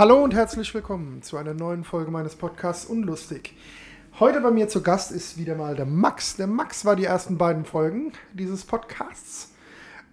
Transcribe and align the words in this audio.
Hallo 0.00 0.24
und 0.24 0.32
herzlich 0.32 0.72
willkommen 0.72 1.20
zu 1.20 1.36
einer 1.36 1.52
neuen 1.52 1.84
Folge 1.84 2.10
meines 2.10 2.34
Podcasts 2.34 2.86
Unlustig. 2.86 3.54
Heute 4.18 4.40
bei 4.40 4.50
mir 4.50 4.66
zu 4.66 4.82
Gast 4.82 5.12
ist 5.12 5.36
wieder 5.36 5.56
mal 5.56 5.76
der 5.76 5.84
Max. 5.84 6.36
Der 6.36 6.46
Max 6.46 6.86
war 6.86 6.96
die 6.96 7.04
ersten 7.04 7.36
beiden 7.36 7.66
Folgen 7.66 8.12
dieses 8.32 8.64
Podcasts 8.64 9.52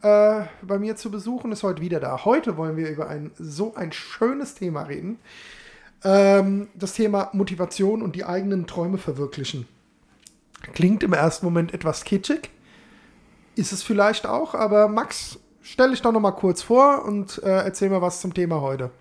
äh, 0.01 0.41
bei 0.61 0.77
mir 0.77 0.97
zu 0.97 1.09
besuchen, 1.09 1.53
ist 1.53 1.63
heute 1.63 1.81
wieder 1.81 2.01
da. 2.01 2.25
Heute 2.25 2.57
wollen 2.57 2.75
wir 2.75 2.89
über 2.89 3.07
ein 3.07 3.31
so 3.39 3.75
ein 3.75 3.93
schönes 3.93 4.55
Thema 4.55 4.81
reden. 4.81 5.19
Ähm, 6.03 6.67
das 6.75 6.91
Thema 6.91 7.29
Motivation 7.31 8.01
und 8.01 8.13
die 8.17 8.25
eigenen 8.25 8.67
Träume 8.67 8.97
verwirklichen. 8.97 9.69
Klingt 10.73 11.01
im 11.01 11.13
ersten 11.13 11.45
Moment 11.45 11.73
etwas 11.73 12.03
kitschig. 12.03 12.49
Ist 13.55 13.71
es 13.71 13.83
vielleicht 13.83 14.25
auch, 14.25 14.53
aber 14.53 14.89
Max, 14.89 15.39
stell 15.61 15.91
dich 15.91 16.01
doch 16.01 16.11
noch 16.11 16.19
mal 16.19 16.31
kurz 16.31 16.61
vor 16.61 17.05
und 17.05 17.41
äh, 17.41 17.63
erzähl 17.63 17.89
mal 17.89 18.01
was 18.01 18.19
zum 18.19 18.33
Thema 18.33 18.59
heute. 18.59 18.91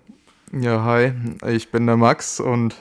Ja, 0.53 0.83
hi, 0.83 1.13
ich 1.47 1.71
bin 1.71 1.87
der 1.87 1.97
Max 1.97 2.39
und 2.39 2.75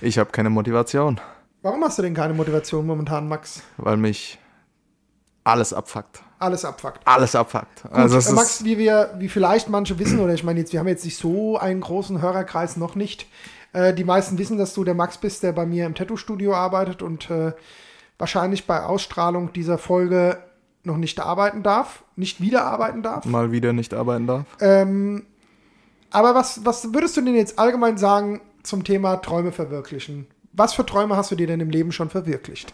ich 0.00 0.18
habe 0.18 0.30
keine 0.30 0.50
Motivation. 0.50 1.20
Warum 1.62 1.82
hast 1.82 1.98
du 1.98 2.02
denn 2.02 2.12
keine 2.14 2.34
Motivation 2.34 2.86
momentan, 2.86 3.26
Max? 3.26 3.62
Weil 3.78 3.96
mich 3.96 4.38
alles 5.44 5.72
abfuckt. 5.72 6.22
Alles 6.38 6.64
abfuckt. 6.64 7.00
Alles 7.06 7.34
abfuckt. 7.34 7.82
Gut, 7.82 7.92
also 7.92 8.18
äh, 8.18 8.34
Max, 8.34 8.64
wie 8.64 8.76
wir, 8.76 9.14
wie 9.18 9.30
vielleicht 9.30 9.70
manche 9.70 9.98
wissen, 9.98 10.20
oder 10.20 10.34
ich 10.34 10.44
meine 10.44 10.60
jetzt, 10.60 10.72
wir 10.72 10.80
haben 10.80 10.88
jetzt 10.88 11.06
nicht 11.06 11.16
so 11.16 11.58
einen 11.58 11.80
großen 11.80 12.20
Hörerkreis 12.20 12.76
noch 12.76 12.96
nicht. 12.96 13.26
Äh, 13.72 13.94
die 13.94 14.04
meisten 14.04 14.36
wissen, 14.36 14.58
dass 14.58 14.74
du 14.74 14.84
der 14.84 14.94
Max 14.94 15.16
bist, 15.16 15.42
der 15.42 15.52
bei 15.52 15.64
mir 15.64 15.86
im 15.86 15.94
Tattoo-Studio 15.94 16.54
arbeitet 16.54 17.00
und 17.00 17.30
äh, 17.30 17.52
wahrscheinlich 18.18 18.66
bei 18.66 18.82
Ausstrahlung 18.82 19.54
dieser 19.54 19.78
Folge 19.78 20.38
noch 20.82 20.98
nicht 20.98 21.18
arbeiten 21.18 21.62
darf, 21.62 22.04
nicht 22.14 22.42
wieder 22.42 22.66
arbeiten 22.66 23.02
darf. 23.02 23.24
mal 23.24 23.52
wieder 23.52 23.72
nicht 23.72 23.94
arbeiten 23.94 24.26
darf. 24.26 24.44
Ähm, 24.60 25.24
aber 26.14 26.34
was, 26.34 26.64
was 26.64 26.92
würdest 26.94 27.16
du 27.16 27.20
denn 27.20 27.34
jetzt 27.34 27.58
allgemein 27.58 27.98
sagen 27.98 28.40
zum 28.62 28.84
Thema 28.84 29.16
Träume 29.16 29.52
verwirklichen? 29.52 30.26
Was 30.52 30.74
für 30.74 30.86
Träume 30.86 31.16
hast 31.16 31.30
du 31.30 31.34
dir 31.36 31.46
denn 31.46 31.60
im 31.60 31.70
Leben 31.70 31.92
schon 31.92 32.10
verwirklicht? 32.10 32.72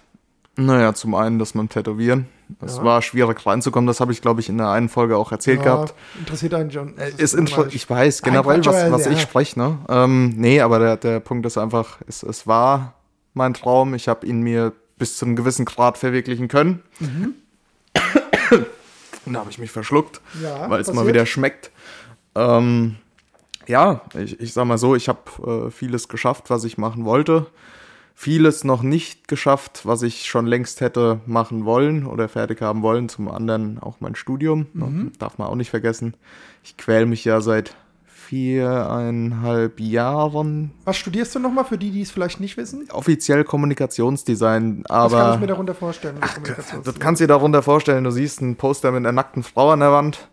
Naja, 0.57 0.93
zum 0.95 1.15
einen, 1.15 1.39
dass 1.39 1.55
man 1.55 1.69
tätowieren. 1.69 2.27
Das 2.61 2.77
Ja. 2.79 2.85
war 2.85 3.03
schwierig 3.03 3.47
reinzukommen. 3.47 3.87
Das 3.87 4.01
habe 4.01 4.13
ich, 4.13 4.21
glaube 4.21 4.41
ich, 4.41 4.49
in 4.49 4.59
der 4.59 4.69
einen 4.69 4.89
Folge 4.89 5.17
auch 5.17 5.33
erzählt 5.33 5.63
gehabt. 5.63 5.95
interessiert 6.19 6.53
einen 6.55 6.71
schon. 6.71 6.97
Das 6.97 7.11
Ist 7.15 7.35
inter 7.35 7.69
ich 7.69 7.89
weiß 7.89 8.23
generell, 8.23 8.65
was, 8.67 8.93
was 8.93 9.05
ja. 9.07 9.13
ich 9.13 9.21
spreche. 9.23 9.59
Ne? 9.59 9.79
Ähm, 9.89 10.35
nee, 10.37 10.61
aber 10.61 10.79
der, 10.79 10.97
der 10.97 11.21
Punkt 11.21 11.47
ist 11.47 11.57
einfach, 11.57 11.99
es, 12.07 12.23
es 12.23 12.47
war 12.47 12.95
mein 13.33 13.55
Traum. 13.55 13.95
Ich 13.95 14.09
habe 14.09 14.27
ihn 14.27 14.43
mir 14.43 14.73
bis 14.99 15.17
zu 15.17 15.25
einem 15.25 15.37
gewissen 15.37 15.65
Grad 15.65 15.97
verwirklichen 15.97 16.49
können. 16.49 16.83
Mhm. 16.99 17.35
Und 19.27 19.33
da 19.35 19.41
habe 19.41 19.51
ich 19.51 19.59
mich 19.59 19.71
verschluckt, 19.71 20.21
Ja, 20.43 20.69
weil 20.69 20.81
es 20.81 20.93
mal 20.93 21.07
wieder 21.07 21.25
schmeckt. 21.27 21.71
Ähm, 22.35 22.97
ja, 23.67 24.01
ich, 24.19 24.41
ich 24.41 24.53
sag 24.53 24.65
mal 24.67 24.79
so, 24.79 24.95
ich 24.95 25.09
habe 25.09 25.67
äh, 25.69 25.71
vieles 25.71 26.09
geschafft, 26.09 26.51
was 26.51 26.65
ich 26.65 26.79
machen 26.79 27.05
wollte. 27.05 27.47
Vieles 28.15 28.65
noch 28.65 28.83
nicht 28.83 29.29
geschafft, 29.29 29.83
was 29.85 30.03
ich 30.03 30.27
schon 30.27 30.47
längst 30.47 30.83
hätte 30.83 31.21
machen 31.25 31.65
wollen 31.65 32.05
oder 32.05 32.29
fertig 32.29 32.61
haben 32.61 32.83
wollen. 32.83 33.09
Zum 33.09 33.29
anderen 33.31 33.79
auch 33.79 33.97
mein 34.01 34.15
Studium. 34.15 34.67
ne, 34.75 34.85
Mhm. 34.87 35.13
Darf 35.19 35.39
man 35.39 35.49
auch 35.49 35.55
nicht 35.55 35.71
vergessen. 35.71 36.15
Ich 36.63 36.77
quäl 36.77 37.07
mich 37.07 37.25
ja 37.25 37.41
seit 37.41 37.75
viereinhalb 38.07 39.81
Jahren. 39.81 40.73
Was 40.85 40.97
studierst 40.97 41.35
du 41.35 41.39
nochmal 41.39 41.65
für 41.65 41.79
die, 41.79 41.91
die 41.91 42.03
es 42.03 42.11
vielleicht 42.11 42.41
nicht 42.41 42.57
wissen? 42.57 42.87
Offiziell 42.93 43.45
Kommunikationsdesign, 43.45 44.85
Was 44.89 45.13
kann 45.13 45.21
ich 45.21 45.39
mir 45.39 45.45
aber 45.45 45.47
darunter 45.47 45.75
vorstellen? 45.75 46.17
Kommunikations- 46.21 46.83
das 46.85 46.99
kannst 46.99 47.21
du 47.21 47.25
dir 47.25 47.29
darunter 47.29 47.63
vorstellen. 47.63 48.05
Du 48.05 48.11
siehst 48.11 48.41
ein 48.41 48.57
Poster 48.57 48.91
mit 48.93 48.99
einer 48.99 49.13
nackten 49.13 49.43
Frau 49.43 49.71
an 49.71 49.81
der 49.81 49.93
Wand. 49.93 50.29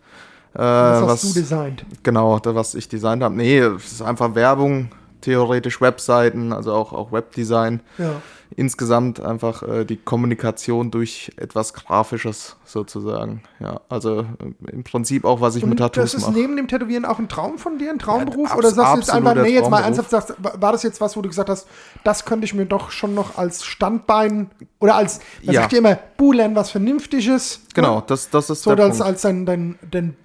Äh, 0.54 0.58
das 0.58 1.02
hast 1.02 1.08
was, 1.08 1.22
du 1.34 1.40
designt. 1.40 1.84
Genau, 2.02 2.38
das, 2.38 2.54
was 2.54 2.74
ich 2.74 2.88
designt 2.88 3.22
habe. 3.22 3.34
Nee, 3.34 3.58
es 3.58 3.92
ist 3.92 4.02
einfach 4.02 4.34
Werbung, 4.34 4.90
theoretisch 5.20 5.80
Webseiten, 5.80 6.52
also 6.52 6.72
auch, 6.72 6.92
auch 6.92 7.12
Webdesign. 7.12 7.80
Ja. 7.98 8.22
Insgesamt 8.56 9.20
einfach 9.20 9.62
äh, 9.62 9.84
die 9.84 9.98
Kommunikation 9.98 10.90
durch 10.90 11.30
etwas 11.36 11.74
Grafisches 11.74 12.56
sozusagen. 12.64 13.42
Ja, 13.60 13.80
also 13.90 14.20
äh, 14.20 14.26
im 14.72 14.84
Prinzip 14.84 15.26
auch, 15.26 15.42
was 15.42 15.54
ich 15.56 15.62
mit 15.64 15.72
Und 15.72 15.80
das 15.80 15.90
Tattoos 15.92 16.14
ist 16.14 16.22
mache. 16.22 16.32
neben 16.32 16.56
dem 16.56 16.66
Tätowieren 16.66 17.04
auch 17.04 17.18
ein 17.18 17.28
Traum 17.28 17.58
von 17.58 17.76
dir, 17.78 17.90
ein 17.90 17.98
Traumberuf? 17.98 18.48
Ja, 18.48 18.56
Oder 18.56 18.70
sagst 18.70 18.94
du 18.94 18.98
jetzt 19.00 19.10
einfach, 19.10 19.34
nee, 19.34 19.52
jetzt 19.54 19.68
mal 19.68 19.82
ernsthaft, 19.82 20.08
sagst, 20.10 20.34
war 20.38 20.72
das 20.72 20.82
jetzt 20.82 20.98
was, 21.00 21.14
wo 21.16 21.20
du 21.20 21.28
gesagt 21.28 21.50
hast, 21.50 21.66
das 22.04 22.24
könnte 22.24 22.46
ich 22.46 22.54
mir 22.54 22.64
doch 22.64 22.90
schon 22.90 23.14
noch 23.14 23.36
als 23.36 23.64
Standbein 23.66 24.50
oder 24.80 24.94
als, 24.94 25.20
man 25.44 25.54
Ja. 25.54 25.60
sagt 25.60 25.72
ja 25.74 25.78
immer, 25.80 25.98
Bu, 26.16 26.32
lern 26.32 26.54
was 26.56 26.70
Vernünftiges. 26.70 27.60
Genau, 27.74 27.96
Ne? 27.96 28.04
das, 28.06 28.30
das 28.30 28.48
ist 28.48 28.62
So 28.62 28.74
der 28.74 28.86
als, 28.86 28.96
Punkt. 28.96 29.08
als 29.12 29.22
dein, 29.22 29.44
dein, 29.44 29.78
dein 29.90 30.16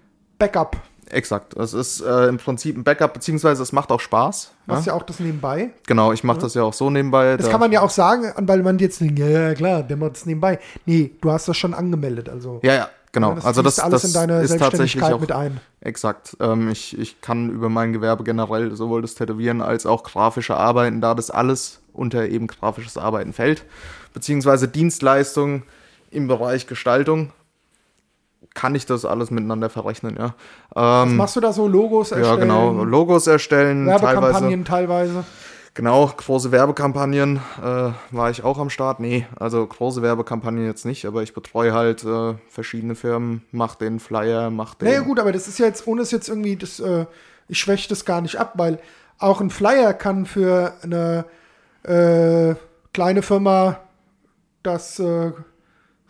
Backup. 0.43 0.75
Exakt. 1.09 1.55
Es 1.55 1.73
ist 1.73 2.01
äh, 2.01 2.27
im 2.27 2.37
Prinzip 2.37 2.75
ein 2.75 2.83
Backup, 2.83 3.13
beziehungsweise 3.13 3.61
es 3.63 3.71
macht 3.71 3.91
auch 3.91 3.99
Spaß. 3.99 4.51
Machst 4.65 4.85
Ja? 4.87 4.93
ja 4.93 4.99
auch 4.99 5.03
das 5.03 5.19
nebenbei. 5.19 5.69
Genau, 5.87 6.11
ich 6.11 6.23
mache 6.23 6.39
das 6.39 6.53
ja 6.53 6.63
auch 6.63 6.73
so 6.73 6.89
nebenbei. 6.89 7.37
Das 7.37 7.45
Da- 7.45 7.51
kann 7.51 7.59
man 7.61 7.71
ja 7.71 7.81
auch 7.81 7.89
sagen, 7.89 8.33
weil 8.37 8.61
man 8.63 8.77
jetzt 8.79 8.99
denkt, 8.99 9.19
ja, 9.19 9.27
ja, 9.27 9.53
klar, 9.53 9.83
der 9.83 9.95
macht 9.97 10.13
das 10.15 10.25
nebenbei. 10.25 10.59
Nee, 10.85 11.11
du 11.21 11.31
hast 11.31 11.47
das 11.47 11.55
schon 11.55 11.73
angemeldet, 11.73 12.29
also. 12.29 12.59
Ja, 12.63 12.73
ja, 12.73 12.89
genau. 13.11 13.35
das 13.35 13.45
also 13.45 13.61
das, 13.61 13.75
das 13.75 14.03
in 14.05 14.13
deine 14.13 14.41
ist 14.41 14.57
tatsächlich 14.57 15.03
auch 15.03 15.19
mit 15.19 15.31
ein. 15.31 15.59
Exakt. 15.81 16.35
Ähm, 16.39 16.69
ich, 16.69 16.97
ich 16.97 17.21
kann 17.21 17.49
über 17.51 17.69
mein 17.69 17.93
Gewerbe 17.93 18.23
generell 18.23 18.75
sowohl 18.75 19.01
das 19.01 19.13
Tätowieren 19.15 19.61
als 19.61 19.85
auch 19.85 20.03
grafische 20.03 20.57
Arbeiten, 20.57 20.99
da 20.99 21.13
das 21.13 21.29
alles 21.29 21.79
unter 21.93 22.27
eben 22.27 22.47
grafisches 22.47 22.97
Arbeiten 22.97 23.33
fällt, 23.33 23.63
beziehungsweise 24.13 24.67
Dienstleistungen 24.67 25.63
im 26.11 26.27
Bereich 26.27 26.65
Gestaltung, 26.67 27.31
kann 28.53 28.75
ich 28.75 28.85
das 28.85 29.05
alles 29.05 29.31
miteinander 29.31 29.69
verrechnen, 29.69 30.17
ja. 30.17 30.35
Ähm, 30.75 31.17
Machst 31.17 31.35
du 31.35 31.39
da 31.39 31.53
so 31.53 31.67
Logos 31.67 32.11
ja, 32.11 32.17
erstellen? 32.17 32.39
genau. 32.41 32.83
Logos 32.83 33.27
erstellen, 33.27 33.85
teilweise. 33.85 34.03
Werbekampagnen 34.03 34.65
teilweise. 34.65 35.23
Genau, 35.75 36.05
große 36.05 36.51
Werbekampagnen 36.51 37.37
äh, 37.59 37.91
war 38.11 38.29
ich 38.29 38.43
auch 38.43 38.59
am 38.59 38.69
Start. 38.69 38.99
Nee, 38.99 39.25
also 39.39 39.65
große 39.65 40.03
Werbekampagnen 40.03 40.67
jetzt 40.67 40.85
nicht, 40.85 41.05
aber 41.05 41.23
ich 41.23 41.33
betreue 41.33 41.73
halt 41.73 42.03
äh, 42.03 42.35
verschiedene 42.47 42.93
Firmen, 42.93 43.43
mach 43.51 43.73
den 43.73 43.99
Flyer, 43.99 44.51
mach 44.51 44.75
den. 44.75 44.87
Naja, 44.87 45.01
gut, 45.01 45.19
aber 45.19 45.31
das 45.31 45.47
ist 45.47 45.57
ja 45.57 45.65
jetzt, 45.65 45.87
ohne 45.87 46.03
es 46.03 46.11
jetzt 46.11 46.29
irgendwie, 46.29 46.57
das, 46.57 46.79
äh, 46.79 47.07
ich 47.47 47.57
schwäche 47.57 47.89
das 47.89 48.05
gar 48.05 48.21
nicht 48.21 48.35
ab, 48.35 48.53
weil 48.55 48.77
auch 49.17 49.41
ein 49.41 49.49
Flyer 49.49 49.93
kann 49.95 50.27
für 50.27 50.73
eine 50.83 51.25
äh, 51.81 52.53
kleine 52.93 53.23
Firma 53.23 53.79
das 54.61 54.99
äh, 54.99 55.31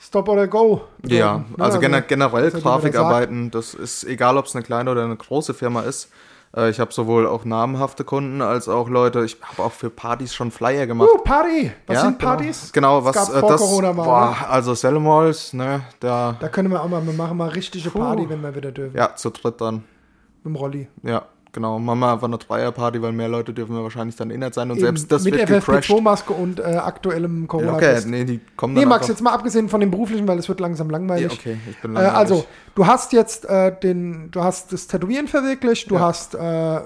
Stop 0.06 0.28
oder 0.28 0.47
Go. 0.47 0.81
Ja, 1.06 1.18
werden, 1.18 1.46
ne? 1.58 1.64
also 1.64 1.80
gener 1.80 2.02
generell 2.02 2.52
das 2.52 2.56
ja, 2.56 2.59
Grafikarbeiten, 2.59 3.52
das 3.52 3.74
ist 3.74 4.03
egal, 4.03 4.38
ob 4.38 4.46
es 4.46 4.56
eine 4.56 4.64
kleine 4.64 4.91
oder 4.91 5.06
eine 5.06 5.16
große 5.16 5.53
Firma 5.53 5.81
ist. 5.81 6.12
Äh, 6.56 6.69
ich 6.69 6.81
habe 6.81 6.91
sowohl 6.91 7.25
auch 7.25 7.46
namhafte 7.46 8.03
Kunden 8.03 8.42
als 8.42 8.68
auch 8.68 8.90
Leute, 8.90 9.24
ich 9.24 9.38
habe 9.42 9.63
auch 9.63 9.72
für 9.72 9.90
Partys 9.90 10.36
schon 10.36 10.52
Flyer 10.52 10.88
gemacht. 10.88 11.09
Uh, 11.09 11.19
Party! 11.24 11.72
Was 11.88 11.96
ja, 11.96 12.02
sind 12.02 12.19
genau. 12.19 12.31
Partys? 12.31 12.74
Genau, 12.74 13.00
Es 13.00 13.06
was 13.06 13.16
gab 13.16 13.30
äh, 13.30 13.40
vor 13.40 13.50
das 13.50 13.62
Corona 13.62 13.94
mal. 13.94 14.03
boah, 14.03 14.38
also 14.50 14.74
Sellemalls, 14.74 15.53
ne, 15.53 15.84
da 16.02 16.36
Da 16.38 16.50
können 16.50 16.69
wir 16.69 16.84
auch 16.84 16.90
mal, 16.90 17.06
wir 17.06 17.13
machen 17.13 17.38
mal 17.38 17.50
richtige 17.50 17.90
Party, 17.90 18.30
wenn 18.30 18.42
wir 18.42 18.53
wieder 18.53 18.74
dürfen. 18.74 18.97
ja, 18.97 19.16
zu 19.16 19.30
dritt 19.30 19.62
dann. 19.62 19.86
Mit 20.44 20.53
dem 20.53 20.56
Rolli. 20.58 20.90
Ja, 21.03 21.24
genau. 21.53 21.80
Machen 21.80 22.00
wir 22.00 22.12
einfach 22.12 22.28
eine 22.28 22.38
Dreierparty, 22.38 23.02
weil 23.02 23.14
mehr 23.14 23.30
Leute 23.30 23.53
dürfen 23.53 23.74
wir 23.75 23.84
wahrscheinlich 23.84 24.16
dann 24.18 24.30
innerhalb 24.31 24.53
sein 24.53 24.69
und 24.69 24.78
Eben 24.78 24.86
selbst 24.88 25.12
das 25.12 25.24
mit 25.24 25.36
wird 25.36 25.47
gecrashed. 25.47 25.90
FFP2-Maske 25.90 26.34
und 26.34 26.59
äh, 26.59 26.64
aktuellem 26.64 27.47
corona 27.47 27.75
Okay, 27.75 28.02
nee, 28.06 28.25
die 28.25 28.41
kommen 28.58 28.74
Nee, 28.74 28.81
dann 28.81 28.90
Max, 28.90 29.03
einfach- 29.03 29.09
jetzt 29.16 29.22
mal 29.22 29.31
abgesehen 29.34 29.69
von 29.69 29.80
dem 29.80 29.90
beruflichen, 29.92 30.28
weil 30.28 30.38
es 30.40 30.50
wird 30.50 30.59
langsam 30.59 30.90
langweilig. 30.90 31.31
Ja, 31.31 31.31
okay, 31.31 31.58
ich 31.69 31.81
bin 31.81 31.92
Äh, 31.92 31.94
langweilig. 32.02 32.18
also, 32.18 32.46
du 32.75 32.86
hast 32.88 33.13
jetzt 33.13 33.46
äh, 33.46 33.74
den, 33.80 34.30
du 34.31 34.44
hast 34.44 34.74
das 34.74 34.88
Tätowieren 34.88 35.28
verwirklicht, 35.30 35.90
du 35.90 35.96
Ja. 35.96 36.02
hast 36.02 36.36
äh, 36.36 36.81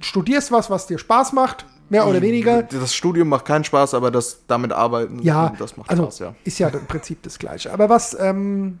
studierst 0.00 0.52
was, 0.52 0.70
was 0.70 0.86
dir 0.86 0.98
Spaß 0.98 1.32
macht, 1.32 1.66
mehr 1.88 2.06
oder 2.06 2.20
weniger. 2.22 2.62
Das 2.62 2.94
Studium 2.94 3.28
macht 3.28 3.44
keinen 3.44 3.64
Spaß, 3.64 3.94
aber 3.94 4.10
das 4.10 4.42
damit 4.46 4.72
arbeiten, 4.72 5.20
Ja, 5.22 5.52
das 5.58 5.76
macht 5.76 5.90
also 5.90 6.04
Spaß, 6.04 6.18
ja. 6.20 6.34
ist 6.44 6.58
ja 6.58 6.68
im 6.68 6.86
Prinzip 6.86 7.22
das 7.22 7.38
Gleiche. 7.38 7.72
Aber 7.72 7.88
was, 7.88 8.16
ähm, 8.18 8.78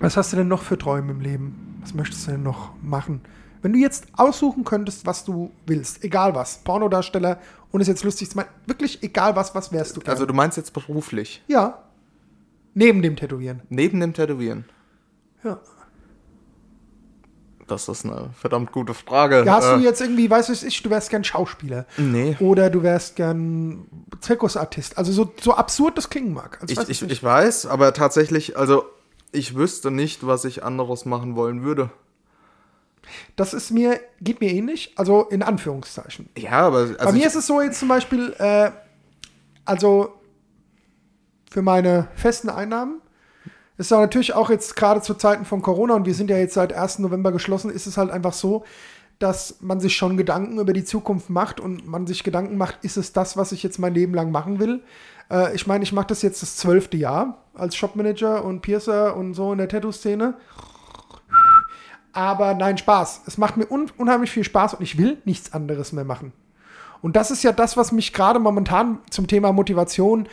was 0.00 0.16
hast 0.16 0.32
du 0.32 0.36
denn 0.36 0.48
noch 0.48 0.62
für 0.62 0.76
Träume 0.78 1.12
im 1.12 1.20
Leben? 1.20 1.78
Was 1.82 1.94
möchtest 1.94 2.26
du 2.26 2.32
denn 2.32 2.42
noch 2.42 2.70
machen? 2.82 3.20
Wenn 3.62 3.72
du 3.72 3.78
jetzt 3.78 4.06
aussuchen 4.16 4.64
könntest, 4.64 5.06
was 5.06 5.24
du 5.24 5.50
willst, 5.66 6.02
egal 6.04 6.34
was, 6.34 6.58
Pornodarsteller, 6.58 7.38
und 7.70 7.80
es 7.80 7.88
jetzt 7.88 8.04
lustig 8.04 8.28
zu 8.28 8.36
meinen, 8.36 8.48
wirklich 8.66 9.02
egal 9.02 9.34
was, 9.36 9.54
was 9.54 9.72
wärst 9.72 9.96
du 9.96 10.00
gerne? 10.00 10.12
Also 10.12 10.26
du 10.26 10.34
meinst 10.34 10.56
jetzt 10.58 10.72
beruflich, 10.74 11.42
ja. 11.48 11.82
Neben 12.74 13.02
dem 13.02 13.16
Tätowieren. 13.16 13.62
neben 13.68 14.00
dem 14.00 14.12
Tätowieren? 14.14 14.64
Ja. 15.44 15.60
Das 17.68 17.88
ist 17.88 18.04
eine 18.04 18.30
verdammt 18.34 18.72
gute 18.72 18.92
Frage. 18.92 19.44
Ja, 19.46 19.54
hast 19.56 19.64
Äh, 19.66 19.76
du 19.78 19.84
jetzt 19.84 20.00
irgendwie, 20.00 20.28
weißt 20.28 20.48
du, 20.48 20.66
ich, 20.66 20.82
du 20.82 20.90
wärst 20.90 21.10
gern 21.10 21.24
Schauspieler. 21.24 21.86
Nee. 21.96 22.36
Oder 22.40 22.68
du 22.68 22.82
wärst 22.82 23.16
gern 23.16 23.86
Zirkusartist. 24.20 24.98
Also 24.98 25.12
so, 25.12 25.32
so 25.40 25.54
absurd 25.54 25.96
das 25.96 26.10
klingen 26.10 26.34
mag. 26.34 26.58
Also 26.60 26.72
Ich, 26.72 26.78
weiß 26.78 26.88
ich, 26.88 27.02
ich 27.02 27.22
weiß, 27.22 27.66
aber 27.66 27.94
tatsächlich, 27.94 28.56
also 28.58 28.84
ich 29.30 29.54
wüsste 29.54 29.90
nicht, 29.90 30.26
was 30.26 30.44
ich 30.44 30.64
anderes 30.64 31.04
machen 31.06 31.36
wollen 31.36 31.62
würde. 31.62 31.90
Das 33.36 33.54
ist 33.54 33.70
mir, 33.70 34.00
geht 34.20 34.40
mir 34.40 34.50
ähnlich. 34.50 34.92
Also 34.96 35.22
in 35.24 35.42
Anführungszeichen. 35.42 36.28
Ja, 36.36 36.52
aber 36.52 36.78
also 36.78 36.96
Bei 36.98 37.12
mir 37.12 37.26
ist 37.26 37.36
es 37.36 37.46
so 37.46 37.60
jetzt 37.60 37.78
zum 37.78 37.88
Beispiel, 37.88 38.34
äh, 38.38 38.70
also 39.64 40.14
für 41.50 41.62
meine 41.62 42.08
festen 42.14 42.48
Einnahmen, 42.48 43.00
ist 43.78 43.90
ja 43.90 44.00
natürlich 44.00 44.34
auch 44.34 44.50
jetzt 44.50 44.76
gerade 44.76 45.00
zu 45.00 45.14
Zeiten 45.14 45.44
von 45.44 45.62
Corona 45.62 45.94
und 45.94 46.06
wir 46.06 46.14
sind 46.14 46.30
ja 46.30 46.36
jetzt 46.36 46.54
seit 46.54 46.72
1. 46.72 47.00
November 47.00 47.32
geschlossen, 47.32 47.70
ist 47.70 47.86
es 47.86 47.96
halt 47.96 48.10
einfach 48.10 48.32
so, 48.32 48.64
dass 49.18 49.56
man 49.60 49.80
sich 49.80 49.96
schon 49.96 50.16
Gedanken 50.16 50.58
über 50.58 50.72
die 50.72 50.84
Zukunft 50.84 51.30
macht 51.30 51.60
und 51.60 51.86
man 51.86 52.06
sich 52.06 52.24
Gedanken 52.24 52.56
macht, 52.56 52.78
ist 52.82 52.96
es 52.96 53.12
das, 53.12 53.36
was 53.36 53.52
ich 53.52 53.62
jetzt 53.62 53.78
mein 53.78 53.94
Leben 53.94 54.14
lang 54.14 54.30
machen 54.30 54.58
will? 54.58 54.82
Äh, 55.30 55.54
ich 55.54 55.66
meine, 55.66 55.84
ich 55.84 55.92
mache 55.92 56.08
das 56.08 56.22
jetzt 56.22 56.42
das 56.42 56.56
zwölfte 56.56 56.96
Jahr 56.96 57.38
als 57.54 57.76
Shopmanager 57.76 58.44
und 58.44 58.62
Piercer 58.62 59.16
und 59.16 59.34
so 59.34 59.52
in 59.52 59.58
der 59.58 59.68
Tattoo-Szene. 59.68 60.34
Aber 62.12 62.54
nein, 62.54 62.76
Spaß. 62.76 63.22
Es 63.26 63.38
macht 63.38 63.56
mir 63.56 63.70
un 63.70 63.90
unheimlich 63.96 64.30
viel 64.30 64.44
Spaß 64.44 64.74
und 64.74 64.82
ich 64.82 64.98
will 64.98 65.18
nichts 65.24 65.52
anderes 65.52 65.92
mehr 65.92 66.04
machen. 66.04 66.32
Und 67.00 67.16
das 67.16 67.30
ist 67.30 67.42
ja 67.42 67.52
das, 67.52 67.76
was 67.76 67.90
mich 67.90 68.12
gerade 68.12 68.38
momentan 68.38 68.98
zum 69.10 69.26
Thema 69.26 69.52
Motivation 69.52 70.28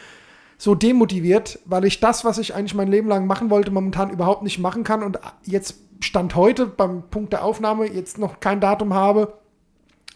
so 0.57 0.75
demotiviert, 0.75 1.59
weil 1.65 1.85
ich 1.85 1.99
das, 1.99 2.25
was 2.25 2.37
ich 2.37 2.53
eigentlich 2.53 2.75
mein 2.75 2.89
Leben 2.89 3.07
lang 3.07 3.25
machen 3.25 3.49
wollte, 3.49 3.71
momentan 3.71 4.09
überhaupt 4.09 4.43
nicht 4.43 4.59
machen 4.59 4.83
kann 4.83 5.03
und 5.03 5.19
jetzt 5.43 5.75
Stand 6.01 6.35
heute 6.35 6.65
beim 6.65 7.03
Punkt 7.09 7.33
der 7.33 7.43
Aufnahme 7.43 7.85
jetzt 7.87 8.17
noch 8.17 8.39
kein 8.39 8.59
Datum 8.59 8.93
habe, 8.93 9.33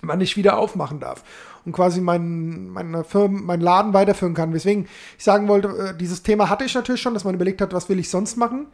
wann 0.01 0.21
ich 0.21 0.37
wieder 0.37 0.57
aufmachen 0.57 0.99
darf 0.99 1.23
und 1.65 1.71
quasi 1.71 2.01
mein, 2.01 2.69
meine 2.69 3.03
Firma, 3.03 3.39
meinen 3.41 3.61
Laden 3.61 3.93
weiterführen 3.93 4.33
kann. 4.33 4.53
Weswegen 4.53 4.87
ich 5.17 5.23
sagen 5.23 5.47
wollte, 5.47 5.69
äh, 5.69 5.97
dieses 5.97 6.23
Thema 6.23 6.49
hatte 6.49 6.65
ich 6.65 6.75
natürlich 6.75 7.01
schon, 7.01 7.13
dass 7.13 7.23
man 7.23 7.35
überlegt 7.35 7.61
hat, 7.61 7.73
was 7.73 7.89
will 7.89 7.99
ich 7.99 8.09
sonst 8.09 8.37
machen 8.37 8.67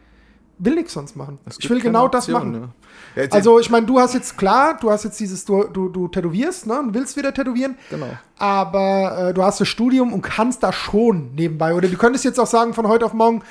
will 0.60 0.74
nichts 0.74 0.92
sonst 0.92 1.16
machen. 1.16 1.38
Ich 1.58 1.68
will 1.68 1.80
genau 1.80 2.04
Option, 2.04 2.20
das 2.20 2.28
machen. 2.28 2.54
Ja. 2.54 3.22
Ja, 3.22 3.28
also 3.30 3.58
ich 3.58 3.70
meine, 3.70 3.86
du 3.86 3.98
hast 3.98 4.14
jetzt 4.14 4.38
klar, 4.38 4.78
du 4.78 4.90
hast 4.90 5.04
jetzt 5.04 5.18
dieses, 5.18 5.44
du, 5.44 5.64
du, 5.64 5.88
du 5.88 6.06
tätowierst, 6.06 6.66
ne, 6.66 6.78
und 6.78 6.94
willst 6.94 7.16
wieder 7.16 7.34
tätowieren. 7.34 7.76
Genau. 7.88 8.06
Aber 8.38 9.30
äh, 9.30 9.34
du 9.34 9.42
hast 9.42 9.60
das 9.60 9.68
Studium 9.68 10.12
und 10.12 10.22
kannst 10.22 10.62
da 10.62 10.72
schon 10.72 11.34
nebenbei. 11.34 11.74
Oder 11.74 11.88
du 11.88 11.96
könntest 11.96 12.24
jetzt 12.24 12.38
auch 12.38 12.46
sagen, 12.46 12.72
von 12.72 12.86
heute 12.86 13.06
auf 13.06 13.12
morgen, 13.12 13.42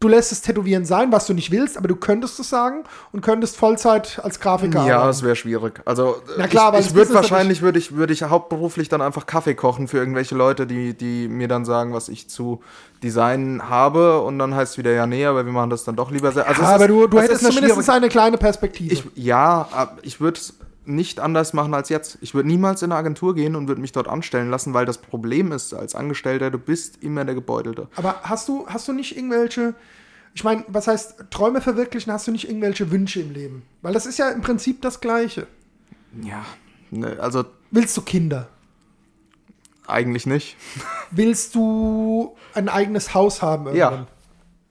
du 0.00 0.08
lässt 0.08 0.32
es 0.32 0.40
Tätowieren 0.40 0.84
sein, 0.84 1.12
was 1.12 1.26
du 1.26 1.34
nicht 1.34 1.50
willst, 1.50 1.76
aber 1.76 1.88
du 1.88 1.96
könntest 1.96 2.38
es 2.40 2.48
sagen 2.48 2.84
und 3.12 3.20
könntest 3.20 3.56
Vollzeit 3.56 4.20
als 4.22 4.40
Grafiker 4.40 4.86
Ja, 4.86 5.06
das 5.06 5.22
wäre 5.22 5.36
schwierig. 5.36 5.80
Also 5.84 6.16
Na 6.36 6.46
klar, 6.46 6.78
ich, 6.78 6.86
ich 6.86 6.94
würde 6.94 7.14
wahrscheinlich 7.14 7.62
würde 7.62 7.78
ich 7.78 7.94
würde 7.94 8.12
ich 8.12 8.22
hauptberuflich 8.22 8.88
dann 8.88 9.00
einfach 9.00 9.26
Kaffee 9.26 9.54
kochen 9.54 9.88
für 9.88 9.98
irgendwelche 9.98 10.34
Leute, 10.34 10.66
die 10.66 10.94
die 10.94 11.28
mir 11.28 11.48
dann 11.48 11.64
sagen, 11.64 11.92
was 11.92 12.08
ich 12.08 12.28
zu 12.28 12.62
designen 13.02 13.68
habe 13.68 14.20
und 14.20 14.38
dann 14.38 14.54
heißt 14.54 14.72
es 14.72 14.78
wieder 14.78 14.92
ja 14.92 15.06
nee, 15.06 15.24
aber 15.24 15.44
wir 15.44 15.52
machen 15.52 15.70
das 15.70 15.84
dann 15.84 15.96
doch 15.96 16.10
lieber 16.10 16.32
sehr. 16.32 16.46
Also 16.48 16.62
ja, 16.62 16.68
aber 16.68 16.84
ist, 16.84 16.90
du, 16.90 17.06
du 17.06 17.20
hättest 17.20 17.44
zumindest 17.44 17.90
eine 17.90 18.08
kleine 18.08 18.38
Perspektive. 18.38 18.92
Ich, 18.92 19.04
ja, 19.14 19.96
ich 20.02 20.20
würde 20.20 20.40
nicht 20.88 21.20
anders 21.20 21.52
machen 21.52 21.74
als 21.74 21.88
jetzt. 21.88 22.18
Ich 22.20 22.34
würde 22.34 22.48
niemals 22.48 22.82
in 22.82 22.90
eine 22.90 22.98
Agentur 22.98 23.34
gehen 23.34 23.54
und 23.54 23.68
würde 23.68 23.80
mich 23.80 23.92
dort 23.92 24.08
anstellen 24.08 24.50
lassen, 24.50 24.74
weil 24.74 24.86
das 24.86 24.98
Problem 24.98 25.52
ist, 25.52 25.74
als 25.74 25.94
Angestellter, 25.94 26.50
du 26.50 26.58
bist 26.58 27.02
immer 27.02 27.24
der 27.24 27.34
Gebeutelte. 27.34 27.88
Aber 27.96 28.20
hast 28.22 28.48
du, 28.48 28.66
hast 28.66 28.88
du 28.88 28.92
nicht 28.92 29.16
irgendwelche, 29.16 29.74
ich 30.34 30.44
meine, 30.44 30.64
was 30.68 30.88
heißt 30.88 31.26
Träume 31.30 31.60
verwirklichen, 31.60 32.12
hast 32.12 32.26
du 32.26 32.32
nicht 32.32 32.48
irgendwelche 32.48 32.90
Wünsche 32.90 33.20
im 33.20 33.32
Leben? 33.32 33.62
Weil 33.82 33.92
das 33.92 34.06
ist 34.06 34.18
ja 34.18 34.30
im 34.30 34.40
Prinzip 34.40 34.82
das 34.82 35.00
Gleiche. 35.00 35.46
Ja, 36.22 36.44
ne, 36.90 37.18
also. 37.20 37.44
Willst 37.70 37.96
du 37.96 38.02
Kinder? 38.02 38.48
Eigentlich 39.86 40.26
nicht. 40.26 40.56
Willst 41.10 41.54
du 41.54 42.36
ein 42.54 42.68
eigenes 42.68 43.14
Haus 43.14 43.42
haben 43.42 43.66
irgendwann? 43.66 44.06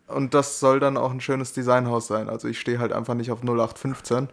Ja. 0.07 0.15
Und 0.15 0.33
das 0.33 0.59
soll 0.59 0.79
dann 0.79 0.95
auch 0.95 1.11
ein 1.11 1.21
schönes 1.21 1.53
Designhaus 1.53 2.07
sein. 2.07 2.29
Also 2.29 2.47
ich 2.47 2.59
stehe 2.59 2.79
halt 2.79 2.93
einfach 2.93 3.13
nicht 3.13 3.29
auf 3.31 3.41
0815. 3.41 4.29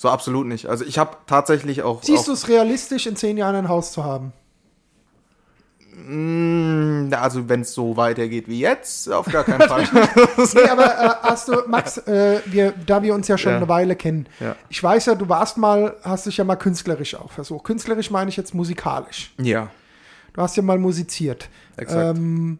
So 0.00 0.08
absolut 0.08 0.46
nicht. 0.46 0.64
Also 0.64 0.86
ich 0.86 0.96
habe 0.96 1.18
tatsächlich 1.26 1.82
auch. 1.82 2.02
Siehst 2.02 2.26
du 2.26 2.32
es 2.32 2.48
realistisch, 2.48 3.06
in 3.06 3.16
zehn 3.16 3.36
Jahren 3.36 3.54
ein 3.54 3.68
Haus 3.68 3.92
zu 3.92 4.02
haben? 4.02 4.32
Mm, 5.94 7.12
also 7.12 7.50
wenn 7.50 7.60
es 7.60 7.74
so 7.74 7.98
weitergeht 7.98 8.48
wie 8.48 8.60
jetzt, 8.60 9.12
auf 9.12 9.26
gar 9.26 9.44
keinen 9.44 9.60
Fall. 9.68 9.86
nee, 10.54 10.70
aber 10.70 10.86
äh, 10.86 11.08
hast 11.20 11.48
du, 11.48 11.64
Max, 11.68 11.98
äh, 11.98 12.40
wir, 12.46 12.72
da 12.86 13.02
wir 13.02 13.14
uns 13.14 13.28
ja 13.28 13.36
schon 13.36 13.52
ja. 13.52 13.56
eine 13.58 13.68
Weile 13.68 13.94
kennen, 13.94 14.26
ja. 14.40 14.56
ich 14.70 14.82
weiß 14.82 15.04
ja, 15.04 15.14
du 15.14 15.28
warst 15.28 15.58
mal, 15.58 15.94
hast 16.02 16.24
dich 16.24 16.38
ja 16.38 16.44
mal 16.44 16.56
künstlerisch 16.56 17.14
auch 17.16 17.30
versucht. 17.30 17.64
Künstlerisch 17.64 18.10
meine 18.10 18.30
ich 18.30 18.38
jetzt 18.38 18.54
musikalisch. 18.54 19.34
Ja. 19.36 19.68
Du 20.32 20.40
hast 20.40 20.56
ja 20.56 20.62
mal 20.62 20.78
musiziert. 20.78 21.50
Exakt. 21.76 22.16
Ähm, 22.16 22.58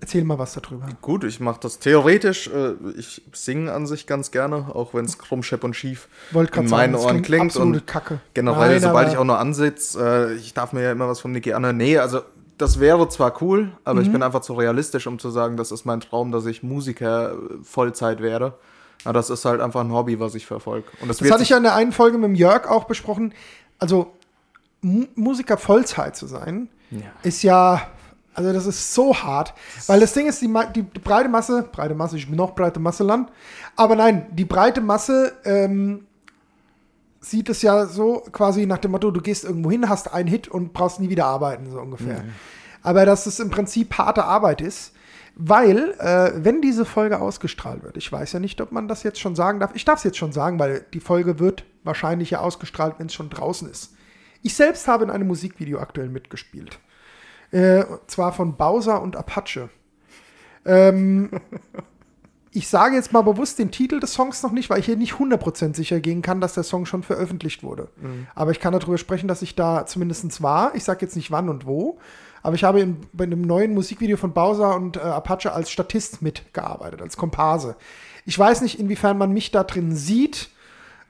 Erzähl 0.00 0.24
mal 0.24 0.38
was 0.38 0.52
darüber. 0.52 0.86
Gut, 1.00 1.24
ich 1.24 1.40
mache 1.40 1.58
das 1.60 1.78
theoretisch. 1.78 2.48
Äh, 2.48 2.74
ich 2.98 3.22
singe 3.32 3.72
an 3.72 3.86
sich 3.86 4.06
ganz 4.06 4.30
gerne, 4.30 4.74
auch 4.74 4.92
wenn 4.94 5.04
es 5.06 5.18
krumm, 5.18 5.42
schepp 5.42 5.64
und 5.64 5.74
schief 5.74 6.08
in 6.32 6.68
meinen 6.68 6.94
Ohren 6.94 7.22
klingt. 7.22 7.46
Absolute 7.46 7.80
und 7.80 7.86
Kacke. 7.86 8.20
Generell, 8.34 8.72
Nein, 8.72 8.80
sobald 8.82 9.08
ich 9.08 9.16
auch 9.16 9.24
nur 9.24 9.38
ansitze, 9.38 10.30
äh, 10.30 10.34
ich 10.34 10.52
darf 10.52 10.72
mir 10.72 10.82
ja 10.82 10.92
immer 10.92 11.08
was 11.08 11.20
von 11.20 11.32
Niki 11.32 11.54
anhören. 11.54 11.78
Nee, 11.78 11.98
also 11.98 12.20
das 12.58 12.80
wäre 12.80 13.08
zwar 13.08 13.42
cool, 13.42 13.72
aber 13.84 14.00
mhm. 14.00 14.06
ich 14.06 14.12
bin 14.12 14.22
einfach 14.22 14.40
zu 14.40 14.54
realistisch, 14.54 15.06
um 15.06 15.18
zu 15.18 15.30
sagen, 15.30 15.56
das 15.56 15.72
ist 15.72 15.84
mein 15.84 16.00
Traum, 16.00 16.30
dass 16.30 16.46
ich 16.46 16.62
Musiker 16.62 17.32
äh, 17.32 17.36
Vollzeit 17.62 18.20
werde. 18.20 18.54
Aber 19.04 19.14
das 19.14 19.30
ist 19.30 19.44
halt 19.44 19.60
einfach 19.60 19.82
ein 19.82 19.92
Hobby, 19.92 20.20
was 20.20 20.34
ich 20.34 20.46
verfolge. 20.46 20.88
das, 21.06 21.18
das 21.18 21.30
hatte 21.30 21.42
ich 21.42 21.50
ja 21.50 21.58
in 21.58 21.62
der 21.62 21.74
einen 21.74 21.92
Folge 21.92 22.18
mit 22.18 22.28
dem 22.28 22.34
Jörg 22.34 22.68
auch 22.68 22.84
besprochen. 22.84 23.32
Also 23.78 24.12
Musiker 24.82 25.58
Vollzeit 25.58 26.16
zu 26.16 26.26
sein, 26.26 26.68
ja. 26.90 27.00
ist 27.22 27.42
ja 27.42 27.82
also 28.36 28.52
das 28.52 28.66
ist 28.66 28.92
so 28.92 29.14
hart, 29.16 29.54
weil 29.86 30.00
das 30.00 30.12
Ding 30.12 30.26
ist, 30.26 30.42
die, 30.42 30.52
die, 30.74 30.82
die, 30.82 30.98
breite 31.00 31.28
Masse, 31.28 31.68
breite 31.72 31.94
Masse, 31.94 32.18
ich 32.18 32.26
bin 32.26 32.36
noch 32.36 32.54
breite 32.54 32.78
Masse 32.78 33.02
Land, 33.02 33.30
aber 33.76 33.96
nein, 33.96 34.26
die 34.30 34.44
breite 34.44 34.82
Masse 34.82 35.32
ähm, 35.44 36.06
sieht 37.20 37.48
es 37.48 37.62
ja 37.62 37.86
so 37.86 38.22
quasi 38.32 38.66
nach 38.66 38.76
dem 38.78 38.90
Motto, 38.90 39.10
du 39.10 39.22
gehst 39.22 39.44
irgendwo 39.44 39.70
hin, 39.70 39.88
hast 39.88 40.12
einen 40.12 40.28
Hit 40.28 40.48
und 40.48 40.74
brauchst 40.74 41.00
nie 41.00 41.08
wieder 41.08 41.24
arbeiten, 41.24 41.70
so 41.70 41.80
ungefähr. 41.80 42.22
Mhm. 42.22 42.32
Aber 42.82 43.06
dass 43.06 43.24
es 43.24 43.40
im 43.40 43.50
Prinzip 43.50 43.96
harte 43.96 44.24
Arbeit 44.24 44.60
ist, 44.60 44.92
weil, 45.34 45.94
äh, 45.98 46.32
wenn 46.36 46.60
diese 46.60 46.84
Folge 46.84 47.20
ausgestrahlt 47.20 47.82
wird, 47.82 47.96
ich 47.96 48.12
weiß 48.12 48.34
ja 48.34 48.40
nicht, 48.40 48.60
ob 48.60 48.70
man 48.70 48.86
das 48.86 49.02
jetzt 49.02 49.18
schon 49.18 49.34
sagen 49.34 49.60
darf, 49.60 49.70
ich 49.74 49.84
darf 49.86 49.98
es 49.98 50.04
jetzt 50.04 50.18
schon 50.18 50.32
sagen, 50.32 50.58
weil 50.58 50.84
die 50.92 51.00
Folge 51.00 51.38
wird 51.38 51.64
wahrscheinlich 51.84 52.30
ja 52.30 52.40
ausgestrahlt, 52.40 52.96
wenn 52.98 53.06
es 53.06 53.14
schon 53.14 53.30
draußen 53.30 53.68
ist. 53.70 53.94
Ich 54.42 54.54
selbst 54.54 54.88
habe 54.88 55.04
in 55.04 55.10
einem 55.10 55.26
Musikvideo 55.26 55.78
aktuell 55.78 56.08
mitgespielt. 56.10 56.78
Äh, 57.56 57.86
zwar 58.06 58.34
von 58.34 58.54
Bowser 58.58 59.00
und 59.00 59.16
Apache. 59.16 59.70
Ähm, 60.66 61.30
ich 62.50 62.68
sage 62.68 62.96
jetzt 62.96 63.14
mal 63.14 63.22
bewusst 63.22 63.58
den 63.58 63.70
Titel 63.70 63.98
des 63.98 64.12
Songs 64.12 64.42
noch 64.42 64.52
nicht, 64.52 64.68
weil 64.68 64.78
ich 64.78 64.84
hier 64.84 64.96
nicht 64.96 65.14
100% 65.14 65.74
sicher 65.74 66.00
gehen 66.00 66.20
kann, 66.20 66.42
dass 66.42 66.52
der 66.52 66.64
Song 66.64 66.84
schon 66.84 67.02
veröffentlicht 67.02 67.62
wurde. 67.62 67.88
Mhm. 67.96 68.26
Aber 68.34 68.50
ich 68.50 68.60
kann 68.60 68.74
darüber 68.74 68.98
sprechen, 68.98 69.26
dass 69.26 69.40
ich 69.40 69.54
da 69.54 69.86
zumindest 69.86 70.42
war. 70.42 70.74
Ich 70.74 70.84
sage 70.84 71.00
jetzt 71.00 71.16
nicht 71.16 71.30
wann 71.30 71.48
und 71.48 71.64
wo. 71.64 71.96
Aber 72.42 72.54
ich 72.54 72.62
habe 72.62 72.80
in, 72.80 72.98
bei 73.14 73.24
einem 73.24 73.40
neuen 73.40 73.72
Musikvideo 73.72 74.18
von 74.18 74.34
Bowser 74.34 74.76
und 74.76 74.98
äh, 74.98 75.00
Apache 75.00 75.50
als 75.52 75.70
Statist 75.70 76.20
mitgearbeitet, 76.20 77.00
als 77.00 77.16
Komparse. 77.16 77.76
Ich 78.26 78.38
weiß 78.38 78.60
nicht, 78.60 78.78
inwiefern 78.78 79.16
man 79.16 79.32
mich 79.32 79.50
da 79.50 79.64
drin 79.64 79.96
sieht, 79.96 80.50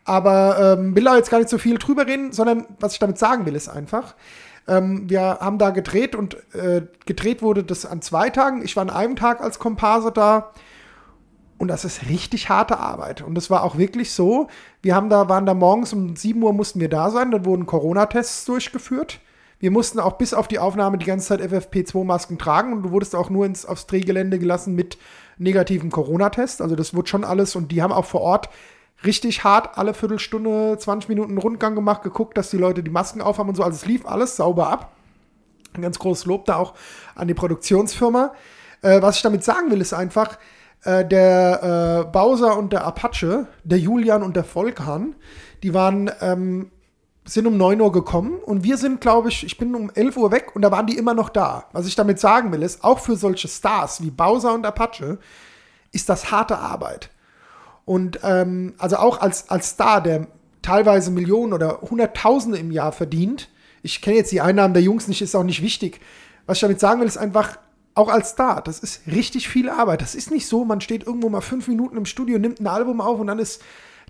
aber 0.04 0.76
ähm, 0.78 0.94
will 0.94 1.02
da 1.02 1.16
jetzt 1.16 1.30
gar 1.30 1.38
nicht 1.38 1.50
so 1.50 1.58
viel 1.58 1.78
drüber 1.78 2.06
reden, 2.06 2.30
sondern 2.30 2.66
was 2.78 2.92
ich 2.92 3.00
damit 3.00 3.18
sagen 3.18 3.46
will, 3.46 3.56
ist 3.56 3.68
einfach, 3.68 4.14
ähm, 4.68 5.08
wir 5.08 5.20
haben 5.20 5.58
da 5.58 5.70
gedreht 5.70 6.14
und 6.14 6.36
äh, 6.54 6.82
gedreht 7.04 7.42
wurde 7.42 7.64
das 7.64 7.86
an 7.86 8.02
zwei 8.02 8.30
Tagen. 8.30 8.62
Ich 8.62 8.76
war 8.76 8.82
an 8.82 8.90
einem 8.90 9.16
Tag 9.16 9.40
als 9.40 9.58
Komparse 9.58 10.12
da. 10.12 10.52
Und 11.58 11.68
das 11.68 11.86
ist 11.86 12.08
richtig 12.10 12.50
harte 12.50 12.78
Arbeit. 12.78 13.22
Und 13.22 13.34
das 13.34 13.48
war 13.48 13.62
auch 13.62 13.78
wirklich 13.78 14.12
so. 14.12 14.48
Wir 14.82 14.94
haben 14.94 15.08
da, 15.08 15.28
waren 15.28 15.46
da 15.46 15.54
morgens 15.54 15.92
um 15.94 16.14
7 16.14 16.42
Uhr 16.42 16.52
mussten 16.52 16.80
wir 16.80 16.90
da 16.90 17.10
sein. 17.10 17.30
Dann 17.30 17.46
wurden 17.46 17.64
Corona-Tests 17.64 18.44
durchgeführt. 18.44 19.20
Wir 19.58 19.70
mussten 19.70 19.98
auch 19.98 20.18
bis 20.18 20.34
auf 20.34 20.48
die 20.48 20.58
Aufnahme 20.58 20.98
die 20.98 21.06
ganze 21.06 21.28
Zeit 21.28 21.40
FFP2-Masken 21.40 22.36
tragen 22.36 22.74
und 22.74 22.82
du 22.82 22.90
wurdest 22.90 23.14
auch 23.14 23.30
nur 23.30 23.46
ins, 23.46 23.64
aufs 23.64 23.86
Drehgelände 23.86 24.38
gelassen 24.38 24.74
mit 24.74 24.98
negativen 25.38 25.90
Corona-Test. 25.90 26.60
Also 26.60 26.76
das 26.76 26.94
wurde 26.94 27.08
schon 27.08 27.24
alles 27.24 27.56
und 27.56 27.72
die 27.72 27.82
haben 27.82 27.92
auch 27.92 28.04
vor 28.04 28.20
Ort 28.20 28.50
richtig 29.04 29.44
hart 29.44 29.76
alle 29.78 29.94
Viertelstunde, 29.94 30.76
20 30.78 31.08
Minuten 31.08 31.38
Rundgang 31.38 31.74
gemacht, 31.74 32.02
geguckt, 32.02 32.36
dass 32.38 32.50
die 32.50 32.56
Leute 32.56 32.82
die 32.82 32.90
Masken 32.90 33.20
aufhaben 33.20 33.50
und 33.50 33.54
so. 33.54 33.62
Also 33.62 33.76
es 33.76 33.86
lief 33.86 34.06
alles 34.06 34.36
sauber 34.36 34.68
ab. 34.68 34.92
Ein 35.74 35.82
ganz 35.82 35.98
großes 35.98 36.26
Lob 36.26 36.46
da 36.46 36.56
auch 36.56 36.74
an 37.14 37.28
die 37.28 37.34
Produktionsfirma. 37.34 38.32
Äh, 38.82 39.02
was 39.02 39.16
ich 39.16 39.22
damit 39.22 39.44
sagen 39.44 39.70
will, 39.70 39.80
ist 39.80 39.92
einfach, 39.92 40.38
äh, 40.84 41.04
der 41.04 42.04
äh, 42.06 42.10
Bowser 42.10 42.56
und 42.56 42.72
der 42.72 42.84
Apache, 42.84 43.46
der 43.64 43.78
Julian 43.78 44.22
und 44.22 44.36
der 44.36 44.44
Volkan, 44.44 45.16
die 45.62 45.74
waren, 45.74 46.10
ähm, 46.20 46.70
sind 47.24 47.46
um 47.46 47.56
9 47.56 47.80
Uhr 47.80 47.90
gekommen 47.90 48.38
und 48.38 48.62
wir 48.62 48.76
sind, 48.76 49.00
glaube 49.00 49.30
ich, 49.30 49.44
ich 49.44 49.58
bin 49.58 49.74
um 49.74 49.90
11 49.92 50.16
Uhr 50.16 50.30
weg 50.30 50.54
und 50.54 50.62
da 50.62 50.70
waren 50.70 50.86
die 50.86 50.96
immer 50.96 51.12
noch 51.12 51.28
da. 51.28 51.64
Was 51.72 51.88
ich 51.88 51.96
damit 51.96 52.20
sagen 52.20 52.52
will, 52.52 52.62
ist, 52.62 52.84
auch 52.84 53.00
für 53.00 53.16
solche 53.16 53.48
Stars 53.48 54.00
wie 54.00 54.10
Bowser 54.10 54.54
und 54.54 54.64
Apache 54.64 55.18
ist 55.90 56.08
das 56.08 56.30
harte 56.30 56.58
Arbeit. 56.58 57.10
Und 57.86 58.20
ähm, 58.22 58.74
also 58.76 58.96
auch 58.96 59.20
als, 59.20 59.48
als 59.48 59.70
Star, 59.70 60.02
der 60.02 60.26
teilweise 60.60 61.10
Millionen 61.10 61.54
oder 61.54 61.80
Hunderttausende 61.80 62.58
im 62.58 62.70
Jahr 62.70 62.92
verdient. 62.92 63.48
Ich 63.82 64.02
kenne 64.02 64.16
jetzt 64.16 64.32
die 64.32 64.42
Einnahmen 64.42 64.74
der 64.74 64.82
Jungs 64.82 65.08
nicht, 65.08 65.22
ist 65.22 65.34
auch 65.34 65.44
nicht 65.44 65.62
wichtig. 65.62 66.00
Was 66.44 66.58
ich 66.58 66.62
damit 66.62 66.80
sagen 66.80 67.00
will, 67.00 67.06
ist 67.06 67.16
einfach, 67.16 67.58
auch 67.94 68.10
als 68.10 68.30
Star, 68.30 68.60
das 68.62 68.78
ist 68.80 69.06
richtig 69.06 69.48
viel 69.48 69.70
Arbeit. 69.70 70.02
Das 70.02 70.14
ist 70.14 70.30
nicht 70.30 70.46
so, 70.46 70.66
man 70.66 70.82
steht 70.82 71.06
irgendwo 71.06 71.30
mal 71.30 71.40
fünf 71.40 71.66
Minuten 71.66 71.96
im 71.96 72.04
Studio, 72.04 72.38
nimmt 72.38 72.60
ein 72.60 72.66
Album 72.66 73.00
auf 73.00 73.18
und 73.18 73.26
dann 73.26 73.38
ist 73.38 73.62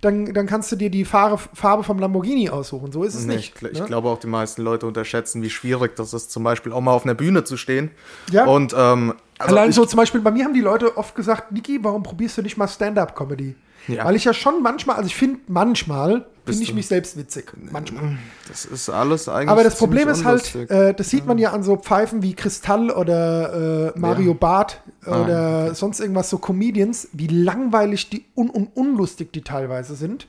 dann, 0.02 0.34
dann 0.34 0.46
kannst 0.46 0.70
du 0.70 0.76
dir 0.76 0.90
die 0.90 1.04
Farbe, 1.06 1.38
Farbe 1.54 1.82
vom 1.82 1.98
Lamborghini 1.98 2.50
aussuchen. 2.50 2.92
So 2.92 3.02
ist 3.02 3.14
es 3.14 3.24
nee, 3.24 3.36
nicht. 3.36 3.54
Ich, 3.56 3.72
ich 3.72 3.80
ne? 3.80 3.86
glaube 3.86 4.08
auch, 4.08 4.18
die 4.18 4.26
meisten 4.26 4.60
Leute 4.62 4.86
unterschätzen, 4.86 5.40
wie 5.40 5.48
schwierig 5.48 5.96
das 5.96 6.12
ist, 6.12 6.30
zum 6.30 6.42
Beispiel 6.42 6.72
auch 6.72 6.82
mal 6.82 6.92
auf 6.92 7.04
einer 7.04 7.14
Bühne 7.14 7.44
zu 7.44 7.56
stehen. 7.56 7.90
Ja. 8.30 8.44
Und 8.44 8.74
ähm, 8.76 9.14
also 9.38 9.56
Allein 9.56 9.72
so 9.72 9.86
zum 9.86 9.96
Beispiel, 9.96 10.20
bei 10.20 10.30
mir 10.30 10.44
haben 10.44 10.52
die 10.52 10.60
Leute 10.60 10.98
oft 10.98 11.14
gesagt, 11.14 11.52
Niki, 11.52 11.78
warum 11.82 12.02
probierst 12.02 12.36
du 12.36 12.42
nicht 12.42 12.58
mal 12.58 12.68
Stand-up-Comedy? 12.68 13.54
Ja. 13.88 14.04
Weil 14.04 14.16
ich 14.16 14.24
ja 14.24 14.34
schon 14.34 14.62
manchmal, 14.62 14.96
also 14.96 15.06
ich 15.06 15.16
finde 15.16 15.40
manchmal, 15.46 16.26
finde 16.44 16.62
ich 16.62 16.74
mich 16.74 16.86
selbst 16.86 17.16
witzig. 17.16 17.52
Manchmal. 17.70 18.18
Das 18.48 18.64
ist 18.64 18.88
alles 18.88 19.28
eigentlich. 19.28 19.48
Aber 19.48 19.64
das 19.64 19.76
Problem 19.78 20.08
ist 20.08 20.24
halt, 20.24 20.54
äh, 20.54 20.94
das 20.94 21.10
sieht 21.10 21.26
man 21.26 21.38
ja 21.38 21.52
an 21.52 21.62
so 21.62 21.76
Pfeifen 21.76 22.22
wie 22.22 22.34
Kristall 22.34 22.90
oder 22.90 23.92
äh, 23.94 23.98
Mario 23.98 24.32
Ja. 24.32 24.36
Barth 24.38 24.82
Ah, 25.04 25.22
oder 25.22 25.74
sonst 25.74 26.00
irgendwas, 26.00 26.30
so 26.30 26.38
Comedians, 26.38 27.08
wie 27.12 27.28
langweilig 27.28 28.10
die 28.10 28.24
un 28.34 28.50
und 28.50 28.76
unlustig 28.76 29.32
die 29.32 29.42
teilweise 29.42 29.94
sind. 29.94 30.26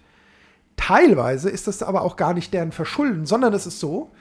Teilweise 0.76 1.50
ist 1.50 1.68
das 1.68 1.82
aber 1.82 2.04
auch 2.04 2.16
gar 2.16 2.34
nicht 2.34 2.54
deren 2.54 2.72
Verschulden, 2.72 3.26
sondern 3.26 3.54
es 3.54 3.66
ist 3.66 3.80
so, 3.80 4.12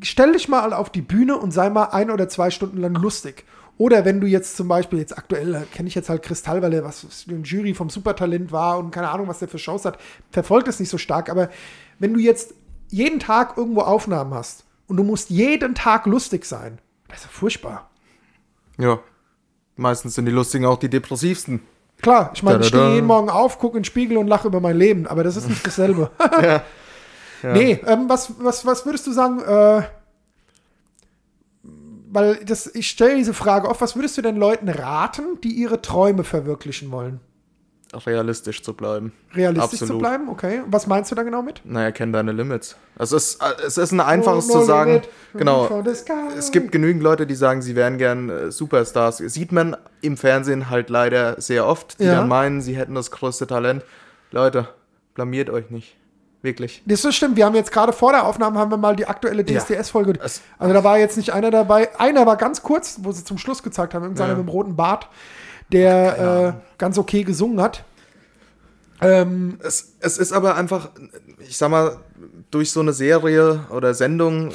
stell 0.00 0.32
dich 0.32 0.48
mal 0.48 0.72
auf 0.72 0.90
die 0.90 1.02
Bühne 1.02 1.36
und 1.36 1.50
sei 1.50 1.70
mal 1.70 1.86
ein 1.86 2.10
oder 2.10 2.28
zwei 2.28 2.50
Stunden 2.50 2.78
lang 2.78 2.94
lustig. 2.94 3.44
Oder 3.76 4.04
wenn 4.04 4.20
du 4.20 4.26
jetzt 4.26 4.56
zum 4.56 4.68
Beispiel, 4.68 5.00
jetzt 5.00 5.18
aktuell 5.18 5.66
kenne 5.72 5.88
ich 5.88 5.94
jetzt 5.94 6.08
halt 6.08 6.22
Kristall, 6.22 6.62
weil 6.62 6.72
er 6.72 6.84
was 6.84 7.26
ein 7.28 7.42
Jury 7.42 7.74
vom 7.74 7.90
Supertalent 7.90 8.52
war 8.52 8.78
und 8.78 8.92
keine 8.92 9.10
Ahnung, 9.10 9.26
was 9.26 9.40
der 9.40 9.48
für 9.48 9.58
Shows 9.58 9.84
hat, 9.84 9.98
verfolgt 10.30 10.68
es 10.68 10.78
nicht 10.78 10.90
so 10.90 10.98
stark. 10.98 11.28
Aber 11.28 11.48
wenn 11.98 12.14
du 12.14 12.20
jetzt 12.20 12.54
jeden 12.90 13.18
Tag 13.18 13.56
irgendwo 13.56 13.80
Aufnahmen 13.80 14.32
hast 14.32 14.64
und 14.86 14.96
du 14.96 15.02
musst 15.02 15.30
jeden 15.30 15.74
Tag 15.74 16.06
lustig 16.06 16.44
sein, 16.44 16.78
das 17.08 17.18
ist 17.18 17.24
ja 17.24 17.30
furchtbar. 17.30 17.90
ja. 18.78 19.00
Meistens 19.76 20.14
sind 20.14 20.26
die 20.26 20.30
Lustigen 20.30 20.66
auch 20.66 20.78
die 20.78 20.88
depressivsten. 20.88 21.60
Klar, 22.00 22.30
ich 22.32 22.44
meine, 22.44 22.60
ich 22.60 22.68
stehe 22.68 22.94
jeden 22.94 23.08
Morgen 23.08 23.28
auf, 23.28 23.58
gucke 23.58 23.76
in 23.76 23.80
den 23.82 23.84
Spiegel 23.84 24.18
und 24.18 24.28
lache 24.28 24.46
über 24.46 24.60
mein 24.60 24.76
Leben, 24.76 25.08
aber 25.08 25.24
das 25.24 25.34
ist 25.34 25.48
nicht 25.48 25.66
dasselbe. 25.66 26.10
ja. 26.40 26.62
Ja. 27.42 27.52
Nee, 27.52 27.78
ähm, 27.86 28.08
was, 28.08 28.32
was, 28.38 28.64
was 28.64 28.86
würdest 28.86 29.06
du 29.06 29.12
sagen, 29.12 29.38
äh, 29.40 29.82
weil 32.14 32.36
das, 32.44 32.66
ich 32.74 32.88
stelle 32.88 33.16
diese 33.16 33.34
Frage 33.34 33.68
oft, 33.68 33.80
was 33.80 33.96
würdest 33.96 34.16
du 34.16 34.22
den 34.22 34.36
Leuten 34.36 34.68
raten, 34.68 35.38
die 35.42 35.50
ihre 35.52 35.82
Träume 35.82 36.24
verwirklichen 36.24 36.90
wollen? 36.90 37.20
Realistisch 38.06 38.62
zu 38.62 38.74
bleiben. 38.74 39.12
Realistisch 39.34 39.78
zu 39.78 39.84
Absolut. 39.84 40.02
bleiben, 40.02 40.28
okay. 40.28 40.62
Was 40.66 40.86
meinst 40.88 41.10
du 41.12 41.14
da 41.14 41.22
genau 41.22 41.42
mit? 41.42 41.60
Naja, 41.64 41.92
kenn 41.92 42.12
deine 42.12 42.32
Limits. 42.32 42.76
Also 42.96 43.16
es 43.16 43.34
ist, 43.34 43.42
es 43.66 43.78
ist 43.78 43.92
ein 43.92 44.00
einfaches 44.00 44.48
No, 44.48 44.54
no 44.54 44.60
zu 44.60 44.66
sagen. 44.66 44.90
limit 44.92 45.08
Genau. 45.34 45.84
Es 46.36 46.50
gibt 46.50 46.72
genügend 46.72 47.02
Leute, 47.04 47.26
die 47.26 47.34
sagen, 47.36 47.62
sie 47.62 47.76
wären 47.76 47.98
gern 47.98 48.30
äh, 48.30 48.50
Superstars. 48.50 49.18
Sieht 49.18 49.52
man 49.52 49.76
im 50.00 50.16
Fernsehen 50.16 50.70
halt 50.70 50.90
leider 50.90 51.40
sehr 51.40 51.66
oft, 51.66 52.00
die 52.00 52.04
Ja. 52.04 52.16
dann 52.16 52.28
meinen, 52.28 52.60
sie 52.62 52.76
hätten 52.76 52.94
das 52.96 53.10
größte 53.12 53.46
Talent. 53.46 53.84
Leute, 54.32 54.68
blamiert 55.14 55.50
euch 55.50 55.70
nicht. 55.70 55.96
Wirklich. 56.44 56.82
Das 56.84 57.02
ist 57.06 57.14
stimmt. 57.14 57.36
Wir 57.36 57.46
haben 57.46 57.54
jetzt 57.54 57.72
gerade 57.72 57.94
vor 57.94 58.12
der 58.12 58.26
Aufnahme 58.26 58.58
haben 58.58 58.70
wir 58.70 58.76
mal 58.76 58.94
die 58.94 59.06
aktuelle 59.06 59.42
Ja. 59.48 59.58
DSDS-Folge. 59.60 60.12
Es- 60.22 60.42
Also 60.58 60.74
da 60.74 60.84
war 60.84 60.98
jetzt 60.98 61.16
nicht 61.16 61.32
einer 61.32 61.50
dabei. 61.50 61.88
Einer 61.98 62.26
war 62.26 62.36
ganz 62.36 62.62
kurz, 62.62 62.98
wo 63.00 63.12
sie 63.12 63.24
zum 63.24 63.38
Schluss 63.38 63.62
gezeigt 63.62 63.94
haben, 63.94 64.02
irgendeiner 64.02 64.32
Ja. 64.32 64.36
mit 64.36 64.46
dem 64.46 64.50
roten 64.50 64.76
Bart, 64.76 65.08
der 65.72 66.58
äh, 66.62 66.76
ganz 66.76 66.98
okay 66.98 67.24
gesungen 67.24 67.62
hat. 67.62 67.82
Ähm, 69.00 69.58
Es, 69.62 69.94
es 70.00 70.18
ist 70.18 70.32
aber 70.32 70.54
einfach, 70.56 70.90
ich 71.40 71.56
sag 71.56 71.70
mal, 71.70 71.96
durch 72.50 72.70
so 72.72 72.80
eine 72.80 72.92
Serie 72.92 73.64
oder 73.70 73.94
Sendung, 73.94 74.50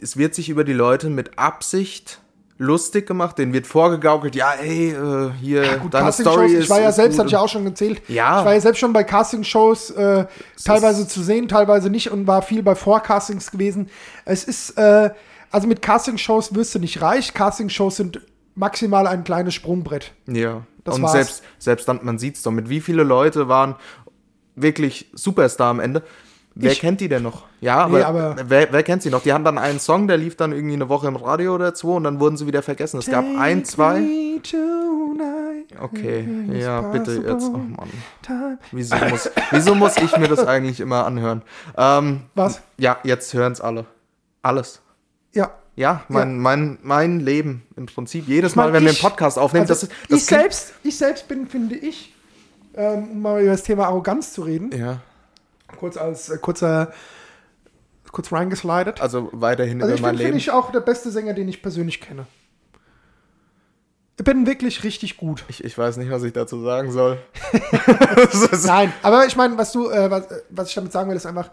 es 0.00 0.16
wird 0.16 0.34
sich 0.34 0.48
über 0.48 0.64
die 0.64 0.72
Leute 0.72 1.10
mit 1.10 1.38
Absicht 1.38 2.20
lustig 2.58 3.06
gemacht, 3.06 3.38
denen 3.38 3.52
wird 3.52 3.66
vorgegaukelt, 3.66 4.34
ja, 4.34 4.52
ey, 4.52 4.90
äh, 4.90 5.30
hier, 5.40 5.78
gut, 5.78 5.92
deine 5.94 6.12
Story 6.12 6.52
ist. 6.52 6.64
ich 6.64 6.70
war 6.70 6.80
ja 6.80 6.88
ist 6.88 6.96
selbst, 6.96 7.18
hatte 7.18 7.26
ich 7.26 7.32
ja 7.32 7.40
auch 7.40 7.48
schon 7.48 7.64
gezählt. 7.64 8.00
Ja. 8.08 8.40
Ich 8.40 8.46
war 8.46 8.54
ja 8.54 8.60
selbst 8.60 8.78
schon 8.78 8.92
bei 8.92 9.04
Castingshows 9.04 9.90
äh, 9.90 10.26
teilweise 10.64 11.06
zu 11.06 11.22
sehen, 11.22 11.48
teilweise 11.48 11.90
nicht 11.90 12.10
und 12.10 12.26
war 12.26 12.42
viel 12.42 12.62
bei 12.62 12.74
Vorcastings 12.74 13.50
gewesen. 13.50 13.90
Es 14.24 14.44
ist, 14.44 14.78
äh, 14.78 15.10
also 15.50 15.66
mit 15.66 15.82
Castingshows 15.82 16.54
wirst 16.54 16.74
du 16.74 16.78
nicht 16.78 17.02
reich. 17.02 17.34
Castingshows 17.34 17.96
sind 17.96 18.20
maximal 18.54 19.06
ein 19.06 19.22
kleines 19.22 19.54
Sprungbrett. 19.54 20.12
Ja, 20.26 20.62
Das 20.84 20.96
und 20.96 21.02
war's. 21.02 21.12
selbst, 21.12 21.42
selbst 21.58 21.88
dann, 21.88 22.00
man 22.02 22.18
sieht's 22.18 22.42
doch, 22.42 22.52
mit 22.52 22.68
wie 22.68 22.80
viele 22.80 23.02
Leute 23.02 23.48
waren 23.48 23.76
wirklich 24.54 25.10
Superstar 25.12 25.68
am 25.68 25.80
Ende. 25.80 26.02
Wer 26.58 26.72
Ich- 26.72 26.80
kennt 26.80 27.02
die 27.02 27.08
denn 27.08 27.22
noch? 27.22 27.44
Ja, 27.60 27.80
aber, 27.84 27.98
Nee, 27.98 28.04
aber- 28.04 28.36
wer, 28.46 28.72
wer 28.72 28.82
kennt 28.82 29.02
sie 29.02 29.10
noch? 29.10 29.22
Die 29.22 29.32
haben 29.32 29.44
dann 29.44 29.58
einen 29.58 29.78
Song, 29.78 30.08
der 30.08 30.16
lief 30.16 30.36
dann 30.36 30.52
irgendwie 30.52 30.72
eine 30.74 30.88
Woche 30.88 31.06
im 31.06 31.16
Radio 31.16 31.54
oder 31.54 31.74
zwei 31.74 31.90
und 31.90 32.04
dann 32.04 32.18
wurden 32.18 32.38
sie 32.38 32.46
wieder 32.46 32.62
vergessen. 32.62 32.98
Es 32.98 33.10
gab 33.10 33.24
ein, 33.38 33.64
zwei. 33.66 34.00
Okay, 35.78 36.26
ja, 36.52 36.80
bitte 36.80 37.22
jetzt. 37.26 37.48
Oh. 37.52 37.58
Mann. 37.58 38.58
Wieso 38.72 38.96
muss, 39.10 39.30
wieso 39.50 39.74
muss 39.74 39.96
ich 39.98 40.16
mir 40.16 40.28
das 40.28 40.46
eigentlich 40.46 40.80
immer 40.80 41.04
anhören? 41.04 41.42
Ähm, 41.76 42.22
Was? 42.34 42.62
ja, 42.78 42.96
jetzt 43.04 43.34
hören's 43.34 43.60
alle. 43.60 43.84
Alles. 44.42 44.80
Ja. 45.32 45.50
Ja, 45.74 46.04
mein, 46.08 46.38
Mein, 46.38 46.78
mein 46.82 47.20
Leben 47.20 47.64
im 47.76 47.84
Prinzip. 47.84 48.26
Jedes 48.26 48.52
Ich 48.52 48.56
Mal, 48.56 48.72
wenn 48.72 48.84
wir 48.84 48.92
ich- 48.92 49.04
einen 49.04 49.10
Podcast 49.10 49.38
aufnehmen, 49.38 49.68
Also 49.68 49.74
das, 49.74 49.82
ist- 49.82 49.92
das 50.08 50.18
ich, 50.20 50.24
selbst, 50.24 50.72
ich 50.82 50.96
selbst 50.96 51.28
bin, 51.28 51.46
finde 51.46 51.74
ich, 51.74 52.14
ähm, 52.74 53.08
um 53.12 53.20
mal 53.20 53.42
über 53.42 53.50
das 53.50 53.62
Thema 53.62 53.84
Arroganz 53.86 54.32
zu 54.32 54.40
reden, 54.42 54.70
Ja, 54.74 55.00
kurz 55.78 55.96
als 55.96 56.30
äh, 56.30 56.38
kurzer, 56.38 56.92
kurz 58.12 58.32
reingeslidet. 58.32 59.00
also 59.00 59.28
weiterhin 59.32 59.82
Also 59.82 59.88
über 59.92 59.96
ich 59.96 60.02
mein 60.02 60.10
bin, 60.12 60.18
finde 60.18 60.28
Leben. 60.28 60.38
ich, 60.38 60.50
auch 60.50 60.70
der 60.70 60.80
beste 60.80 61.10
Sänger, 61.10 61.34
den 61.34 61.48
ich 61.48 61.62
persönlich 61.62 62.00
kenne. 62.00 62.26
Ich 64.18 64.24
bin 64.24 64.46
wirklich 64.46 64.82
richtig 64.82 65.18
gut. 65.18 65.44
Ich, 65.48 65.62
ich 65.62 65.76
weiß 65.76 65.98
nicht, 65.98 66.10
was 66.10 66.22
ich 66.22 66.32
dazu 66.32 66.62
sagen 66.62 66.90
soll. 66.90 67.18
Nein, 68.64 68.92
aber 69.02 69.26
ich 69.26 69.36
meine, 69.36 69.58
was 69.58 69.72
du, 69.72 69.90
äh, 69.90 70.10
was, 70.10 70.30
äh, 70.30 70.42
was 70.48 70.68
ich 70.68 70.74
damit 70.74 70.92
sagen 70.92 71.10
will, 71.10 71.16
ist 71.16 71.26
einfach, 71.26 71.50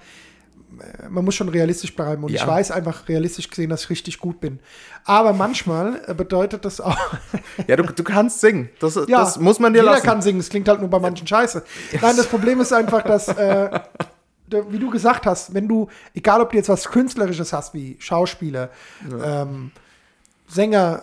man 1.09 1.23
muss 1.25 1.35
schon 1.35 1.49
realistisch 1.49 1.95
bleiben. 1.95 2.23
Und 2.23 2.31
Ja. 2.31 2.41
ich 2.41 2.47
weiß 2.47 2.71
einfach 2.71 3.07
realistisch 3.07 3.49
gesehen, 3.49 3.69
dass 3.69 3.83
ich 3.83 3.89
richtig 3.89 4.19
gut 4.19 4.39
bin. 4.41 4.59
Aber 5.05 5.33
manchmal 5.33 6.01
äh, 6.07 6.13
bedeutet 6.13 6.65
das 6.65 6.81
auch, 6.81 6.97
ja, 7.67 7.75
du, 7.75 7.83
du 7.83 8.03
kannst 8.03 8.39
singen. 8.41 8.69
Das, 8.79 8.95
ja, 8.95 9.19
das 9.19 9.39
muss 9.39 9.59
man 9.59 9.73
dir 9.73 9.79
jeder 9.79 9.91
lassen. 9.93 10.05
kann 10.05 10.21
singen, 10.21 10.39
es 10.39 10.49
klingt 10.49 10.67
halt 10.67 10.79
nur 10.79 10.89
bei 10.89 10.99
manchen 10.99 11.27
scheiße. 11.27 11.63
Nein, 12.01 12.17
das 12.17 12.27
Problem 12.27 12.59
ist 12.61 12.71
einfach, 12.73 13.03
dass, 13.03 13.27
äh, 13.27 13.79
wie 14.69 14.79
du 14.79 14.89
gesagt 14.89 15.25
hast, 15.25 15.53
wenn 15.53 15.67
du, 15.67 15.87
egal 16.13 16.41
ob 16.41 16.51
du 16.51 16.57
jetzt 16.57 16.69
was 16.69 16.85
Künstlerisches 16.89 17.53
hast, 17.53 17.73
wie 17.73 17.95
Schauspieler, 17.99 18.69
ähm, 19.23 19.71
Sänger, 20.47 21.01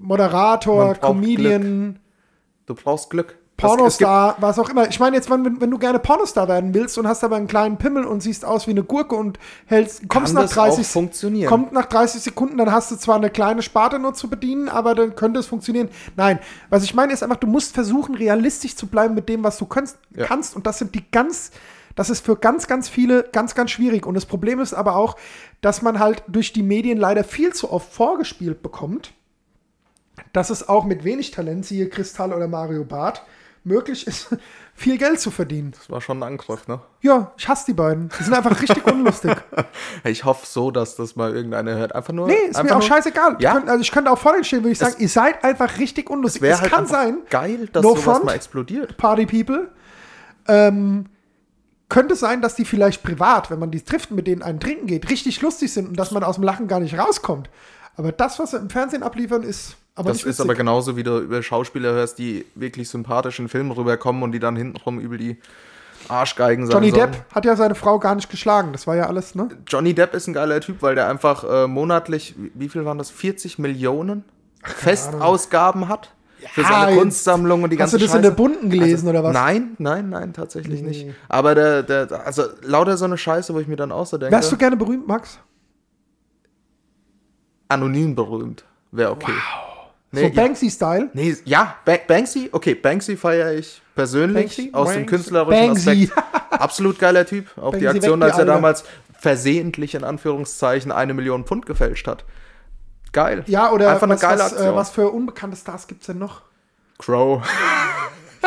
Moderator, 0.00 0.94
Comedian, 0.96 1.98
Du 2.66 2.74
brauchst 2.74 3.10
Glück. 3.10 3.36
Pornostar, 3.68 4.36
was 4.40 4.58
auch 4.58 4.68
immer. 4.68 4.88
Ich 4.88 5.00
meine 5.00 5.16
jetzt, 5.16 5.30
wenn, 5.30 5.60
wenn 5.60 5.70
du 5.70 5.78
gerne 5.78 5.98
Pornostar 5.98 6.48
werden 6.48 6.74
willst 6.74 6.98
und 6.98 7.06
hast 7.06 7.24
aber 7.24 7.36
einen 7.36 7.46
kleinen 7.46 7.76
Pimmel 7.78 8.04
und 8.04 8.22
siehst 8.22 8.44
aus 8.44 8.66
wie 8.66 8.72
eine 8.72 8.82
Gurke 8.82 9.14
und 9.14 9.38
hältst, 9.66 10.08
kommst 10.08 10.34
nach 10.34 10.42
das 10.42 10.58
auch 10.58 10.66
30 10.68 10.86
funktionieren. 10.86 11.48
kommt 11.48 11.72
nach 11.72 11.86
30 11.86 12.22
Sekunden, 12.22 12.58
dann 12.58 12.72
hast 12.72 12.90
du 12.90 12.96
zwar 12.96 13.16
eine 13.16 13.30
kleine 13.30 13.62
Sparte 13.62 13.98
nur 13.98 14.14
zu 14.14 14.28
bedienen, 14.28 14.68
aber 14.68 14.94
dann 14.94 15.14
könnte 15.14 15.40
es 15.40 15.46
funktionieren. 15.46 15.88
Nein, 16.16 16.38
was 16.70 16.84
ich 16.84 16.94
meine 16.94 17.12
ist 17.12 17.22
einfach, 17.22 17.36
du 17.36 17.46
musst 17.46 17.74
versuchen, 17.74 18.14
realistisch 18.14 18.76
zu 18.76 18.86
bleiben 18.86 19.14
mit 19.14 19.28
dem, 19.28 19.42
was 19.44 19.58
du 19.58 19.66
kannst, 19.66 19.98
Ja. 20.14 20.26
kannst. 20.26 20.56
Und 20.56 20.66
das 20.66 20.78
sind 20.78 20.94
die 20.94 21.04
ganz, 21.10 21.50
das 21.94 22.10
ist 22.10 22.24
für 22.24 22.36
ganz, 22.36 22.66
ganz 22.66 22.88
viele 22.88 23.24
ganz, 23.32 23.54
ganz 23.54 23.70
schwierig. 23.70 24.06
Und 24.06 24.14
das 24.14 24.26
Problem 24.26 24.60
ist 24.60 24.74
aber 24.74 24.96
auch, 24.96 25.16
dass 25.60 25.82
man 25.82 25.98
halt 25.98 26.22
durch 26.26 26.52
die 26.52 26.62
Medien 26.62 26.98
leider 26.98 27.24
viel 27.24 27.52
zu 27.52 27.70
oft 27.72 27.92
vorgespielt 27.92 28.62
bekommt, 28.62 29.12
dass 30.32 30.50
es 30.50 30.68
auch 30.68 30.84
mit 30.84 31.04
wenig 31.04 31.30
Talent, 31.30 31.64
siehe 31.66 31.88
Kristall 31.88 32.32
oder 32.32 32.48
Mario 32.48 32.84
Barth, 32.84 33.22
möglich 33.64 34.06
ist, 34.06 34.28
viel 34.74 34.98
Geld 34.98 35.20
zu 35.20 35.30
verdienen. 35.30 35.72
Das 35.76 35.88
war 35.90 36.00
schon 36.00 36.18
ein 36.18 36.22
Angriff, 36.24 36.66
ne? 36.68 36.80
Ja, 37.00 37.32
ich 37.36 37.48
hasse 37.48 37.66
die 37.66 37.72
beiden. 37.74 38.10
Die 38.18 38.22
sind 38.24 38.34
einfach 38.34 38.60
richtig 38.60 38.86
unlustig. 38.86 39.36
Ich 40.04 40.24
hoffe 40.24 40.46
so, 40.46 40.70
dass 40.70 40.96
das 40.96 41.14
mal 41.16 41.34
irgendeiner 41.34 41.74
hört. 41.76 41.94
Einfach 41.94 42.12
nur. 42.12 42.26
Nee, 42.26 42.34
ist 42.48 42.60
mir 42.62 42.70
auch 42.70 42.80
nur, 42.80 42.82
scheißegal. 42.82 43.36
Ja. 43.38 43.50
Ich 43.50 43.54
könnte, 43.56 43.70
also 43.70 43.82
ich 43.82 43.90
könnte 43.92 44.10
auch 44.10 44.18
vor 44.18 44.32
denen 44.32 44.44
stehen, 44.44 44.60
würde 44.60 44.72
ich 44.72 44.78
sagen, 44.78 44.96
ihr 44.98 45.08
seid 45.08 45.44
einfach 45.44 45.78
richtig 45.78 46.10
unlustig. 46.10 46.42
Wäre 46.42 46.54
Es 46.54 46.60
halt 46.62 46.72
kann 46.72 46.86
sein, 46.86 47.18
geil, 47.30 47.68
dass 47.72 47.82
No 47.82 47.90
sowas 47.90 48.02
front. 48.04 48.24
mal 48.24 48.34
explodiert. 48.34 48.96
Party 48.96 49.26
People, 49.26 49.70
ähm, 50.48 51.06
könnte 51.88 52.16
sein, 52.16 52.40
dass 52.40 52.54
die 52.56 52.64
vielleicht 52.64 53.02
privat, 53.02 53.50
wenn 53.50 53.58
man 53.58 53.70
die 53.70 53.82
trifft, 53.82 54.10
mit 54.10 54.26
denen 54.26 54.42
einen 54.42 54.60
trinken 54.60 54.86
geht, 54.86 55.10
richtig 55.10 55.40
lustig 55.42 55.72
sind 55.72 55.88
und 55.88 55.96
dass 55.96 56.10
man 56.10 56.24
aus 56.24 56.36
dem 56.36 56.44
Lachen 56.44 56.66
gar 56.66 56.80
nicht 56.80 56.98
rauskommt. 56.98 57.50
Aber 57.96 58.12
das, 58.12 58.38
was 58.38 58.52
sie 58.52 58.56
im 58.56 58.70
Fernsehen 58.70 59.02
abliefern, 59.02 59.42
ist 59.42 59.76
aber 59.94 60.08
Das 60.10 60.22
ist 60.24 60.40
aber 60.40 60.54
genauso, 60.54 60.96
wie 60.96 61.02
du 61.02 61.18
über 61.18 61.42
Schauspieler 61.42 61.92
hörst, 61.92 62.18
die 62.18 62.44
wirklich 62.54 62.88
sympathisch 62.88 63.38
in 63.38 63.48
Filmen 63.48 63.70
rüberkommen 63.72 64.22
und 64.22 64.32
die 64.32 64.38
dann 64.38 64.56
hintenrum 64.56 64.98
über 65.00 65.18
die 65.18 65.36
Arschgeigen 66.08 66.66
sein 66.66 66.72
Johnny 66.74 66.90
sollen. 66.90 67.12
Depp 67.12 67.24
hat 67.34 67.44
ja 67.44 67.54
seine 67.56 67.74
Frau 67.74 67.98
gar 67.98 68.14
nicht 68.14 68.28
geschlagen. 68.30 68.72
Das 68.72 68.86
war 68.86 68.96
ja 68.96 69.06
alles, 69.06 69.34
ne? 69.34 69.48
Johnny 69.68 69.94
Depp 69.94 70.14
ist 70.14 70.26
ein 70.26 70.32
geiler 70.32 70.60
Typ, 70.60 70.82
weil 70.82 70.94
der 70.94 71.08
einfach 71.08 71.44
äh, 71.44 71.66
monatlich, 71.66 72.34
wie- 72.54 72.68
viel 72.68 72.84
waren 72.84 72.98
das? 72.98 73.10
40 73.10 73.58
Millionen 73.58 74.24
Festausgaben 74.64 75.88
hat 75.88 76.12
für 76.52 76.64
seine 76.64 76.96
Kunstsammlung 76.96 77.62
und 77.62 77.70
die 77.70 77.76
Hast 77.76 77.92
ganze 77.92 77.98
du 77.98 78.04
das 78.04 78.08
Scheiße. 78.10 78.16
in 78.18 78.22
der 78.22 78.30
Bunten 78.32 78.70
gelesen 78.70 79.08
oder 79.08 79.22
was? 79.22 79.32
Nein, 79.32 79.76
nein, 79.78 80.08
nein, 80.10 80.32
tatsächlich 80.32 80.80
Nee. 80.82 80.88
nicht. 80.88 81.06
Aber 81.28 81.54
der, 81.54 81.82
der, 81.84 82.26
also 82.26 82.44
lauter 82.62 82.96
so 82.96 83.04
eine 83.04 83.16
Scheiße, 83.18 83.54
wo 83.54 83.60
ich 83.60 83.68
mir 83.68 83.76
dann 83.76 83.92
auch 83.92 84.06
so 84.06 84.18
denke, 84.18 84.34
Wärst 84.34 84.50
du 84.50 84.56
gerne 84.56 84.76
berühmt, 84.76 85.06
Max? 85.06 85.38
anonym 87.68 88.14
berühmt, 88.14 88.64
wäre 88.90 89.12
okay. 89.12 89.32
So 90.12 90.20
ja. 90.20 90.28
Banksy-Style? 90.28 91.10
Nee, 91.14 91.36
ja, 91.44 91.76
ba 91.84 91.96
Banksy, 92.06 92.50
okay, 92.52 92.74
Banksy 92.74 93.16
feiere 93.16 93.54
ich 93.54 93.80
persönlich 93.94 94.44
Banksy? 94.44 94.70
aus 94.72 94.88
dem 94.88 94.94
Banksy? 94.96 95.06
künstlerischen 95.06 95.66
Banksy. 95.66 96.10
Aspekt. 96.14 96.50
Absolut 96.50 96.98
geiler 96.98 97.26
Typ. 97.26 97.46
Auch 97.56 97.74
die 97.74 97.84
Banksy 97.84 97.98
Aktion, 97.98 98.20
die 98.20 98.26
als 98.26 98.38
er 98.38 98.44
damals 98.44 98.84
versehentlich 99.18 99.94
in 99.94 100.04
Anführungszeichen 100.04 100.92
eine 100.92 101.14
Million 101.14 101.44
Pfund 101.44 101.64
gefälscht 101.64 102.06
hat. 102.08 102.24
Geil. 103.12 103.44
Ja, 103.46 103.70
oder 103.72 103.90
Einfach 103.90 104.02
eine 104.04 104.14
was, 104.14 104.20
geile 104.20 104.40
was, 104.40 104.52
Aktion. 104.52 104.72
äh, 104.72 104.76
was 104.76 104.90
für 104.90 105.10
unbekannte 105.10 105.56
Stars 105.56 105.86
gibt 105.86 106.00
es 106.02 106.06
denn 106.06 106.18
noch? 106.18 106.42
Crow. 106.98 107.42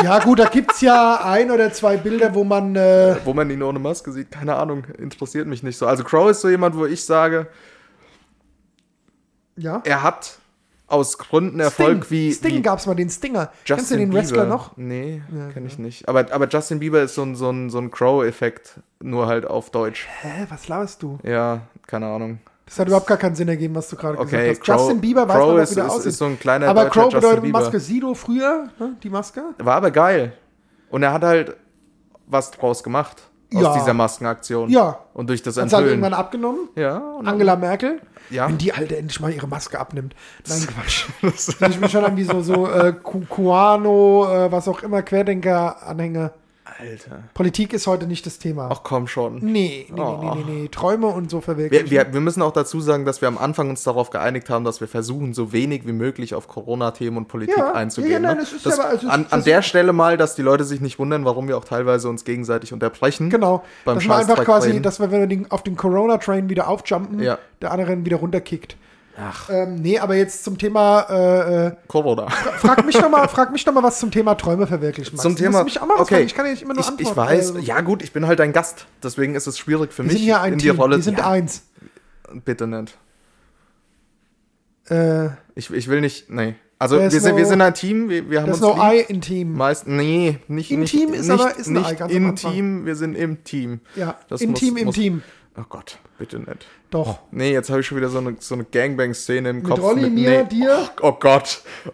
Ja, 0.04 0.20
gut, 0.20 0.40
da 0.40 0.46
gibt 0.46 0.74
es 0.74 0.82
ja 0.82 1.22
ein 1.24 1.52
oder 1.52 1.72
zwei 1.72 1.98
Bilder, 1.98 2.34
wo 2.36 2.44
man. 2.44 2.76
Äh, 2.76 3.16
Wo 3.24 3.34
man 3.34 3.50
ihn 3.50 3.64
ohne 3.64 3.80
Maske 3.80 4.12
sieht, 4.12 4.32
keine 4.32 4.56
Ahnung, 4.56 4.86
interessiert 4.98 5.48
mich 5.48 5.64
nicht 5.64 5.78
so. 5.78 5.88
Also 5.88 6.04
Crow 6.04 6.30
ist 6.30 6.42
so 6.42 6.50
jemand, 6.50 6.76
wo 6.76 6.86
ich 6.86 7.06
sage, 7.06 7.48
ja. 9.56 9.82
er 9.86 10.04
hat 10.04 10.40
aus 10.88 11.18
Gründen 11.18 11.60
Erfolg 11.60 12.06
Sting, 12.06 12.12
wie, 12.12 12.32
Sting 12.34 12.62
gab 12.62 12.80
es 12.80 12.86
mal, 12.86 12.96
den 12.96 13.10
Stinger. 13.10 13.52
Justin 13.66 13.76
Kennst 13.78 13.92
du 13.92 13.98
den 13.98 14.10
Bieber. 14.10 14.22
Wrestler 14.22 14.46
noch? 14.46 14.78
Nee, 14.78 15.22
Ja, 15.36 15.48
kenne 15.52 15.68
ich 15.68 15.80
nicht. 15.80 16.08
Aber, 16.08 16.32
aber 16.32 16.48
Justin 16.48 16.80
Bieber 16.80 17.02
ist 17.02 17.16
so 17.16 17.24
ein, 17.24 17.36
so 17.36 17.50
ein, 17.50 17.70
so 17.70 17.80
ein 17.80 17.90
Crow-Effekt, 17.92 18.80
nur 19.02 19.28
halt 19.28 19.46
auf 19.48 19.72
Deutsch. 19.72 20.08
Hä, 20.22 20.46
was 20.50 20.68
laberst 20.68 21.02
du? 21.02 21.18
Ja, 21.24 21.62
keine 21.88 22.08
Ahnung. 22.08 22.40
Das 22.68 22.80
hat 22.80 22.88
überhaupt 22.88 23.08
gar 23.08 23.18
keinen 23.18 23.36
Sinn 23.36 23.48
ergeben, 23.48 23.76
was 23.76 23.90
du 23.90 23.96
gerade 23.96 24.18
Okay, 24.18 24.50
gesagt 24.50 24.68
hast. 24.70 24.80
Justin 24.82 25.02
Bieber 25.02 25.28
weiß 25.28 25.36
Crow 25.38 25.54
man, 25.54 25.64
ist, 25.64 25.80
aussieht. 25.80 26.06
ist 26.08 26.18
so 26.18 26.26
ein 26.26 26.40
kleiner 26.40 26.68
Aber 26.68 26.90
Crow 26.90 27.14
bedeutet 27.14 27.44
Bieber. 27.44 27.60
Maske 27.60 27.80
Sido 27.80 28.14
früher, 28.14 28.70
ne? 28.80 28.96
die 29.04 29.10
Maske. 29.10 29.44
War 29.60 29.76
aber 29.76 29.92
geil. 29.92 30.34
Und 30.90 31.04
er 31.04 31.14
hat 31.14 31.24
halt 31.24 31.56
was 32.28 32.52
draus 32.52 32.84
gemacht 32.84 33.24
aus 33.54 33.62
Ja. 33.62 33.74
dieser 33.74 33.94
Maskenaktion. 33.94 34.70
Ja. 34.70 35.00
Und 35.14 35.30
durch 35.30 35.42
das 35.44 35.56
Hat 35.58 35.64
halt 35.64 35.72
Enthüllen. 35.74 35.90
irgendwann 35.90 36.14
abgenommen. 36.14 36.70
ja, 36.76 37.02
Angela 37.24 37.56
Merkel. 37.56 38.02
Ja. 38.32 38.48
Wenn 38.48 38.58
die 38.58 38.74
Alte 38.74 38.98
endlich 38.98 39.20
mal 39.20 39.32
ihre 39.32 39.48
Maske 39.48 39.80
abnimmt. 39.80 40.16
Nein, 40.48 40.68
Quatsch. 40.68 41.06
Das 41.22 41.70
ich 41.72 41.80
mir 41.80 41.90
schon 41.90 42.04
an 42.06 42.18
wie 42.18 42.24
so, 42.24 42.42
so 42.42 42.68
äh, 42.68 42.92
Ku- 42.92 43.24
Kuano, 43.30 44.28
äh, 44.28 44.52
was 44.52 44.68
auch 44.68 44.82
immer, 44.82 45.02
Querdenker-Anhänger. 45.04 46.32
Alter. 46.78 47.24
Politik 47.34 47.72
ist 47.74 47.88
heute 47.88 48.06
nicht 48.08 48.26
das 48.26 48.38
Thema. 48.40 48.70
Ach 48.72 48.82
komm 48.84 49.08
schon. 49.08 49.36
Nee, 49.40 49.86
nee, 49.90 49.96
nee, 49.96 50.02
Oh. 50.02 50.34
nee, 50.36 50.44
nee, 50.46 50.52
nee. 50.64 50.68
Träume 50.68 51.08
und 51.08 51.30
so 51.30 51.40
verwirklichen. 51.42 51.90
Wir, 51.90 52.06
wir, 52.08 52.14
wir 52.14 52.20
müssen 52.22 52.42
auch 52.42 52.52
dazu 52.52 52.82
sagen, 52.82 53.06
dass 53.06 53.22
wir 53.22 53.28
am 53.28 53.38
Anfang 53.38 53.70
uns 53.70 53.84
darauf 53.84 54.10
geeinigt 54.10 54.50
haben, 54.50 54.66
dass 54.66 54.82
wir 54.82 54.88
versuchen, 54.88 55.34
so 55.34 55.54
wenig 55.54 55.88
wie 55.88 55.94
möglich 55.94 56.34
auf 56.36 56.48
Corona-Themen 56.48 57.18
und 57.18 57.28
Politik 57.28 57.58
Ja, 57.58 57.74
einzugehen. 57.74 58.12
ja, 58.14 58.20
nein, 58.20 58.36
ne? 58.38 58.42
das 58.44 58.54
ist 58.54 58.66
das, 58.66 58.80
aber- 58.80 58.90
also 58.90 59.08
an, 59.08 59.26
an 59.30 59.44
der 59.44 59.62
Stelle 59.62 59.94
mal, 59.94 60.18
dass 60.18 60.36
die 60.36 60.42
Leute 60.42 60.64
sich 60.66 60.82
nicht 60.82 61.00
wundern, 61.00 61.24
warum 61.26 61.48
wir 61.48 61.58
auch 61.58 61.66
teilweise 61.66 62.10
uns 62.10 62.26
gegenseitig 62.26 62.74
unterbrechen. 62.74 63.30
Genau. 63.30 63.64
Beim 63.86 63.96
dass 63.96 64.06
man 64.06 64.20
einfach 64.20 64.44
quasi, 64.44 64.82
dass 64.82 65.00
wir, 65.00 65.12
wenn 65.12 65.22
wir 65.22 65.28
den, 65.28 65.52
auf 65.52 65.64
den 65.64 65.76
Corona-Train 65.78 66.50
wieder 66.50 66.68
aufjumpen, 66.68 67.20
Ja. 67.22 67.38
der 67.62 67.72
andere 67.72 68.04
wieder 68.06 68.18
runterkickt. 68.18 68.76
Ach, 69.18 69.50
Ähm, 69.50 69.76
nee, 69.76 69.98
aber 69.98 70.16
jetzt 70.16 70.44
zum 70.44 70.58
Thema, 70.58 71.02
äh, 71.10 71.68
äh, 71.68 71.72
Corona. 71.88 72.30
frag 72.30 72.86
mich 72.86 72.96
doch 72.98 73.10
mal, 73.10 73.28
frag 73.30 73.52
mich 73.52 73.64
doch 73.64 73.74
mal 73.74 73.82
was 73.84 74.00
zum 74.00 74.12
Thema 74.12 74.36
Träume 74.36 74.68
verwirklichen. 74.68 75.16
Max. 75.16 75.24
Zum 75.24 75.36
Du 75.36 75.44
Thema. 75.44 75.64
mich 75.64 75.80
auch 75.82 75.88
mal 75.88 75.96
okay. 76.00 76.16
fragen. 76.16 76.26
Ich 76.26 76.36
kann 76.36 76.46
ja 76.46 76.52
nicht 76.52 76.64
immer 76.64 76.74
nur 76.74 76.82
ich, 76.82 76.88
ich 77.00 77.08
antworten. 77.08 77.18
weiß. 77.18 77.48
Also, 77.56 77.60
Ja, 77.60 77.80
gut, 77.82 78.04
ich 78.04 78.12
bin 78.12 78.28
halt 78.28 78.40
dein 78.40 78.52
Gast. 78.52 78.88
Deswegen 79.02 79.36
ist 79.36 79.48
es 79.48 79.58
schwierig 79.58 79.94
für 79.94 80.04
wir 80.04 80.12
mich 80.12 80.18
sind 80.20 80.28
ja 80.28 80.42
ein 80.42 80.54
in 80.54 80.60
Team. 80.60 80.74
die 80.74 80.78
Rolle 80.78 80.98
wir 80.98 81.04
sind 81.04 81.18
ja, 81.20 81.30
eins. 81.30 81.64
Bitte 82.44 82.68
nicht. 82.68 82.98
Äh, 84.90 85.30
Ich, 85.56 85.72
ich 85.72 85.88
will 85.88 86.02
nicht. 86.02 86.30
Nee. 86.30 86.56
Also, 86.78 87.00
wir 87.00 87.10
sind, 87.10 87.24
no- 87.32 87.38
wir 87.38 87.46
sind 87.46 87.62
ein 87.62 87.74
Team. 87.74 88.10
Wir, 88.10 88.30
wir 88.30 88.42
haben 88.42 88.48
das 88.50 88.58
ist 88.58 88.64
uns 88.64 88.76
no 88.78 88.92
lieb. 88.92 89.10
I 89.10 89.14
in 89.14 89.22
Team. 89.22 89.54
Meist, 89.54 89.88
nee, 89.88 90.40
nicht 90.50 90.72
Intim 90.72 91.12
nicht, 91.12 91.20
ist 91.22 91.28
nicht, 91.30 91.40
aber- 91.42 91.56
ist 91.58 91.68
nicht 91.70 92.00
im 92.10 92.30
Anfang. 92.32 92.52
Team, 92.52 92.86
wir 92.86 92.96
sind 92.98 93.16
im 93.16 93.44
Team. 93.46 93.80
Ja, 93.96 94.16
Das 94.28 94.42
in 94.42 94.52
muss- 94.52 94.60
Team, 94.60 94.76
im 94.78 94.86
muss- 94.88 94.96
Team. 94.96 95.24
Oh 95.58 95.64
Gott, 95.70 96.00
bitte 96.18 96.38
nicht. 96.40 96.68
Doch. 96.90 97.20
Nee, 97.32 97.54
jetzt 97.54 97.70
habe 97.70 97.80
ich 97.80 97.88
schon 97.88 97.98
wieder 97.98 98.10
so 98.10 98.18
eine, 98.18 98.36
so 98.40 98.56
eine 98.56 98.66
Gangbang-Szene 98.66 99.52
im 99.52 99.56
Mit 99.58 99.66
Kopf. 99.66 99.80
Rolli, 99.80 100.10
mir, 100.10 100.44
nee. 100.44 100.50
dir. 100.50 100.90
Oh, 101.02 101.08
oh 101.08 101.12
Gott. 101.14 101.62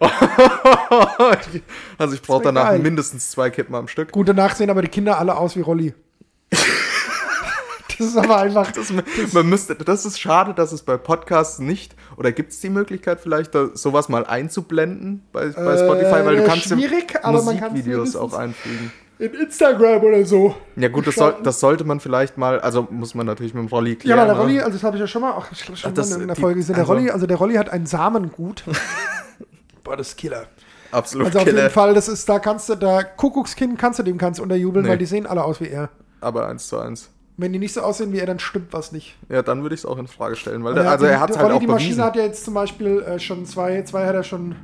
also 1.98 2.14
ich 2.14 2.22
brauche 2.22 2.42
danach 2.42 2.70
geil. 2.70 2.80
mindestens 2.80 3.30
zwei 3.30 3.50
Kippen 3.50 3.74
am 3.76 3.86
Stück. 3.86 4.10
Gut, 4.10 4.28
danach 4.28 4.56
sehen 4.56 4.68
aber 4.68 4.82
die 4.82 4.88
Kinder 4.88 5.18
alle 5.18 5.36
aus 5.36 5.54
wie 5.54 5.60
Rolli. 5.60 5.94
das 6.50 8.00
ist 8.00 8.16
aber 8.16 8.38
einfach. 8.38 8.72
Das, 8.72 8.92
man 9.32 9.48
müsste, 9.48 9.76
das 9.76 10.06
ist 10.06 10.18
schade, 10.18 10.54
dass 10.54 10.72
es 10.72 10.82
bei 10.82 10.96
Podcasts 10.96 11.60
nicht, 11.60 11.94
oder 12.16 12.32
gibt 12.32 12.50
es 12.50 12.58
die 12.58 12.70
Möglichkeit 12.70 13.20
vielleicht, 13.20 13.54
da, 13.54 13.68
sowas 13.74 14.08
mal 14.08 14.26
einzublenden 14.26 15.22
bei, 15.32 15.46
bei 15.50 15.76
Spotify, 15.76 16.24
weil 16.24 16.36
du 16.36 16.42
Äh, 16.42 16.46
kannst 16.46 16.70
ja 16.70 16.76
schwierig, 16.76 17.14
aber 17.22 17.42
man 17.42 17.60
kann's 17.60 17.72
Musikvideos 17.72 18.16
auch 18.16 18.34
einfügen. 18.34 18.92
In 19.22 19.34
Instagram 19.34 20.02
oder 20.02 20.24
so. 20.24 20.54
Ja 20.76 20.88
gut, 20.88 21.06
das, 21.06 21.14
soll, 21.14 21.36
das 21.42 21.60
sollte 21.60 21.84
man 21.84 22.00
vielleicht 22.00 22.36
mal, 22.38 22.60
also 22.60 22.86
muss 22.90 23.14
man 23.14 23.26
natürlich 23.26 23.54
mit 23.54 23.62
dem 23.62 23.68
Rolli 23.68 23.90
Ja, 23.92 23.96
klären. 23.96 24.18
aber 24.18 24.26
der 24.28 24.34
ne? 24.36 24.40
Rolli, 24.42 24.60
also 24.60 24.72
das 24.72 24.82
habe 24.84 24.96
ich 24.96 25.00
ja 25.00 25.06
schon 25.06 25.22
mal, 25.22 25.34
ach, 25.36 25.50
ich 25.52 25.62
glaube 25.62 25.76
schon 25.78 25.90
Ach, 25.90 25.94
das- 25.94 26.10
mal 26.10 26.20
in 26.22 26.26
der 26.28 26.36
Folge 26.36 26.56
gesehen. 26.60 26.74
Der 26.74 26.82
also- 26.82 26.92
Rolli, 26.94 27.10
also 27.10 27.26
der 27.26 27.36
Rolli 27.36 27.54
hat 27.54 27.70
ein 27.70 27.86
Samengut. 27.86 28.64
Boah, 29.84 29.96
das 29.96 30.08
ist 30.08 30.16
Killer. 30.18 30.46
Absolut 30.90 31.26
Also 31.28 31.38
auf 31.38 31.44
Killer. 31.44 31.62
jeden 31.62 31.72
Fall, 31.72 31.94
das 31.94 32.08
ist, 32.08 32.28
da 32.28 32.38
kannst 32.38 32.68
du, 32.68 32.74
da 32.74 33.02
Kuckuckskind 33.02 33.78
kannst 33.78 33.98
du 33.98 34.02
dem 34.02 34.18
kannst 34.18 34.40
unterjubeln, 34.40 34.84
Nee. 34.84 34.90
weil 34.92 34.98
die 34.98 35.06
sehen 35.06 35.26
alle 35.26 35.42
aus 35.44 35.60
wie 35.60 35.68
er. 35.68 35.88
Aber 36.20 36.46
eins 36.48 36.68
zu 36.68 36.78
eins. 36.78 37.08
Wenn 37.38 37.52
die 37.52 37.58
nicht 37.58 37.72
so 37.72 37.80
aussehen 37.80 38.12
wie 38.12 38.18
er, 38.18 38.26
dann 38.26 38.38
stimmt 38.38 38.72
was 38.72 38.92
nicht. 38.92 39.16
Ja, 39.30 39.42
dann 39.42 39.62
würde 39.62 39.74
ich 39.74 39.80
es 39.80 39.86
auch 39.86 39.96
in 39.98 40.06
Frage 40.06 40.36
stellen, 40.36 40.62
weil 40.64 40.74
Der 40.74 40.88
also 40.90 41.06
die- 41.06 41.10
er 41.12 41.20
hat 41.20 41.36
halt 41.36 41.50
auch 41.50 41.58
die 41.60 41.66
Maschine 41.66 41.88
bewiesen. 41.90 42.04
hat 42.04 42.16
ja 42.16 42.22
jetzt 42.24 42.44
zum 42.44 42.54
Beispiel 42.54 43.00
äh, 43.00 43.18
schon 43.18 43.46
zwei, 43.46 43.82
zwei 43.84 44.06
hat 44.06 44.14
er 44.14 44.22
schon 44.22 44.54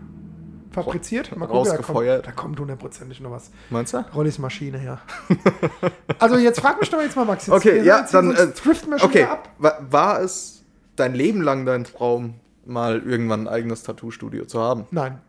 fabriziert. 0.84 1.36
Mal 1.36 1.46
gucken, 1.46 1.64
da 1.64 1.70
kommt, 1.70 1.78
Rausgefeuert. 1.88 2.26
da 2.26 2.32
kommt 2.32 2.60
hundertprozentig 2.60 3.20
noch 3.20 3.30
was. 3.30 3.50
Meinst 3.70 3.94
du? 3.94 4.04
Rollis 4.14 4.38
Maschine, 4.38 4.82
ja. 4.84 5.00
also 6.18 6.36
jetzt 6.36 6.60
frag 6.60 6.80
mich 6.80 6.90
doch 6.90 7.00
jetzt 7.00 7.16
mal, 7.16 7.24
Max. 7.24 7.46
Jetzt, 7.46 7.56
Okay, 7.56 7.82
ja, 7.82 8.06
dann 8.10 8.34
sonst 8.36 8.66
äh, 8.66 8.74
schon 8.74 8.94
okay. 9.00 9.24
ab. 9.24 9.50
Wa- 9.58 9.78
War 9.90 10.20
es 10.20 10.64
dein 10.96 11.14
Leben 11.14 11.42
lang 11.42 11.64
dein 11.66 11.84
Traum, 11.84 12.34
mal 12.64 13.00
irgendwann 13.02 13.42
ein 13.42 13.48
eigenes 13.48 13.82
Tattoo-Studio 13.82 14.44
zu 14.46 14.60
haben? 14.60 14.86
Nein. 14.90 15.20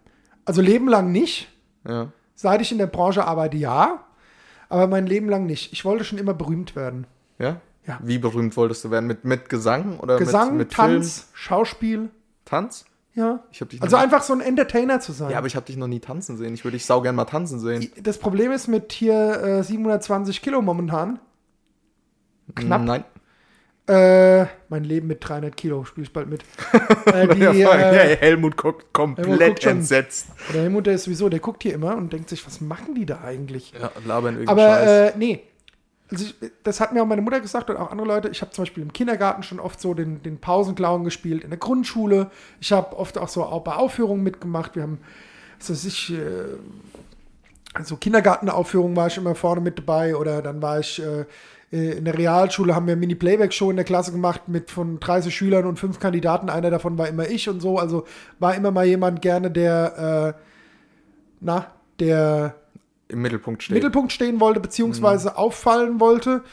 Also 0.46 0.62
Leben 0.62 0.88
lang 0.88 1.12
nicht. 1.12 1.48
Ja. 1.88 2.08
Seit 2.36 2.62
ich 2.62 2.72
in 2.72 2.78
der 2.78 2.88
Branche 2.88 3.26
arbeite, 3.26 3.58
ja. 3.58 4.04
Aber 4.70 4.88
mein 4.88 5.08
Leben 5.08 5.30
lang 5.30 5.46
nicht. 5.46 5.74
Ich 5.74 5.84
wollte 5.86 6.04
schon 6.04 6.18
immer 6.18 6.34
berühmt 6.34 6.76
werden. 6.76 7.06
Ja? 7.38 7.62
Ja. 7.86 8.00
Wie 8.04 8.18
berühmt 8.18 8.56
wolltest 8.56 8.84
du 8.84 8.92
werden? 8.92 9.08
Mit, 9.08 9.26
mit 9.26 9.50
Gesang 9.50 10.00
oder 10.00 10.18
Gesang, 10.18 10.50
mit, 10.50 10.58
mit 10.68 10.72
Tanz, 10.72 11.20
Film? 11.22 11.28
Schauspiel. 11.34 12.10
Tanz? 12.46 12.86
Ja. 13.15 13.43
Also 13.82 13.98
einfach 13.98 14.24
so 14.24 14.34
ein 14.34 14.41
Entertainer 14.41 15.00
zu 15.00 15.12
sein. 15.12 15.32
ja, 15.32 15.39
aber 15.39 15.48
ich 15.48 15.56
habe 15.56 15.65
dich 15.65 15.78
noch 15.78 15.88
nie 15.88 16.00
tanzen 16.00 16.38
sehen. 16.38 16.54
Ich 16.54 16.63
würde 16.63 16.78
dich 16.78 16.86
saugern 16.86 17.15
mal 17.15 17.26
tanzen 17.26 17.60
sehen. 17.60 17.91
das 18.02 18.17
Problem 18.17 18.52
ist 18.52 18.67
mit 18.67 18.93
hier 18.93 19.41
äh, 19.43 19.63
720 19.63 20.41
Kilo 20.41 20.62
momentan. 20.62 21.19
Knapp. 22.56 22.84
Nein. 22.84 23.04
Äh, 23.88 24.45
mein 24.69 24.84
Leben 24.84 25.08
mit 25.08 25.28
300 25.28 25.58
Kilo 25.58 25.84
spiele 25.84 26.06
ich 26.06 26.13
bald 26.13 26.30
mit. 26.30 26.43
äh, 27.08 27.28
die, 27.34 27.39
ja, 27.39 27.52
äh, 27.52 28.15
Helmut 28.17 28.56
guckt 28.56 28.93
komplett 28.93 29.28
Helmut 29.28 29.48
guckt 29.48 29.63
schon. 29.63 29.72
entsetzt. 29.72 30.28
der 30.54 30.62
Helmut, 30.62 30.86
der 30.86 30.93
ist 30.93 31.06
sowieso, 31.06 31.28
der 31.28 31.39
guckt 31.39 31.63
hier 31.63 31.74
immer 31.74 31.98
und 31.98 32.13
denkt 32.13 32.30
sich, 32.30 32.45
was 32.45 32.62
machen 32.62 32.93
die 32.93 33.08
da 33.08 33.22
eigentlich? 33.22 33.74
Ja, 33.80 33.91
labern 34.06 34.36
irgendwie 34.36 34.52
Aber 34.52 34.62
Scheiß. 34.62 35.15
äh, 35.15 35.17
nee. 35.17 35.41
Also 36.12 36.26
ich, 36.26 36.36
das 36.63 36.80
hat 36.80 36.93
mir 36.93 37.04
auch 37.04 37.08
meine 37.08 37.22
Mutter 37.22 37.39
gesagt 37.39 37.69
und 37.69 37.78
auch 37.78 37.91
andere 37.91 38.08
Leute. 38.08 38.30
Ich 38.30 38.41
habe 38.41 38.52
zum 38.52 38.63
Beispiel 38.63 38.84
im 38.84 38.93
Kindergarten 38.93 39.43
schon 39.43 39.60
oft 39.60 39.80
so 39.80 39.93
den, 39.93 40.24
den 40.24 40.39
Pausenclown 40.39 41.04
gespielt, 41.04 41.43
in 41.43 41.50
der 41.50 41.60
Grundschule. 41.60 42.32
Ich 42.60 42.72
habe 42.72 42.98
oft 42.98 43.17
auch 43.17 43.30
so 43.30 43.43
auch 43.43 43.63
bei 43.63 43.76
Aufführungen 43.76 44.24
mitgemacht. 44.24 44.76
Wir 44.76 44.84
haben, 44.84 45.00
was 45.60 45.69
weiß 45.69 45.86
ich, 45.86 46.13
äh, 46.13 46.58
also 47.74 47.98
Kindergartenaufführungen 47.98 48.95
war 48.95 49.08
ich 49.08 49.17
immer 49.17 49.36
vorne 49.36 49.62
mit 49.62 49.78
dabei 49.78 50.15
oder 50.15 50.41
dann 50.41 50.62
war 50.62 50.80
ich 50.80 51.02
äh, 51.02 51.26
äh, 51.72 51.98
in 51.98 52.06
der 52.06 52.17
Realschule, 52.17 52.76
haben 52.76 52.88
wir 52.88 52.95
Mini-Playback-Show 52.95 53.69
in 53.69 53.76
der 53.76 53.86
Klasse 53.86 54.12
gemacht 54.12 54.48
mit 54.48 54.72
von 54.72 55.00
30 55.00 55.36
Schülern 55.36 55.65
und 55.65 55.78
fünf 55.78 56.00
Kandidaten. 56.00 56.50
Einer 56.50 56.72
davon 56.72 56.98
war 56.98 57.08
immer 57.08 57.28
ich 57.28 57.48
und 57.50 57.60
so. 57.60 57.78
Also 57.78 58.06
war 58.39 58.56
immer 58.56 58.72
mal 58.72 58.86
jemand 58.86 59.22
gerne, 59.22 59.52
der, 59.52 60.36
äh, 60.36 60.41
na, 61.41 61.67
der 62.00 62.56
Im 63.10 63.22
Mittelpunkt 63.22 63.63
steht. 63.63 63.76
Mittelpunkt 63.76 64.12
stehen 64.12 64.39
wollte, 64.39 64.60
beziehungsweise 64.60 65.38
auffallen 65.38 66.00
wollte. 66.00 66.43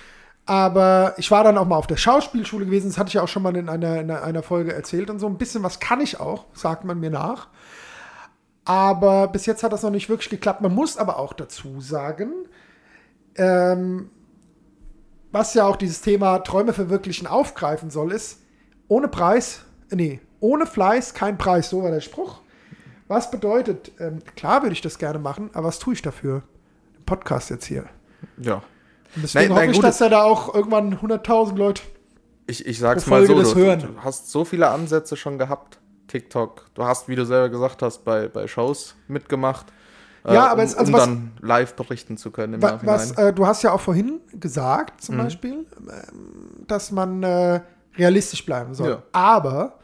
Aber 0.46 1.14
ich 1.16 1.30
war 1.30 1.44
dann 1.44 1.58
auch 1.58 1.66
mal 1.66 1.76
auf 1.76 1.86
der 1.86 1.96
Schauspielschule 1.96 2.64
gewesen, 2.64 2.88
das 2.88 2.98
hatte 2.98 3.08
ich 3.08 3.14
ja 3.14 3.22
auch 3.22 3.28
schon 3.28 3.42
mal 3.42 3.56
in 3.56 3.68
einer, 3.68 4.00
in 4.00 4.10
einer 4.10 4.42
Folge 4.42 4.72
erzählt 4.72 5.10
und 5.10 5.18
so. 5.18 5.26
Ein 5.26 5.38
bisschen 5.38 5.62
was 5.62 5.80
kann 5.80 6.00
ich 6.00 6.20
auch, 6.20 6.46
sagt 6.54 6.84
man 6.84 7.00
mir 7.00 7.10
nach. 7.10 7.48
Aber 8.64 9.28
bis 9.28 9.46
jetzt 9.46 9.62
hat 9.62 9.72
das 9.72 9.82
noch 9.82 9.90
nicht 9.90 10.08
wirklich 10.08 10.30
geklappt. 10.30 10.60
Man 10.60 10.74
muss 10.74 10.96
aber 10.96 11.18
auch 11.18 11.32
dazu 11.32 11.80
sagen, 11.80 12.32
ähm, 13.36 14.10
was 15.32 15.54
ja 15.54 15.66
auch 15.66 15.76
dieses 15.76 16.00
Thema 16.00 16.38
Träume 16.38 16.72
verwirklichen 16.72 17.26
aufgreifen 17.26 17.90
soll, 17.90 18.12
ist, 18.12 18.40
ohne 18.88 19.08
Preis, 19.08 19.64
äh, 19.90 19.96
nee, 19.96 20.20
ohne 20.40 20.66
Fleiß 20.66 21.12
kein 21.14 21.38
Preis, 21.38 21.70
so 21.70 21.82
war 21.82 21.90
der 21.90 22.00
Spruch. 22.00 22.40
Was 23.08 23.30
bedeutet, 23.30 23.92
ähm, 24.00 24.18
klar 24.34 24.62
würde 24.62 24.72
ich 24.72 24.80
das 24.80 24.98
gerne 24.98 25.18
machen, 25.18 25.50
aber 25.54 25.68
was 25.68 25.78
tue 25.78 25.94
ich 25.94 26.02
dafür? 26.02 26.42
Den 26.96 27.04
Podcast 27.04 27.50
jetzt 27.50 27.66
hier. 27.66 27.84
Ja. 28.38 28.54
Und 29.14 29.22
deswegen 29.22 29.44
Nein, 29.44 29.50
hoffe 29.50 29.60
nein, 29.60 29.70
ich, 29.70 29.76
gut, 29.76 29.84
dass 29.84 30.00
er 30.00 30.10
da 30.10 30.22
auch 30.22 30.54
irgendwann 30.54 30.98
100.000 30.98 31.56
Leute. 31.56 31.82
Ich, 32.48 32.66
ich 32.66 32.78
sag's 32.78 33.06
mal 33.06 33.26
so, 33.26 33.40
du, 33.42 33.54
hören. 33.54 33.80
du 33.80 34.02
hast 34.02 34.30
so 34.30 34.44
viele 34.44 34.68
Ansätze 34.70 35.16
schon 35.16 35.38
gehabt. 35.38 35.78
TikTok. 36.08 36.66
Du 36.74 36.84
hast, 36.84 37.08
wie 37.08 37.16
du 37.16 37.24
selber 37.26 37.48
gesagt 37.48 37.82
hast, 37.82 38.04
bei, 38.04 38.28
bei 38.28 38.46
Shows 38.46 38.94
mitgemacht. 39.08 39.66
äh, 40.24 40.34
Ja, 40.34 40.46
aber 40.48 40.62
um, 40.62 40.66
es- 40.68 40.74
also 40.76 40.92
um 40.92 40.98
was- 40.98 41.04
dann 41.04 41.32
live 41.40 41.74
berichten 41.74 42.16
zu 42.16 42.30
können 42.30 42.54
im 42.54 42.62
Wa- 42.62 42.72
Nachhinein. 42.72 42.94
Was, 42.94 43.12
äh, 43.12 43.32
du 43.32 43.46
hast 43.46 43.62
ja 43.62 43.72
auch 43.72 43.80
vorhin 43.80 44.20
gesagt, 44.34 45.02
zum 45.02 45.16
Mhm. 45.16 45.20
Beispiel, 45.22 45.52
ähm, 45.78 46.64
dass 46.68 46.92
man 46.92 47.22
äh, 47.24 47.60
realistisch 47.96 48.44
bleiben 48.46 48.74
soll. 48.74 48.90
Ja. 48.90 49.02
Aber 49.12 49.78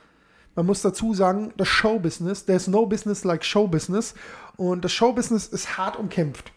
man 0.54 0.66
muss 0.66 0.82
dazu 0.82 1.14
sagen, 1.14 1.52
das 1.56 1.68
Showbusiness, 1.68 2.44
there's 2.44 2.66
no 2.66 2.86
business 2.86 3.24
like 3.24 3.44
Showbusiness. 3.44 4.14
Und 4.56 4.84
das 4.84 4.92
Showbusiness 4.92 5.46
ist 5.46 5.78
hart 5.78 5.98
umkämpft. 5.98 6.52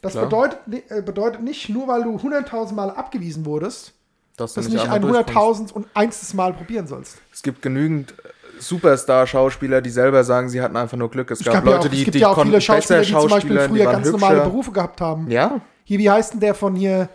Das 0.00 0.12
Klar. 0.12 0.24
bedeutet, 0.24 0.58
äh, 0.88 1.02
bedeutet 1.02 1.42
nicht, 1.42 1.68
nur 1.68 1.88
weil 1.88 2.02
du 2.02 2.16
100.000 2.16 2.74
Mal 2.74 2.90
abgewiesen 2.90 3.46
wurdest, 3.46 3.92
dass 4.36 4.54
du 4.54 4.60
dass 4.60 4.68
du 4.68 4.74
nicht 4.74 4.84
ein 4.84 4.90
einmal 4.90 5.24
durchkommst. 5.24 5.70
100.000 5.70 5.72
und 5.72 5.86
einstes 5.94 6.34
Mal 6.34 6.52
probieren 6.52 6.86
sollst. 6.86 7.18
Es 7.32 7.42
gibt 7.42 7.62
genügend 7.62 8.12
äh, 8.12 8.60
Superstar-Schauspieler, 8.60 9.80
die 9.80 9.90
selber 9.90 10.24
sagen, 10.24 10.48
sie 10.48 10.60
hatten 10.60 10.76
einfach 10.76 10.96
nur 10.96 11.10
Glück. 11.10 11.30
Es 11.30 11.44
gab 11.44 11.54
gab 11.54 11.64
ja 11.66 11.72
Leute, 11.72 11.86
auch, 11.86 11.90
die, 11.90 11.98
es 11.98 12.04
gibt 12.04 12.14
die 12.14 12.20
ja 12.20 12.28
auch 12.28 12.42
viele 12.42 12.60
Schauspieler, 12.60 13.00
die 13.00 13.10
zum 13.10 13.28
Beispiel 13.28 13.60
früher 13.60 13.84
ganz 13.84 14.10
normale 14.10 14.36
hübscher. 14.36 14.50
Berufe 14.50 14.72
gehabt 14.72 15.00
haben. 15.00 15.30
Ja, 15.30 15.60
Hier, 15.84 15.98
wie 15.98 16.10
heißt 16.10 16.34
denn 16.34 16.40
der 16.40 16.54
von 16.54 16.74
hier 16.74 17.08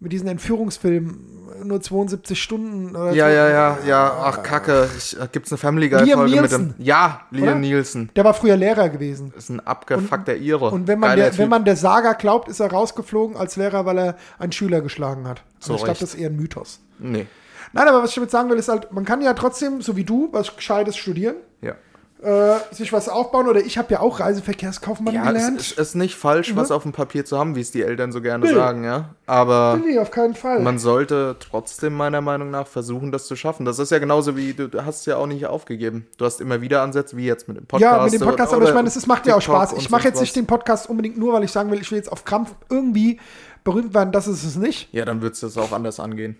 mit 0.00 0.12
diesen 0.12 0.28
Entführungsfilmen? 0.28 1.36
Nur 1.62 1.78
72 1.78 2.42
Stunden 2.42 2.96
oder 2.96 3.12
ja, 3.12 3.26
so. 3.28 3.34
ja, 3.34 3.48
ja, 3.50 3.78
ja. 3.86 4.18
Ach, 4.22 4.42
Kacke. 4.42 4.88
Ich, 4.96 5.20
äh, 5.20 5.28
gibt's 5.30 5.52
eine 5.52 5.58
Family 5.58 5.90
Guy 5.90 6.04
Liam 6.04 6.20
Folge 6.20 6.40
mit 6.40 6.52
dem. 6.52 6.74
Ja, 6.78 7.20
Liam 7.30 7.42
Oder? 7.42 7.54
Nielsen. 7.56 8.10
Der 8.16 8.24
war 8.24 8.32
früher 8.32 8.56
Lehrer 8.56 8.88
gewesen. 8.88 9.34
Ist 9.36 9.50
ein 9.50 9.60
abgefuckter 9.60 10.36
Ire. 10.36 10.70
Und 10.70 10.88
wenn 10.88 10.98
man, 10.98 11.10
Geiler 11.10 11.22
der, 11.24 11.30
Typ. 11.32 11.40
wenn 11.40 11.50
man 11.50 11.66
der 11.66 11.76
Saga 11.76 12.14
glaubt, 12.14 12.48
ist 12.48 12.60
er 12.60 12.70
rausgeflogen 12.70 13.36
als 13.36 13.56
Lehrer, 13.56 13.84
weil 13.84 13.98
er 13.98 14.16
einen 14.38 14.52
Schüler 14.52 14.80
geschlagen 14.80 15.28
hat. 15.28 15.42
So 15.58 15.74
Also 15.74 15.74
ich 15.74 15.84
glaube, 15.84 16.00
das 16.00 16.14
ist 16.14 16.20
eher 16.20 16.30
ein 16.30 16.36
Mythos. 16.36 16.80
Nee. 16.98 17.26
Nein, 17.74 17.88
aber 17.88 18.02
was 18.02 18.10
ich 18.10 18.14
damit 18.14 18.30
sagen 18.30 18.48
will, 18.48 18.56
ist 18.58 18.68
halt, 18.68 18.90
man 18.92 19.04
kann 19.04 19.20
ja 19.20 19.34
trotzdem, 19.34 19.82
so 19.82 19.96
wie 19.96 20.04
du, 20.04 20.28
was 20.32 20.56
Gescheites 20.56 20.96
studieren, 20.96 21.36
Ja. 21.60 21.74
Äh, 22.22 22.56
sich 22.74 22.92
was 22.92 23.08
aufbauen. 23.08 23.48
Oder 23.48 23.60
ich 23.60 23.78
habe 23.78 23.92
ja 23.92 24.00
auch 24.00 24.20
Reiseverkehrskaufmann 24.20 25.14
Ja, 25.14 25.22
es 25.22 25.26
gelernt. 25.28 25.60
ist, 25.60 25.78
ist 25.78 25.94
nicht 25.94 26.14
falsch, 26.16 26.54
was 26.56 26.70
auf 26.70 26.82
dem 26.82 26.92
Papier 26.92 27.24
zu 27.24 27.38
haben, 27.38 27.56
wie 27.56 27.60
es 27.60 27.70
die 27.70 27.82
Eltern 27.82 28.12
so 28.12 28.20
gerne 28.20 28.46
Nee. 28.46 28.54
sagen, 28.54 28.84
ja. 28.84 29.14
Aber 29.26 29.78
nee, 29.84 29.98
auf 29.98 30.10
keinen 30.10 30.34
Fall. 30.34 30.60
man 30.60 30.78
sollte 30.78 31.36
trotzdem 31.40 31.94
meiner 31.94 32.20
Meinung 32.20 32.50
nach 32.50 32.66
versuchen, 32.66 33.12
das 33.12 33.26
zu 33.26 33.36
schaffen. 33.36 33.64
Das 33.64 33.78
ist 33.78 33.90
ja 33.90 33.98
genauso 33.98 34.36
wie, 34.36 34.52
du 34.54 34.68
hast 34.84 35.00
es 35.00 35.06
ja 35.06 35.16
auch 35.16 35.26
nicht 35.26 35.46
aufgegeben. 35.46 36.06
Du 36.18 36.24
hast 36.24 36.40
immer 36.40 36.60
wieder 36.60 36.82
Ansätze, 36.82 37.16
wie 37.16 37.24
jetzt 37.26 37.48
mit 37.48 37.56
dem 37.56 37.66
Podcast. 37.66 37.96
ja, 37.96 38.02
mit 38.04 38.12
dem 38.12 38.20
Podcast, 38.20 38.52
aber 38.54 38.64
ich 38.68 38.74
meine, 38.74 38.88
es 38.88 39.06
macht 39.06 39.26
ja 39.26 39.36
auch 39.36 39.42
Spaß. 39.42 39.74
Ich 39.74 39.90
mache 39.90 40.04
jetzt 40.08 40.20
nicht 40.20 40.30
was. 40.30 40.34
den 40.34 40.46
Podcast 40.46 40.88
unbedingt 40.90 41.16
nur, 41.18 41.32
weil 41.32 41.44
ich 41.44 41.52
sagen 41.52 41.70
will, 41.70 41.80
ich 41.80 41.90
will 41.90 41.98
jetzt 41.98 42.10
auf 42.12 42.24
Krampf 42.24 42.54
irgendwie 42.68 43.20
berühmt 43.64 43.94
werden, 43.94 44.10
das 44.12 44.26
ist 44.26 44.42
es 44.44 44.56
nicht. 44.56 44.88
Ja, 44.92 45.04
dann 45.04 45.20
würdest 45.22 45.42
du 45.42 45.46
es 45.46 45.56
auch 45.58 45.72
anders 45.72 46.00
angehen. 46.00 46.36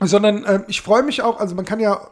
Sondern 0.00 0.44
ähm, 0.46 0.64
ich 0.68 0.80
freue 0.80 1.02
mich 1.02 1.22
auch, 1.22 1.38
also 1.38 1.54
man 1.54 1.64
kann 1.64 1.78
ja, 1.78 2.08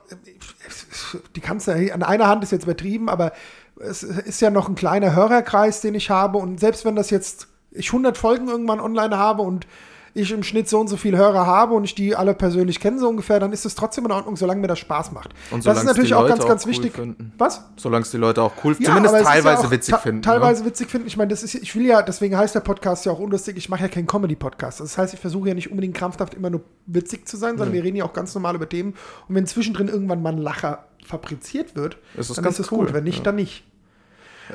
die 1.34 1.40
ja, 1.40 1.92
an 1.92 2.02
einer 2.02 2.28
Hand 2.28 2.44
ist 2.44 2.52
jetzt 2.52 2.64
übertrieben, 2.64 3.08
aber 3.08 3.32
es 3.80 4.02
ist 4.02 4.40
ja 4.40 4.50
noch 4.50 4.68
ein 4.68 4.74
kleiner 4.74 5.14
Hörerkreis, 5.14 5.80
den 5.80 5.94
ich 5.94 6.10
habe. 6.10 6.38
Und 6.38 6.60
selbst 6.60 6.84
wenn 6.84 6.96
das 6.96 7.10
jetzt, 7.10 7.48
ich 7.70 7.88
100 7.88 8.16
Folgen 8.18 8.48
irgendwann 8.48 8.80
online 8.80 9.16
habe 9.16 9.42
und 9.42 9.66
ich 10.14 10.30
im 10.32 10.42
Schnitt 10.42 10.68
so 10.68 10.80
und 10.80 10.88
so 10.88 10.96
viele 10.96 11.16
Hörer 11.18 11.46
habe 11.46 11.74
und 11.74 11.84
ich 11.84 11.94
die 11.94 12.16
alle 12.16 12.34
persönlich 12.34 12.80
kenne 12.80 12.98
so 12.98 13.08
ungefähr, 13.08 13.40
dann 13.40 13.52
ist 13.52 13.64
es 13.64 13.74
trotzdem 13.74 14.04
in 14.06 14.12
Ordnung, 14.12 14.36
solange 14.36 14.60
mir 14.60 14.66
das 14.66 14.78
Spaß 14.78 15.12
macht. 15.12 15.30
Und 15.50 15.64
das 15.64 15.78
ist 15.78 15.84
natürlich 15.84 16.14
auch 16.14 16.22
Leute 16.22 16.32
ganz, 16.32 16.44
auch 16.44 16.48
ganz 16.48 16.64
cool 16.66 16.70
wichtig. 16.72 16.92
finden. 16.94 17.32
Was? 17.38 17.64
Solange 17.76 18.02
es 18.02 18.10
die 18.10 18.16
Leute 18.16 18.42
auch 18.42 18.52
cool, 18.64 18.76
Ja, 18.78 18.88
zumindest 18.88 19.14
ja 19.14 19.22
teilweise 19.22 19.66
auch 19.66 19.70
witzig 19.70 19.92
ta- 19.94 19.98
finden. 19.98 20.22
Teilweise 20.22 20.62
ne? 20.62 20.68
witzig 20.68 20.90
finden. 20.90 21.06
Ich 21.06 21.16
meine, 21.16 21.28
das 21.28 21.42
ist, 21.42 21.54
ich 21.54 21.74
will 21.76 21.86
ja, 21.86 22.02
deswegen 22.02 22.36
heißt 22.36 22.54
der 22.54 22.60
Podcast 22.60 23.04
ja 23.06 23.12
auch 23.12 23.18
unlustig. 23.18 23.56
Ich 23.56 23.68
mache 23.68 23.82
ja 23.82 23.88
keinen 23.88 24.06
Comedy-Podcast. 24.06 24.80
Das 24.80 24.98
heißt, 24.98 25.14
ich 25.14 25.20
versuche 25.20 25.48
ja 25.48 25.54
nicht 25.54 25.70
unbedingt 25.70 25.94
krampfhaft 25.96 26.34
immer 26.34 26.50
nur 26.50 26.62
witzig 26.86 27.28
zu 27.28 27.36
sein, 27.36 27.56
sondern 27.56 27.72
wir 27.74 27.82
reden 27.84 27.96
ja 27.96 28.04
auch 28.04 28.12
ganz 28.12 28.34
normal 28.34 28.54
über 28.54 28.68
Themen. 28.68 28.94
Und 29.28 29.34
wenn 29.34 29.46
zwischendrin 29.46 29.88
irgendwann 29.88 30.22
mal 30.22 30.32
ein 30.32 30.38
Lacher 30.38 30.84
fabriziert 31.06 31.76
wird, 31.76 31.96
Ist 32.16 32.30
das 32.30 32.36
dann 32.36 32.44
ganz 32.44 32.58
ist 32.58 32.66
es 32.66 32.72
cool, 32.72 32.86
gut. 32.86 32.94
Wenn 32.94 33.04
nicht, 33.04 33.18
ja. 33.18 33.24
dann 33.24 33.36
nicht. 33.36 33.64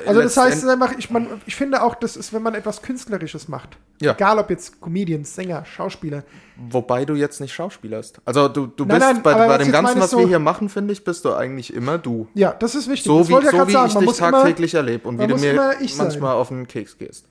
Also 0.06 0.20
das 0.20 0.36
heißt, 0.36 0.66
einfach, 0.68 0.92
ich, 0.98 1.10
man, 1.10 1.28
ich 1.46 1.54
finde 1.56 1.82
auch, 1.82 1.94
das 1.94 2.16
ist, 2.16 2.32
wenn 2.32 2.42
man 2.42 2.54
etwas 2.54 2.82
Künstlerisches 2.82 3.48
macht. 3.48 3.78
Ja. 4.00 4.12
Egal 4.12 4.38
ob 4.38 4.50
jetzt 4.50 4.80
Comedians, 4.80 5.34
Sänger, 5.34 5.64
Schauspieler. 5.64 6.24
Wobei 6.70 7.04
du 7.04 7.14
jetzt 7.14 7.40
nicht 7.40 7.52
schauspielerst. 7.54 8.20
Also 8.24 8.48
du, 8.48 8.66
du 8.66 8.84
Nein, 8.84 8.98
bist 8.98 9.12
nein, 9.12 9.22
bei, 9.22 9.34
bei 9.34 9.58
dem 9.58 9.72
Ganzen, 9.72 10.00
was 10.00 10.10
so- 10.10 10.18
wir 10.18 10.26
hier 10.26 10.38
machen, 10.38 10.68
finde 10.68 10.92
ich, 10.92 11.04
bist 11.04 11.24
du 11.24 11.32
eigentlich 11.34 11.72
immer 11.72 11.96
du. 11.98 12.28
Ja, 12.34 12.52
das 12.52 12.74
ist 12.74 12.88
wichtig. 12.88 13.04
So 13.06 13.20
das 13.20 13.28
wie, 13.28 13.32
ja 13.32 13.40
so 13.42 13.50
gerade 13.50 13.68
wie 13.68 13.72
sagen. 13.72 13.92
ich 14.02 14.08
dich 14.08 14.16
tagtäglich 14.18 14.74
erlebe 14.74 15.08
und 15.08 15.18
wie 15.18 15.26
du 15.26 15.36
mir 15.36 15.74
ich 15.80 15.94
sein. 15.94 16.06
manchmal 16.08 16.34
auf 16.34 16.48
den 16.48 16.66
Keks 16.66 16.98
gehst. 16.98 17.26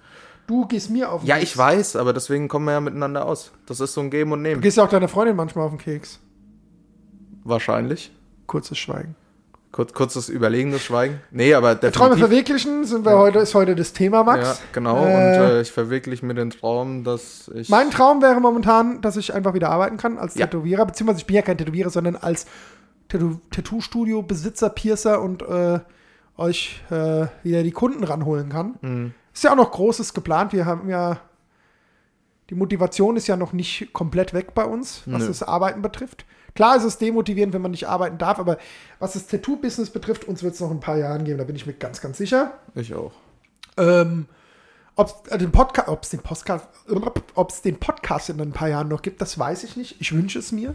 du 0.48 0.66
gehst 0.68 0.90
mir 0.90 1.12
auf 1.12 1.22
den 1.22 1.28
Ja, 1.28 1.36
Keks. 1.38 1.52
ich 1.52 1.58
weiß, 1.58 1.96
aber 1.98 2.14
deswegen 2.14 2.48
kommen 2.48 2.66
wir 2.66 2.72
ja 2.74 2.82
miteinander 2.82 3.26
aus. 3.26 3.52
Das 3.66 3.80
ist 3.80 3.94
so 3.94 4.02
ein 4.02 4.10
Geben 4.10 4.32
und 4.32 4.40
Du 4.44 4.50
Nehmen. 4.50 4.62
gehst 4.62 4.78
ja 4.78 4.84
auch 4.86 4.90
deiner 4.90 5.08
Freundin 5.08 5.36
manchmal 5.36 5.66
auf 5.66 5.72
den 5.72 5.80
Keks. 5.80 6.20
Wahrscheinlich. 7.44 8.12
Kurzes 8.48 8.78
Schweigen. 8.78 9.16
Kurz, 9.76 9.92
kurzes 9.92 10.30
überlegendes 10.30 10.84
Schweigen. 10.84 11.20
Nee, 11.32 11.54
aber 11.54 11.78
Träume 11.78 11.92
definitiv. 11.92 12.20
verwirklichen 12.20 12.86
sind 12.86 13.04
wir 13.04 13.18
heute, 13.18 13.40
ist 13.40 13.54
heute 13.56 13.76
das 13.76 13.92
Thema, 13.92 14.24
Max. 14.24 14.48
Ja, 14.48 14.56
genau. 14.72 15.00
Äh, 15.06 15.10
und 15.10 15.12
äh, 15.12 15.62
ich 15.64 15.72
verwirkliche 15.74 16.26
mir 16.26 16.34
den 16.34 16.52
Traum, 16.52 17.04
dass 17.04 17.52
ich. 17.54 17.68
Mein 17.68 17.92
Traum 17.92 18.22
wäre 18.22 18.40
momentan, 18.40 19.02
dass 19.02 19.18
ich 19.18 19.34
einfach 19.34 19.54
wieder 19.54 19.70
arbeiten 19.72 19.98
kann 19.98 20.18
als 20.18 20.36
Ja. 20.36 20.46
Tätowierer, 20.46 20.86
beziehungsweise 20.86 21.20
ich 21.20 21.26
bin 21.26 21.36
ja 21.36 21.42
kein 21.42 21.58
Tätowierer, 21.58 21.90
sondern 21.90 22.16
als 22.16 22.46
Tattoo- 23.10 23.42
Tattoo-Studio, 23.52 24.22
Besitzer, 24.22 24.70
Piercer 24.70 25.22
und 25.22 25.42
äh, 25.42 25.80
euch 26.38 26.82
äh, 26.90 27.26
wieder 27.44 27.62
die 27.62 27.72
Kunden 27.72 28.06
ranholen 28.06 28.48
kann. 28.48 28.76
Mhm. 28.82 29.14
Ist 29.34 29.44
ja 29.44 29.52
auch 29.52 29.58
noch 29.58 29.72
Großes 29.72 30.14
geplant. 30.14 30.54
Wir 30.54 30.66
haben 30.66 30.88
ja, 30.90 31.20
die 32.50 32.56
Motivation 32.56 33.18
ist 33.18 33.28
ja 33.28 33.36
noch 33.36 33.52
nicht 33.52 33.92
komplett 33.92 34.34
weg 34.34 34.54
bei 34.56 34.64
uns, 34.64 35.02
was 35.06 35.24
Nö. 35.24 35.28
das 35.28 35.44
Arbeiten 35.44 35.82
betrifft. 35.82 36.26
Klar 36.56 36.78
ist 36.78 36.86
es 36.86 36.98
demotivierend, 36.98 37.54
wenn 37.54 37.62
man 37.62 37.72
nicht 37.72 37.88
arbeiten 37.88 38.18
darf, 38.18 38.40
aber 38.40 38.58
was 39.00 39.14
das 39.14 39.28
Tattoo-Business 39.28 39.90
betrifft, 39.90 40.24
uns 40.24 40.42
wird 40.42 40.54
es 40.54 40.62
noch 40.62 40.72
ein 40.72 40.80
paar 40.80 40.98
Jahren 40.98 41.26
geben, 41.26 41.38
da 41.38 41.44
bin 41.44 41.56
ich 41.56 41.68
mir 41.68 41.74
ganz, 41.74 42.00
ganz 42.00 42.18
sicher. 42.18 42.54
Ich 42.74 42.96
auch. 42.96 43.12
Ähm, 43.76 44.26
ob 44.96 45.28
es 45.30 45.38
den 45.38 45.52
Podcast, 45.52 45.90
ob 45.90 46.04
es 46.04 46.10
den 46.12 46.22
Podcast, 46.22 46.66
den 47.66 47.78
Podcast 47.78 48.30
in 48.30 48.40
ein 48.40 48.54
paar 48.54 48.70
Jahren 48.70 48.88
noch 48.88 49.02
gibt, 49.02 49.20
das 49.20 49.38
weiß 49.38 49.66
ich 49.66 49.76
nicht. 49.76 50.00
Ich 50.00 50.14
wünsche 50.16 50.40
es 50.40 50.54
mir. 50.54 50.74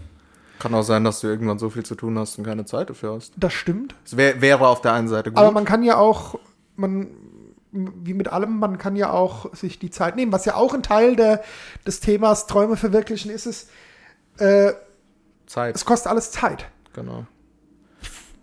Kann 0.58 0.74
auch 0.74 0.82
sein, 0.82 1.02
dass 1.02 1.20
du 1.20 1.28
irgendwann 1.28 1.58
so 1.58 1.70
viel 1.70 1.86
zu 1.86 1.94
tun 1.94 2.18
hast 2.18 2.36
und 2.36 2.44
keine 2.44 2.66
Zeit 2.66 2.90
dafür 2.90 3.14
hast. 3.14 3.32
Das 3.38 3.54
stimmt. 3.54 3.94
Es 4.04 4.18
wär, 4.18 4.42
wäre 4.42 4.68
auf 4.68 4.82
der 4.82 4.92
einen 4.92 5.08
Seite 5.08 5.30
gut. 5.30 5.38
Aber 5.38 5.50
man 5.50 5.64
kann 5.64 5.82
ja 5.82 5.96
auch, 5.96 6.38
man, 6.76 7.08
wie 7.72 8.12
mit 8.12 8.28
allem, 8.28 8.58
man 8.58 8.76
kann 8.76 8.96
ja 8.96 9.10
auch 9.10 9.54
sich 9.54 9.78
die 9.78 9.88
Zeit 9.88 10.16
nehmen. 10.16 10.30
Was 10.30 10.44
ja 10.44 10.56
auch 10.56 10.74
ein 10.74 10.82
Teil 10.82 11.16
der, 11.16 11.42
des 11.86 12.00
Themas 12.00 12.46
Träume 12.46 12.76
verwirklichen 12.76 13.30
ist, 13.30 13.46
ist, 13.46 13.70
äh, 14.36 14.74
Zeit. 15.50 15.74
es 15.76 15.84
kostet 15.84 16.10
alles 16.10 16.30
Zeit. 16.30 16.66
Genau. 16.92 17.26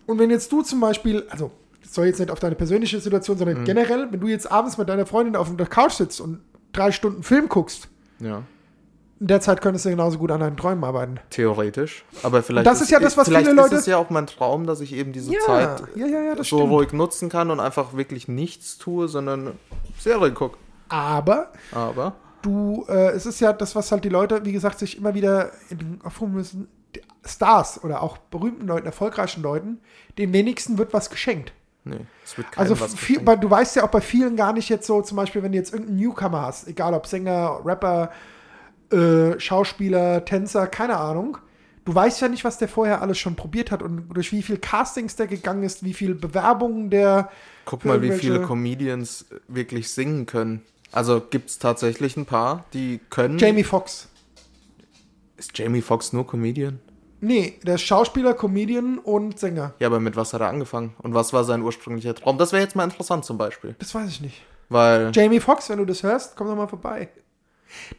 Und 0.06 0.20
wenn 0.20 0.30
jetzt 0.30 0.52
du 0.52 0.62
zum 0.62 0.80
Beispiel, 0.80 1.26
also 1.30 1.52
das 1.84 1.93
soll 1.93 2.06
jetzt 2.06 2.20
nicht 2.20 2.32
auf 2.32 2.39
deine 2.39 2.56
persönliche 2.56 3.00
Situation, 3.00 3.36
Mhm. 3.36 3.39
sondern 3.39 3.65
generell, 3.65 4.08
wenn 4.12 4.20
du 4.20 4.28
jetzt 4.28 4.50
abends 4.52 4.78
mit 4.78 4.88
deiner 4.89 5.06
Freundin 5.06 5.36
auf 5.36 5.54
der 5.56 5.67
Couch 5.67 5.93
sitzt 5.93 6.22
und 6.22 6.41
drei 6.74 6.91
Stunden 6.91 7.24
Film 7.24 7.50
guckst, 7.50 7.89
Ja. 8.20 8.43
in 9.20 9.28
der 9.28 9.41
Zeit 9.41 9.62
könntest 9.62 9.86
du 9.86 9.89
genauso 9.89 10.17
gut 10.17 10.32
an 10.32 10.39
deinen 10.39 10.56
Träumen 10.58 10.84
arbeiten. 10.84 11.20
Theoretisch. 11.30 12.06
Aber 12.24 12.43
vielleicht. 12.43 12.67
Das 12.67 12.82
ist 12.82 12.89
ja 12.91 13.00
das, 13.00 13.17
was 13.17 13.28
viele 13.28 13.52
Leute- 13.52 13.76
ist 13.76 13.82
es 13.82 13.86
ja 13.88 13.98
auch 13.98 14.10
mein 14.10 14.28
Traum, 14.28 14.65
dass 14.67 14.80
ich 14.80 14.93
eben 14.93 15.12
diese 15.12 15.34
Ja, 15.34 15.39
Zeit 15.46 15.84
ja, 15.96 16.06
ja, 16.06 16.36
das 16.36 16.48
so 16.48 16.58
stimmt. 16.58 16.72
ruhig 16.72 16.93
nutzen 16.93 17.28
kann 17.30 17.50
und 17.52 17.60
einfach 17.60 17.93
wirklich 17.96 18.28
nichts 18.28 18.78
tue, 18.78 19.08
sondern 19.08 19.54
Serie 20.00 20.32
gucke. 20.34 20.58
Aber 20.89 21.52
Aber. 21.74 22.13
du, 22.43 22.86
äh, 22.88 23.10
es 23.10 23.26
ist 23.26 23.39
ja 23.41 23.52
das, 23.54 23.76
was 23.76 23.91
halt 23.91 24.06
die 24.06 24.10
Leute, 24.10 24.46
wie 24.46 24.52
gesagt, 24.54 24.80
sich 24.80 24.98
immer 24.98 25.13
wieder 25.15 25.52
in 25.70 25.78
den 25.80 26.02
aufrufen 26.04 26.34
müssen. 26.34 26.67
Stars 27.26 27.84
oder 27.84 28.02
auch 28.02 28.18
berühmten 28.18 28.68
Leuten, 28.68 28.86
erfolgreichen 28.86 29.42
Leuten, 29.42 29.80
den 30.18 30.34
wenigsten 30.34 30.78
wird 30.78 30.94
was 30.94 31.10
geschenkt. 31.10 31.54
Nee, 31.84 32.06
es 32.24 32.38
wird 32.38 32.48
Also 32.56 32.80
was 32.80 32.96
viel, 32.96 33.20
du 33.20 33.50
weißt 33.50 33.78
ja 33.78 33.84
auch 33.84 33.90
bei 33.90 34.02
vielen 34.02 34.36
gar 34.36 34.54
nicht 34.54 34.70
jetzt 34.70 34.88
so, 34.88 35.02
zum 35.02 35.16
Beispiel, 35.16 35.44
wenn 35.44 35.52
du 35.52 35.58
jetzt 35.58 35.74
irgendeinen 35.74 36.00
Newcomer 36.00 36.42
hast, 36.42 36.68
egal 36.68 36.94
ob 36.94 37.08
Sänger, 37.08 37.62
Rapper, 37.64 38.12
äh, 38.92 39.40
Schauspieler, 39.40 40.26
Tänzer, 40.26 40.68
keine 40.68 40.98
Ahnung. 40.98 41.38
Du 41.86 41.96
weißt 41.96 42.20
ja 42.22 42.28
nicht, 42.28 42.44
was 42.44 42.58
der 42.58 42.68
vorher 42.68 43.02
alles 43.02 43.18
schon 43.18 43.36
probiert 43.36 43.72
hat 43.72 43.82
und 43.82 44.10
durch 44.10 44.34
wie 44.34 44.42
viel 44.42 44.58
Castings 44.58 45.16
der 45.16 45.28
gegangen 45.28 45.64
ist, 45.64 45.84
wie 45.86 45.94
viel 45.94 46.16
Bewerbungen 46.16 46.90
der. 46.90 47.30
Guck 47.64 47.86
mal, 47.86 48.02
wie 48.02 48.12
viele 48.12 48.42
Comedians 48.42 49.26
wirklich 49.48 49.90
singen 49.90 50.26
können. 50.26 50.64
Also 50.92 51.22
gibt 51.22 51.50
es 51.50 51.60
tatsächlich 51.60 52.18
ein 52.18 52.26
paar, 52.26 52.66
die 52.74 53.00
können. 53.10 53.38
Jamie 53.38 53.64
Foxx. 53.64 54.10
Ist 55.38 55.58
Jamie 55.58 55.82
Foxx 55.82 56.12
nur 56.12 56.26
Comedian? 56.28 56.80
Nee, 57.20 57.60
der 57.64 57.76
ist 57.76 57.82
Schauspieler, 57.82 58.34
Comedian 58.34 59.00
und 59.00 59.40
Sänger. 59.40 59.74
Ja, 59.80 59.88
aber 59.88 60.00
mit 60.00 60.16
was 60.16 60.34
hat 60.34 60.42
er 60.42 60.50
angefangen? 60.50 60.94
Und 61.00 61.14
was 61.14 61.34
war 61.34 61.44
sein 61.44 61.62
ursprünglicher 61.62 62.14
Traum? 62.14 62.38
Das 62.38 62.52
wäre 62.52 62.62
jetzt 62.62 62.76
mal 62.76 62.84
interessant 62.84 63.26
zum 63.26 63.38
Beispiel. 63.38 63.76
Das 63.80 63.94
weiß 63.96 64.08
ich 64.10 64.22
nicht. 64.22 64.44
Weil. 64.70 65.12
Jamie 65.14 65.40
Foxx, 65.40 65.70
wenn 65.70 65.80
du 65.80 65.86
das 65.86 66.04
hörst, 66.04 66.36
komm 66.36 66.48
doch 66.48 66.56
mal 66.56 66.68
vorbei. 66.68 67.10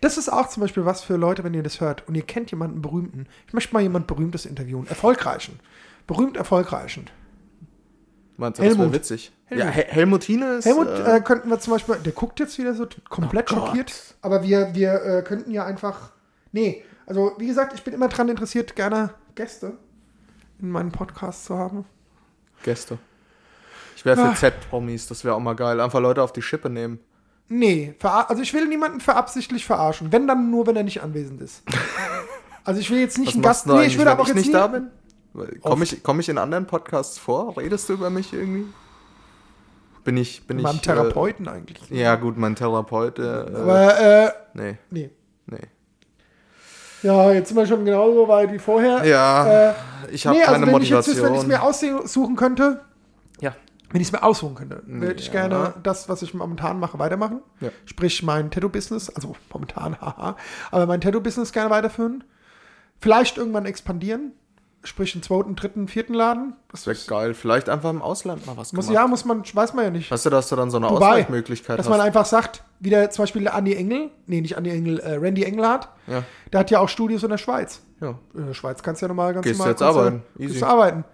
Das 0.01 0.17
ist 0.17 0.33
auch 0.33 0.49
zum 0.49 0.63
Beispiel 0.63 0.85
was 0.85 1.03
für 1.03 1.17
Leute, 1.17 1.45
wenn 1.45 1.55
ihr 1.55 1.63
das 1.63 1.81
hört 1.81 2.07
und 2.09 2.15
ihr 2.15 2.23
kennt 2.23 2.51
jemanden 2.51 2.81
Berühmten. 2.81 3.27
Ich 3.47 3.53
möchte 3.53 3.75
mal 3.75 3.83
jemand 3.83 4.07
Berühmtes 4.07 4.47
interviewen. 4.47 4.87
Erfolgreichen. 4.87 5.61
Berühmt 6.07 6.37
erfolgreichen. 6.37 7.11
Meinst 8.39 8.61
du, 8.61 8.63
das 8.65 8.77
Helmut. 8.77 8.95
witzig? 8.95 9.33
Helmut. 9.47 9.65
Ja, 9.65 9.71
Hel 9.71 9.85
Helmut 9.89 10.25
Hine 10.25 10.55
ist. 10.55 10.65
Helmut 10.65 10.87
äh, 10.87 11.17
äh, 11.17 11.21
könnten 11.21 11.51
wir 11.51 11.59
zum 11.59 11.73
Beispiel, 11.73 11.97
der 11.97 12.13
guckt 12.13 12.39
jetzt 12.41 12.57
wieder 12.57 12.73
so 12.75 12.87
komplett 13.09 13.53
Oh 13.53 13.57
schockiert, 13.57 14.15
aber 14.23 14.43
wir, 14.43 14.75
wir 14.75 15.03
äh, 15.03 15.23
könnten 15.23 15.51
ja 15.51 15.67
einfach, 15.67 16.13
nee, 16.53 16.85
also 17.09 17.33
wie 17.39 17.47
gesagt, 17.47 17.73
ich 17.75 17.83
bin 17.83 17.95
immer 17.95 18.09
dran 18.09 18.29
interessiert, 18.29 18.77
gerne 18.77 19.15
Gäste 19.35 19.73
in 20.61 20.71
meinem 20.71 20.93
Podcast 20.93 21.45
zu 21.47 21.57
haben. 21.57 21.85
Gäste. 22.63 22.99
Ich 23.97 24.05
wäre 24.05 24.21
Ah. 24.21 24.31
für 24.33 24.37
Z-Promis, 24.39 25.07
das 25.09 25.25
wäre 25.25 25.35
auch 25.35 25.41
mal 25.41 25.55
geil. 25.57 25.81
Einfach 25.81 26.01
Leute 26.01 26.23
auf 26.23 26.33
die 26.33 26.43
Schippe 26.43 26.71
nehmen. 26.71 27.01
Nee, 27.49 27.95
also 28.03 28.43
ich 28.43 28.53
will 28.53 28.67
niemanden 28.67 29.01
verabsichtlich 29.01 29.65
verarschen, 29.65 30.13
wenn 30.13 30.27
dann 30.29 30.51
nur, 30.51 30.67
wenn 30.67 30.77
er 30.77 30.83
nicht 30.85 31.03
anwesend 31.03 31.41
ist. 31.41 31.63
Also 32.65 32.81
ich 32.83 32.91
will 32.91 32.99
jetzt 32.99 33.17
nicht 33.17 33.29
Was 33.29 33.35
einen 33.35 33.43
Gast, 33.43 33.67
nee, 33.67 33.87
ich 33.87 33.99
wenn 33.99 34.07
aber 34.09 34.21
auch 34.21 34.29
ich 34.29 34.35
jetzt 34.35 34.45
nicht 34.45 34.53
da 34.53 34.67
bin? 34.67 34.91
Komme 35.63 35.85
ich, 35.85 36.03
komm 36.03 36.21
ich 36.21 36.29
in 36.29 36.37
anderen 36.37 36.67
Podcasts 36.67 37.17
vor? 37.17 37.57
Redest 37.57 37.89
du 37.89 37.95
über 37.95 38.11
mich 38.11 38.31
irgendwie? 38.35 38.67
Bin 40.05 40.19
ich, 40.19 40.47
bin 40.47 40.61
meinem 40.61 40.77
ich. 40.77 40.83
Therapeuten 40.83 41.49
eigentlich. 41.49 41.91
Äh, 41.91 42.03
ja, 42.03 42.17
gut, 42.17 42.37
mein 42.37 42.57
Therapeut. 42.57 43.19
Äh, 43.19 43.23
äh, 43.23 43.55
Aber, 43.57 43.99
äh, 43.99 44.31
nee, 44.53 44.77
nee. 44.91 45.11
nee. 45.47 45.59
Ja, 47.03 47.33
jetzt 47.33 47.49
sind 47.49 47.57
wir 47.57 47.67
schon 47.67 47.85
genauso 47.85 48.27
weit 48.29 48.53
wie 48.53 48.59
vorher. 48.59 49.05
Ja, 49.05 49.71
Äh, 49.71 49.75
ich 50.11 50.27
habe 50.27 50.37
nee, 50.39 50.43
keine 50.45 50.67
also 50.67 50.75
wenn 50.75 50.83
ich 50.83 50.91
jetzt, 50.91 51.07
Motivation. 51.09 51.27
wenn 51.27 51.35
ich 51.35 51.41
es 51.43 51.47
mir 51.47 51.63
aussuchen 51.63 52.37
könnte, 52.37 52.81
ja. 53.41 53.55
wenn 53.91 54.01
ich 54.01 54.09
es 54.09 54.13
mir 54.13 54.23
aussuchen 54.23 54.55
könnte, 54.55 54.83
würde 54.87 55.21
ich 55.21 55.27
Ja. 55.27 55.33
gerne 55.33 55.75
das, 55.83 56.09
was 56.09 56.23
ich 56.23 56.35
momentan 56.35 56.79
mache, 56.81 56.99
weitermachen. 56.99 57.41
Ja. 57.61 57.71
Sprich, 57.85 58.23
mein 58.23 58.51
Tattoo-Business, 58.51 59.11
also 59.11 59.37
momentan, 59.53 60.01
haha, 60.01 60.37
aber 60.71 60.87
mein 60.87 61.01
Tattoo-Business 61.01 61.53
gerne 61.53 61.71
weiterführen. 61.71 62.25
Vielleicht 63.01 63.37
irgendwann 63.39 63.65
expandieren. 63.67 64.33
Sprich, 64.85 65.15
einen 65.15 65.23
zweiten, 65.25 65.57
dritten, 65.57 65.89
vierten 65.89 66.15
Laden. 66.15 66.55
Das 66.71 66.87
wäre 66.87 66.97
geil. 67.09 67.35
Vielleicht 67.35 67.69
einfach 67.69 67.91
im 67.91 68.01
Ausland 68.01 68.47
mal 68.47 68.57
was 68.57 68.73
muss, 68.73 68.87
gemacht. 68.87 69.03
ja, 69.03 69.07
muss 69.09 69.25
man, 69.25 69.43
weiß 69.53 69.75
man 69.75 69.85
ja 69.85 69.91
nicht. 69.91 70.11
Weißt 70.11 70.25
du, 70.27 70.31
dass 70.31 70.49
du 70.49 70.57
dann 70.57 70.71
so 70.71 70.77
eine 70.77 70.87
Dubai. 70.87 71.07
Ausweichmöglichkeit 71.11 71.79
Dass 71.79 71.87
hast? 71.87 71.91
man 71.91 72.01
einfach 72.01 72.25
sagt, 72.25 72.63
wie 72.79 72.91
der 72.91 73.11
zum 73.11 73.25
Beispiel 73.25 73.47
Andy 73.49 73.75
Engel, 73.75 74.11
nee, 74.27 74.41
nicht 74.41 74.57
Andy 74.57 74.71
Engel, 74.71 75.01
äh, 75.01 75.15
Randy 75.17 75.43
Engelhardt, 75.43 75.89
ja, 76.07 76.23
der 76.53 76.61
hat 76.61 76.71
ja 76.71 76.79
auch 76.79 76.89
Studios 76.89 77.23
in 77.25 77.31
der 77.31 77.39
Schweiz. 77.39 77.81
ja. 78.01 78.15
In 78.35 78.47
der 78.47 78.55
Schweiz 78.55 78.83
kannst 78.83 79.03
du 79.03 79.07
ja 79.07 79.09
normal 79.09 79.35
ganz 79.35 79.45
Gehst 79.45 79.59
normal. 79.59 79.73
jetzt 79.73 79.81
kannst 79.81 79.97
du- 79.97 80.01
arbeiten. 80.01 80.23
Gehst 80.37 80.51
Easy. 80.51 80.61
du 80.61 80.67
arbeiten. 80.67 81.05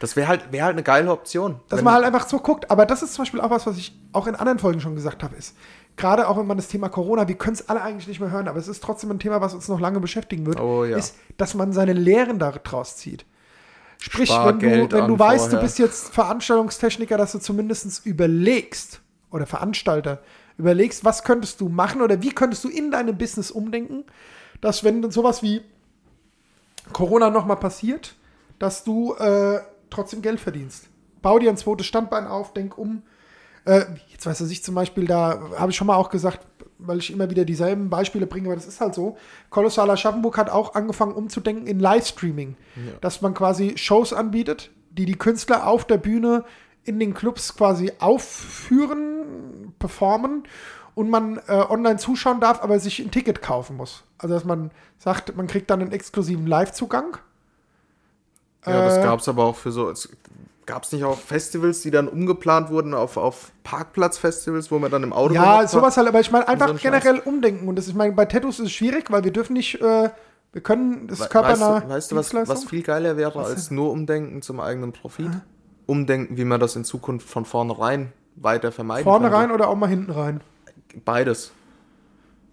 Das 0.00 0.16
wäre 0.16 0.26
halt, 0.28 0.50
wär 0.52 0.64
halt 0.64 0.72
eine 0.72 0.82
geile 0.82 1.10
Option. 1.12 1.60
Dass 1.68 1.80
man 1.80 1.94
halt 1.94 2.04
einfach 2.04 2.26
so 2.28 2.38
guckt. 2.40 2.68
Aber 2.70 2.84
das 2.84 3.02
ist 3.02 3.14
zum 3.14 3.22
Beispiel 3.22 3.40
auch 3.40 3.48
was, 3.50 3.64
was 3.66 3.78
ich 3.78 3.96
auch 4.12 4.26
in 4.26 4.34
anderen 4.34 4.58
Folgen 4.58 4.80
schon 4.80 4.96
gesagt 4.96 5.22
habe, 5.22 5.36
ist, 5.36 5.56
gerade 5.96 6.28
auch 6.28 6.36
wenn 6.38 6.46
man 6.46 6.56
das 6.56 6.68
Thema 6.68 6.88
Corona, 6.88 7.28
wir 7.28 7.36
können 7.36 7.54
es 7.54 7.68
alle 7.68 7.82
eigentlich 7.82 8.08
nicht 8.08 8.20
mehr 8.20 8.30
hören, 8.30 8.48
aber 8.48 8.58
es 8.58 8.68
ist 8.68 8.82
trotzdem 8.82 9.10
ein 9.10 9.18
Thema, 9.18 9.40
was 9.40 9.54
uns 9.54 9.68
noch 9.68 9.80
lange 9.80 10.00
beschäftigen 10.00 10.46
wird, 10.46 10.60
Oh 10.60 10.84
ja. 10.84 10.96
ist, 10.96 11.16
dass 11.36 11.54
man 11.54 11.72
seine 11.72 11.92
Lehren 11.92 12.38
daraus 12.38 12.96
zieht. 12.96 13.24
Sprich, 13.98 14.28
Spar 14.28 14.60
wenn 14.60 14.88
du, 14.88 14.92
wenn 14.96 15.08
du 15.08 15.18
weißt, 15.18 15.44
vorher. 15.44 15.60
du 15.60 15.64
bist 15.64 15.78
jetzt 15.78 16.12
Veranstaltungstechniker, 16.12 17.16
dass 17.16 17.32
du 17.32 17.38
zumindest 17.38 18.04
überlegst, 18.04 19.00
oder 19.30 19.46
Veranstalter, 19.46 20.20
überlegst, 20.58 21.04
was 21.04 21.24
könntest 21.24 21.60
du 21.60 21.68
machen 21.68 22.02
oder 22.02 22.22
wie 22.22 22.30
könntest 22.30 22.62
du 22.62 22.68
in 22.68 22.90
deinem 22.92 23.18
Business 23.18 23.50
umdenken, 23.50 24.04
dass 24.60 24.84
wenn 24.84 25.02
dann 25.02 25.10
sowas 25.10 25.42
wie 25.42 25.62
Corona 26.92 27.30
nochmal 27.30 27.56
passiert, 27.56 28.14
dass 28.58 28.84
du 28.84 29.14
äh, 29.14 29.60
trotzdem 29.90 30.22
Geld 30.22 30.38
verdienst. 30.38 30.88
Bau 31.22 31.38
dir 31.38 31.50
ein 31.50 31.56
zweites 31.56 31.86
Standbein 31.86 32.26
auf, 32.26 32.52
denk 32.52 32.78
um. 32.78 33.02
Äh, 33.64 33.84
jetzt 34.10 34.26
weiß 34.26 34.40
ich 34.42 34.62
zum 34.62 34.74
Beispiel, 34.74 35.06
da 35.06 35.40
habe 35.56 35.70
ich 35.70 35.76
schon 35.76 35.86
mal 35.86 35.96
auch 35.96 36.10
gesagt, 36.10 36.46
weil 36.78 36.98
ich 36.98 37.12
immer 37.12 37.30
wieder 37.30 37.44
dieselben 37.44 37.88
Beispiele 37.88 38.26
bringe, 38.26 38.48
aber 38.48 38.56
das 38.56 38.66
ist 38.66 38.80
halt 38.80 38.94
so. 38.94 39.16
Kolossaler 39.50 39.94
Aschaffenburg 39.94 40.36
hat 40.36 40.50
auch 40.50 40.74
angefangen 40.74 41.12
umzudenken 41.12 41.66
in 41.66 41.80
Livestreaming, 41.80 42.56
dass 43.00 43.22
man 43.22 43.32
quasi 43.32 43.78
Shows 43.78 44.12
anbietet, 44.12 44.70
die 44.90 45.06
die 45.06 45.16
Künstler 45.16 45.66
auf 45.66 45.84
der 45.86 45.96
Bühne 45.98 46.44
in 46.84 47.00
den 47.00 47.14
Clubs 47.14 47.56
quasi 47.56 47.92
aufführen, 48.00 49.72
performen 49.78 50.44
und 50.94 51.08
man 51.08 51.40
äh, 51.48 51.64
online 51.68 51.96
zuschauen 51.96 52.40
darf, 52.40 52.62
aber 52.62 52.78
sich 52.78 52.98
ein 53.00 53.10
Ticket 53.10 53.40
kaufen 53.40 53.76
muss. 53.76 54.04
Also 54.18 54.34
dass 54.34 54.44
man 54.44 54.70
sagt, 54.98 55.34
man 55.36 55.46
kriegt 55.46 55.70
dann 55.70 55.80
einen 55.80 55.92
exklusiven 55.92 56.46
Live-Zugang. 56.46 57.16
Ja, 58.66 58.84
das 58.84 58.98
Äh, 58.98 59.02
gab 59.02 59.20
es 59.20 59.28
aber 59.28 59.44
auch 59.44 59.56
für 59.56 59.72
so. 59.72 59.92
Gab 60.66 60.84
es 60.84 60.92
nicht 60.92 61.04
auch 61.04 61.18
Festivals, 61.18 61.82
die 61.82 61.90
dann 61.90 62.08
umgeplant 62.08 62.70
wurden 62.70 62.94
auf, 62.94 63.16
auf 63.18 63.52
Parkplatzfestivals, 63.64 64.70
wo 64.70 64.78
man 64.78 64.90
dann 64.90 65.02
im 65.02 65.12
Auto 65.12 65.34
Ja, 65.34 65.66
sowas 65.68 65.96
halt, 65.98 66.08
aber 66.08 66.20
ich 66.20 66.30
meine 66.30 66.48
einfach 66.48 66.68
so 66.68 66.74
generell 66.74 67.18
umdenken. 67.18 67.68
Und 67.68 67.76
das, 67.76 67.86
ich 67.88 67.94
meine, 67.94 68.12
bei 68.14 68.24
Tattoos 68.24 68.58
ist 68.60 68.66
es 68.66 68.72
schwierig, 68.72 69.10
weil 69.10 69.24
wir 69.24 69.32
dürfen 69.32 69.52
nicht, 69.52 69.80
äh, 69.82 70.10
wir 70.52 70.62
können 70.62 71.06
das 71.08 71.20
We- 71.20 71.28
körpernahe 71.28 71.88
weißt 71.88 72.12
du, 72.12 72.16
weißt 72.16 72.32
du 72.32 72.36
was, 72.38 72.48
was 72.48 72.64
viel 72.64 72.82
geiler 72.82 73.16
wäre 73.18 73.44
als 73.44 73.70
nur 73.70 73.90
Umdenken 73.90 74.40
zum 74.40 74.58
eigenen 74.60 74.92
Profit? 74.92 75.30
Umdenken, 75.86 76.38
wie 76.38 76.44
man 76.46 76.60
das 76.60 76.76
in 76.76 76.84
Zukunft 76.84 77.28
von 77.28 77.44
vornherein 77.44 78.12
weiter 78.36 78.72
vermeiden 78.72 79.04
Vorne 79.04 79.26
könnte. 79.28 79.36
rein 79.38 79.50
oder 79.52 79.68
auch 79.68 79.76
mal 79.76 79.88
hinten 79.88 80.12
rein? 80.12 80.40
Beides. 81.04 81.52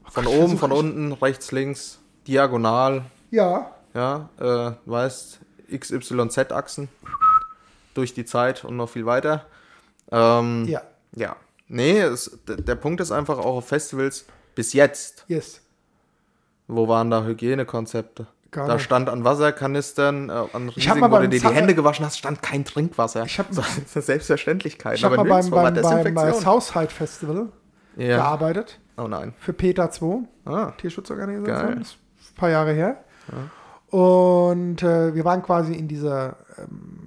Von 0.10 0.26
Gott, 0.26 0.34
oben, 0.36 0.58
von 0.58 0.74
unten, 0.74 1.13
rechts, 1.13 1.54
links, 1.54 2.00
diagonal, 2.28 3.04
Ja, 3.30 3.71
ja, 3.93 4.30
äh, 4.39 4.71
weißt, 4.86 5.39
XYZ-Achsen 5.74 6.89
durch 7.93 8.13
die 8.13 8.25
Zeit 8.25 8.63
und 8.65 8.77
noch 8.77 8.89
viel 8.89 9.06
weiter. 9.06 9.45
Ähm, 10.12 10.65
ja, 10.67 10.82
Ja. 11.15 11.36
Nee, 11.67 11.99
es, 12.01 12.39
der 12.47 12.75
Punkt 12.75 12.99
ist 12.99 13.12
einfach 13.13 13.38
auch 13.38 13.56
auf 13.58 13.67
Festivals 13.67 14.25
bis 14.56 14.73
jetzt. 14.73 15.23
yes. 15.27 15.62
Wo 16.67 16.88
waren 16.88 17.10
da 17.10 17.23
Hygienekonzepte? 17.23 18.27
Gar 18.51 18.67
da 18.67 18.73
nicht. 18.73 18.84
stand 18.84 19.08
an 19.10 19.23
Wasserkanistern, 19.23 20.30
äh, 20.30 20.34
an 20.54 20.67
riesigen, 20.69 20.99
mal 20.99 21.10
wo 21.12 21.17
du 21.19 21.30
dir 21.30 21.39
die 21.39 21.47
Hände 21.47 21.73
gewaschen 21.73 22.06
hast, 22.06 22.17
stand 22.17 22.41
kein 22.41 22.65
Trinkwasser. 22.65 23.23
Ich 23.25 23.39
hab- 23.39 23.49
das 23.56 23.77
ist 23.77 23.95
eine 23.95 24.04
Selbstverständlichkeit. 24.04 24.97
Ich 24.97 25.04
habe 25.06 25.15
mal 25.15 25.23
beim, 25.23 25.49
beim, 25.49 25.51
beim, 25.51 25.63
beim 25.63 25.73
Desinfektion. 25.75 26.34
Southside 26.41 26.89
Festival 26.89 27.47
ja. 27.95 28.17
gearbeitet. 28.17 28.80
Oh 28.97 29.08
nein. 29.08 29.34
Für 29.39 29.54
PETA 29.54 29.89
2, 29.91 30.19
Ah, 30.45 30.71
Tierschutzorganisation. 30.77 31.67
Geil. 31.67 31.75
Das 31.80 31.88
ist 31.88 31.97
ein 32.32 32.36
paar 32.36 32.49
Jahre 32.49 32.73
her. 32.73 33.04
Und 33.89 34.84
äh, 34.84 35.13
wir 35.15 35.25
waren 35.25 35.41
quasi 35.41 35.73
in 35.73 35.88
dieser 35.88 36.38
ähm, 36.58 37.01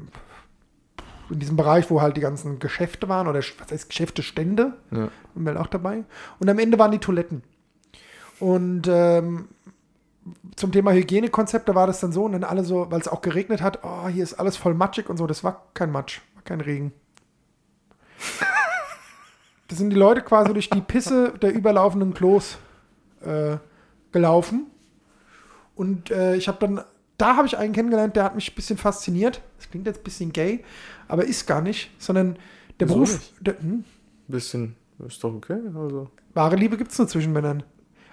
in 1.31 1.39
diesem 1.39 1.57
Bereich, 1.57 1.91
wo 1.91 2.01
halt 2.01 2.17
die 2.17 2.21
ganzen 2.21 2.59
Geschäfte 2.59 3.09
waren 3.09 3.27
oder 3.29 3.41
was 3.41 3.71
heißt 3.71 3.89
Geschäfte, 3.89 4.23
Stände. 4.23 4.75
ja. 4.91 5.09
Wir 5.35 5.53
halt 5.53 5.59
auch 5.59 5.67
dabei. 5.67 6.05
Und 6.39 6.49
am 6.49 6.59
Ende 6.59 6.79
waren 6.79 6.93
die 6.93 6.99
Toiletten. 6.99 7.43
Und 8.39 8.87
ähm, 8.89 9.49
zum 10.57 10.73
Thema 10.73 10.93
Hygienekonzepte 10.93 11.75
war 11.75 11.87
das 11.87 12.01
dann 12.01 12.13
so, 12.13 12.25
und 12.25 12.33
dann 12.33 12.45
alle 12.45 12.65
so, 12.65 12.91
weil 12.91 13.01
es 13.01 13.09
auch 13.09 13.21
geregnet 13.21 13.61
hat, 13.63 13.81
oh, 13.83 14.09
hier 14.09 14.23
ist 14.23 14.35
alles 14.35 14.57
voll 14.57 14.75
matschig 14.75 15.09
und 15.09 15.17
so. 15.17 15.27
Das 15.27 15.45
war 15.45 15.67
kein 15.75 15.91
Matsch, 15.91 16.21
war 16.35 16.43
kein 16.43 16.61
Regen. 16.61 16.93
da 19.69 19.77
sind 19.77 19.91
die 19.91 19.97
Leute 19.97 20.23
quasi 20.23 20.53
durch 20.53 20.71
die 20.71 20.81
Pisse 20.81 21.35
der 21.41 21.53
überlaufenden 21.53 22.15
Klos 22.15 22.59
äh, 23.23 23.57
gelaufen. 24.13 24.67
Und 25.75 26.11
äh, 26.11 26.37
ich 26.37 26.49
habe 26.49 26.59
dann, 26.61 26.85
da 27.19 27.37
habe 27.37 27.47
ich 27.47 27.57
einen 27.57 27.73
kennengelernt, 27.73 28.17
der 28.17 28.25
hat 28.25 28.35
mich 28.35 28.51
ein 28.51 28.55
bisschen 28.55 28.77
fasziniert. 28.77 29.41
Das 29.59 29.71
klingt 29.71 29.87
jetzt 29.87 30.01
ein 30.01 30.05
bisschen 30.05 30.33
gay, 30.33 30.65
aber 31.09 31.25
ist 31.25 31.47
gar 31.47 31.61
nicht, 31.61 31.91
sondern 31.99 32.37
der 32.81 32.87
Beruf, 32.87 33.21
der, 33.41 33.59
hm, 33.61 33.85
Bisschen, 34.27 34.75
ist 35.07 35.23
doch 35.23 35.35
okay. 35.35 35.59
Also. 35.75 36.09
Wahre 36.33 36.57
Liebe 36.57 36.77
gibt 36.77 36.91
es 36.93 36.99
nur 36.99 37.07
zwischen 37.09 37.33
Männern. 37.33 37.63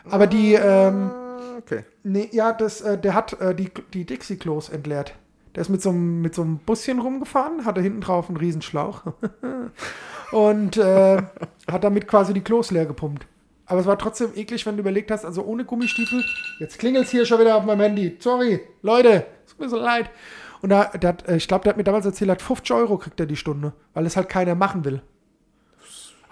Aber 0.09 0.27
die, 0.27 0.53
ähm, 0.53 1.11
Ah, 1.11 1.57
okay. 1.57 1.85
nee, 2.03 2.29
ja, 2.31 2.53
das, 2.53 2.81
äh, 2.81 2.97
der 2.97 3.13
hat 3.13 3.39
äh, 3.39 3.55
die, 3.55 3.71
die 3.93 4.05
Dixie-Klos 4.05 4.69
entleert. 4.69 5.15
Der 5.55 5.61
ist 5.61 5.69
mit 5.69 5.81
so 5.81 5.89
einem 5.89 6.21
mit 6.21 6.33
so 6.33 6.43
einem 6.43 6.59
Buschen 6.59 6.99
rumgefahren, 6.99 7.65
hatte 7.65 7.81
hinten 7.81 8.01
drauf 8.01 8.29
einen 8.29 8.37
Riesenschlauch 8.37 9.03
und 10.31 10.77
äh, 10.77 11.21
hat 11.69 11.83
damit 11.83 12.07
quasi 12.07 12.33
die 12.33 12.41
Klos 12.41 12.71
leer 12.71 12.85
gepumpt. 12.85 13.25
Aber 13.71 13.79
es 13.79 13.87
war 13.87 13.97
trotzdem 13.97 14.31
eklig, 14.35 14.65
wenn 14.65 14.75
du 14.75 14.81
überlegt 14.81 15.11
hast, 15.11 15.23
also 15.23 15.45
ohne 15.45 15.63
Gummistiefel. 15.63 16.25
Jetzt 16.59 16.77
klingelt 16.77 17.05
es 17.05 17.11
hier 17.11 17.25
schon 17.25 17.39
wieder 17.39 17.55
auf 17.55 17.63
meinem 17.63 17.79
Handy. 17.79 18.17
Sorry, 18.19 18.59
Leute, 18.81 19.25
es 19.45 19.51
tut 19.51 19.61
mir 19.61 19.69
so 19.69 19.77
leid. 19.77 20.09
Und 20.61 20.71
da, 20.71 20.83
der 20.89 21.07
hat, 21.07 21.25
äh, 21.29 21.37
ich 21.37 21.47
glaube, 21.47 21.63
der 21.63 21.69
hat 21.69 21.77
mir 21.77 21.85
damals 21.85 22.05
erzählt, 22.05 22.27
er 22.27 22.33
hat 22.33 22.41
50 22.41 22.75
Euro 22.75 22.97
kriegt 22.97 23.17
er 23.21 23.27
die 23.27 23.37
Stunde, 23.37 23.71
weil 23.93 24.05
es 24.05 24.17
halt 24.17 24.27
keiner 24.27 24.55
machen 24.55 24.83
will. 24.83 25.01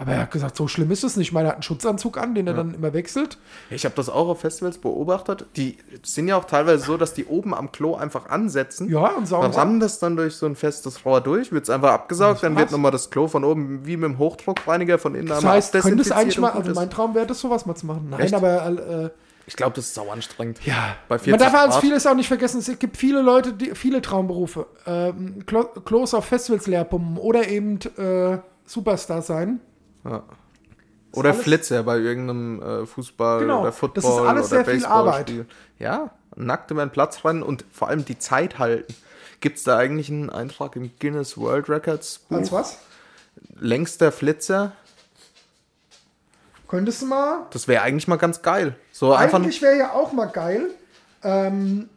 Aber 0.01 0.13
er 0.13 0.21
hat 0.21 0.31
gesagt, 0.31 0.55
so 0.55 0.69
schlimm 0.69 0.89
ist 0.91 1.03
es 1.03 1.17
nicht. 1.17 1.27
Ich 1.27 1.33
meine, 1.33 1.47
er 1.47 1.49
hat 1.49 1.55
einen 1.57 1.63
Schutzanzug 1.63 2.17
an, 2.17 2.33
den 2.33 2.47
er 2.47 2.53
dann 2.53 2.73
immer 2.73 2.93
wechselt. 2.93 3.37
Ich 3.69 3.83
habe 3.83 3.95
das 3.95 4.07
auch 4.07 4.29
auf 4.29 4.39
Festivals 4.39 4.77
beobachtet. 4.77 5.45
Die 5.57 5.77
sind 6.03 6.29
ja 6.29 6.37
auch 6.37 6.45
teilweise 6.45 6.85
so, 6.85 6.95
dass 6.95 7.13
die 7.13 7.25
oben 7.25 7.53
am 7.53 7.73
Klo 7.73 7.95
einfach 7.95 8.29
ansetzen. 8.29 8.89
Ja, 8.89 9.07
und 9.09 9.27
saugen 9.27 9.51
Dann 9.51 9.59
rammen 9.59 9.79
das 9.81 9.99
dann 9.99 10.15
durch 10.15 10.35
so 10.35 10.45
ein 10.45 10.55
festes 10.55 11.03
Rohr 11.03 11.19
durch, 11.19 11.51
wird 11.51 11.63
es 11.63 11.69
einfach 11.69 11.91
abgesaugt, 11.91 12.43
dann 12.43 12.55
wird 12.55 12.71
nochmal 12.71 12.91
das 12.91 13.09
Klo 13.09 13.27
von 13.27 13.43
oben 13.43 13.85
wie 13.85 13.97
mit 13.97 14.09
dem 14.09 14.17
Hochdruckreiniger 14.19 14.99
von 14.99 15.15
innen 15.15 15.27
Das 15.27 15.43
heißt, 15.43 15.73
könnte 15.73 16.01
es 16.01 16.13
eigentlich 16.13 16.39
mal, 16.39 16.51
also 16.51 16.73
mein 16.73 16.89
Traum 16.89 17.13
wäre 17.13 17.27
das, 17.27 17.41
sowas 17.41 17.65
mal 17.65 17.75
zu 17.75 17.85
machen. 17.85 18.07
Nein, 18.09 18.21
Echt? 18.21 18.33
aber 18.33 18.67
äh, 18.67 19.09
Ich 19.47 19.57
glaube, 19.57 19.73
das 19.75 19.87
ist 19.87 19.95
sau 19.95 20.09
anstrengend. 20.09 20.59
ja. 20.63 20.95
Bei 21.09 21.19
40 21.19 21.31
Man 21.31 21.39
darf 21.51 21.61
als 21.61 21.77
vieles 21.77 22.07
auch 22.07 22.15
nicht 22.15 22.29
vergessen, 22.29 22.59
es 22.59 22.79
gibt 22.79 22.95
viele 22.95 23.21
Leute, 23.21 23.51
die, 23.51 23.75
viele 23.75 24.01
Traumberufe. 24.01 24.65
Ähm, 24.87 25.45
Klo 25.45 25.65
Klos 25.65 26.13
auf 26.13 26.23
Festivals 26.23 26.67
leer 26.67 26.85
pumpen 26.85 27.17
oder 27.17 27.49
eben 27.49 27.79
äh, 27.97 28.37
Superstar 28.65 29.21
sein. 29.21 29.59
Ja. 30.03 30.23
Oder 31.11 31.31
alles- 31.31 31.41
Flitzer 31.41 31.83
bei 31.83 31.97
irgendeinem 31.97 32.61
äh, 32.61 32.85
Fußball 32.85 33.39
Genau, 33.41 33.61
oder 33.61 33.69
das 33.69 33.77
Football 33.79 34.03
ist 34.03 34.27
alles 34.27 34.47
oder 34.51 34.63
sehr 34.63 34.65
viel 34.65 34.81
Baseballspiel. 34.81 35.45
Ja, 35.79 36.11
nackt 36.35 36.71
über 36.71 36.85
den 36.85 36.91
Platz 36.91 37.23
rennen 37.25 37.41
und 37.43 37.65
vor 37.71 37.87
allem 37.87 38.05
die 38.05 38.19
Zeit 38.19 38.59
halten. 38.59 38.93
Gibt 39.39 39.57
es 39.57 39.63
da 39.63 39.77
eigentlich 39.77 40.09
einen 40.09 40.29
Eintrag 40.29 40.75
im 40.75 40.91
Guinness 40.99 41.37
World 41.37 41.69
Records 41.69 42.19
Buch? 42.19 42.37
Als 42.37 42.51
was? 42.51 42.77
Längster 43.59 44.11
Flitzer? 44.11 44.73
Könntest 46.67 47.01
du 47.01 47.07
mal? 47.07 47.47
Das 47.51 47.67
wäre 47.67 47.81
eigentlich 47.81 48.07
mal 48.07 48.17
ganz 48.17 48.41
geil. 48.41 48.75
So 48.91 49.13
einfach 49.13 49.39
Eigentlich 49.39 49.61
wäre 49.61 49.77
ja 49.77 49.93
auch 49.93 50.13
mal 50.13 50.25
geil, 50.27 50.69
ähm, 51.23 51.89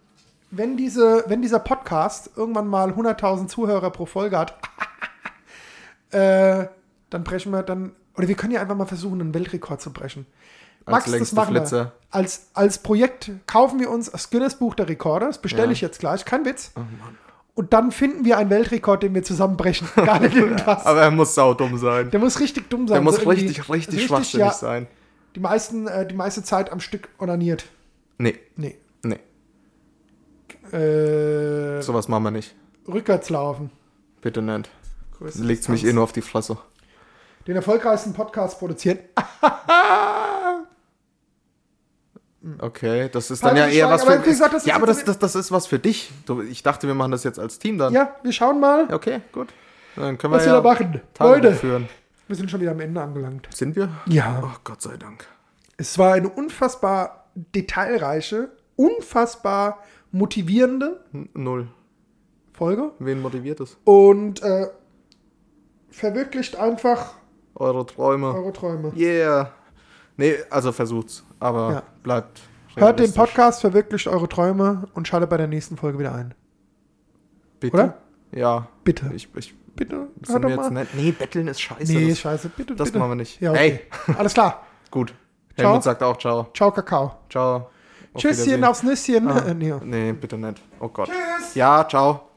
wenn, 0.50 0.76
diese, 0.76 1.24
wenn 1.26 1.42
dieser 1.42 1.58
Podcast 1.58 2.30
irgendwann 2.36 2.68
mal 2.68 2.90
100.000 2.90 3.48
Zuhörer 3.48 3.90
pro 3.90 4.06
Folge 4.06 4.38
hat. 4.38 4.54
äh, 6.10 6.66
dann 7.12 7.24
brechen 7.24 7.52
wir 7.52 7.62
dann. 7.62 7.92
Oder 8.16 8.28
wir 8.28 8.34
können 8.34 8.52
ja 8.52 8.60
einfach 8.60 8.76
mal 8.76 8.86
versuchen, 8.86 9.20
einen 9.20 9.34
Weltrekord 9.34 9.80
zu 9.80 9.92
brechen. 9.92 10.26
Als 10.84 10.92
Max, 10.92 11.04
das 11.04 11.12
längste 11.12 11.36
machen 11.36 11.54
wir. 11.54 11.92
Als, 12.10 12.48
als 12.54 12.78
Projekt 12.78 13.30
kaufen 13.46 13.78
wir 13.80 13.90
uns 13.90 14.10
das 14.10 14.30
Guinness 14.30 14.56
Buch 14.56 14.74
der 14.74 14.88
Rekorde. 14.88 15.26
Das 15.26 15.38
bestelle 15.40 15.66
Ja. 15.66 15.72
ich 15.72 15.80
jetzt 15.80 16.00
gleich, 16.00 16.24
kein 16.24 16.44
Witz. 16.44 16.72
Oh 16.76 16.80
Mann. 16.80 17.16
Und 17.54 17.72
dann 17.74 17.92
finden 17.92 18.24
wir 18.24 18.38
einen 18.38 18.48
Weltrekord, 18.50 19.02
den 19.02 19.14
wir 19.14 19.22
zusammenbrechen. 19.22 19.86
Gar 19.96 20.20
nicht 20.20 20.34
irgendwas. 20.34 20.86
Aber 20.86 21.02
er 21.02 21.10
muss 21.10 21.34
saudumm 21.34 21.76
sein. 21.78 22.10
der 22.10 22.18
muss 22.18 22.40
richtig 22.40 22.68
dumm 22.70 22.88
sein. 22.88 22.94
Der 22.96 23.02
muss 23.02 23.16
So 23.16 23.22
irgendwie 23.22 23.46
richtig, 23.46 23.68
richtig, 23.68 24.04
schwachsinnig 24.06 24.46
ja, 24.46 24.52
sein. 24.52 24.86
Die, 25.36 25.40
meisten, 25.40 25.86
äh, 25.86 26.06
die 26.06 26.14
meiste 26.14 26.42
Zeit 26.42 26.72
am 26.72 26.80
Stück 26.80 27.08
onaniert. 27.18 27.66
Nee, 28.18 28.38
Nee. 28.56 28.76
nee. 29.02 29.18
Äh, 30.76 31.82
Sowas 31.82 32.08
machen 32.08 32.24
wir 32.24 32.30
nicht. 32.30 32.54
rückwärts 32.88 33.30
laufen. 33.30 33.70
Bitte 34.20 34.42
nicht. 34.42 34.70
Legt's 35.36 35.68
mich 35.68 35.84
eh 35.84 35.92
nur 35.92 36.04
auf 36.04 36.12
die 36.12 36.22
Fresse. 36.22 36.56
Den 37.46 37.56
erfolgreichsten 37.56 38.12
Podcast 38.12 38.58
produzieren. 38.58 38.98
Okay, 42.58 43.08
das 43.12 43.30
ist 43.30 43.44
dann 43.44 43.56
ja 43.56 43.68
eher 43.68 43.88
was 43.88 44.02
aber 44.02 44.14
für 44.14 44.24
wie 44.26 44.30
gesagt, 44.30 44.52
das 44.52 44.66
Ja, 44.66 44.74
aber 44.74 44.86
das, 44.86 45.04
das, 45.04 45.16
das 45.18 45.36
ist 45.36 45.52
was 45.52 45.68
für 45.68 45.78
dich. 45.78 46.10
Ich 46.50 46.64
dachte, 46.64 46.88
wir 46.88 46.94
machen 46.94 47.12
das 47.12 47.22
jetzt 47.22 47.38
als 47.38 47.60
Team 47.60 47.78
dann. 47.78 47.92
Ja, 47.92 48.16
wir 48.22 48.32
schauen 48.32 48.58
mal, 48.58 48.92
Okay, 48.92 49.20
gut. 49.30 49.50
Dann 49.94 50.18
können 50.18 50.32
wir 50.32 50.38
was 50.38 50.46
wir 50.46 50.52
ja 50.54 50.60
da 50.60 50.68
machen. 50.68 51.00
Tagebuch 51.14 51.36
Leute, 51.44 51.54
führen. 51.54 51.88
wir 52.26 52.34
sind 52.34 52.50
schon 52.50 52.60
wieder 52.60 52.72
am 52.72 52.80
Ende 52.80 53.00
angelangt. 53.00 53.48
Sind 53.54 53.76
wir? 53.76 53.90
Ja. 54.06 54.42
Oh, 54.42 54.56
Gott 54.64 54.82
sei 54.82 54.96
Dank. 54.96 55.24
Es 55.76 55.98
war 55.98 56.14
eine 56.14 56.28
unfassbar 56.30 57.26
detailreiche, 57.34 58.50
unfassbar 58.74 59.78
motivierende 60.10 61.04
N 61.12 61.28
null. 61.34 61.68
Folge 62.52 62.90
Wen 62.98 63.22
motiviert 63.22 63.60
es? 63.60 63.76
und 63.84 64.42
äh, 64.42 64.66
verwirklicht 65.90 66.56
einfach 66.56 67.14
Eure 67.54 67.84
Träume. 67.86 68.34
eure 68.34 68.52
Träume. 68.52 68.92
Yeah. 68.96 69.50
Nee, 70.16 70.34
also 70.50 70.72
versucht's. 70.72 71.24
Aber 71.40 71.72
Ja. 71.72 71.82
bleibt. 72.02 72.40
Hört 72.76 72.98
den. 73.00 73.12
Podcast, 73.12 73.60
verwirklicht 73.60 74.06
eure 74.08 74.28
Träume 74.28 74.84
und 74.94 75.06
schaltet 75.06 75.28
bei 75.30 75.36
der 75.36 75.46
nächsten 75.48 75.76
Folge 75.76 75.98
wieder 75.98 76.14
ein. 76.14 76.34
Bitte? 77.60 77.76
oder? 77.76 77.94
Ja. 78.32 78.68
Bitte. 78.84 79.10
Ich, 79.14 79.28
ich, 79.36 79.54
Bitte, 79.74 80.08
sind 80.22 80.42
wir 80.42 80.50
jetzt 80.50 80.70
mal. 80.70 80.86
Nee, 80.94 81.12
betteln 81.12 81.48
ist 81.48 81.60
scheiße. 81.60 81.92
Nee, 81.92 82.10
das, 82.10 82.18
scheiße, 82.20 82.50
bitte, 82.50 82.74
das 82.74 82.88
bitte. 82.88 82.98
machen 82.98 83.12
wir 83.12 83.14
nicht. 83.16 83.40
Ja, 83.40 83.52
okay. 83.52 83.80
Alles 84.18 84.34
klar. 84.34 84.66
Gut. 84.90 85.14
Ciao. 85.56 85.68
Helmut 85.68 85.82
sagt 85.82 86.02
auch 86.02 86.18
ciao. 86.18 86.46
Ciao, 86.54 86.70
Kakao. 86.70 87.12
Ciao. 87.30 87.70
Auf 88.14 88.20
Tschüsschen, 88.20 88.62
aufs 88.64 88.82
Nüsschen. 88.82 89.28
Ah, 89.28 89.38
Äh, 89.48 89.54
nee. 89.54 89.72
Nee, 89.82 90.12
bitte 90.12 90.36
nicht. 90.36 90.60
Oh 90.80 90.88
Gott. 90.88 91.08
Tschüss. 91.08 91.54
Ja, 91.54 91.86
ciao. 91.88 92.31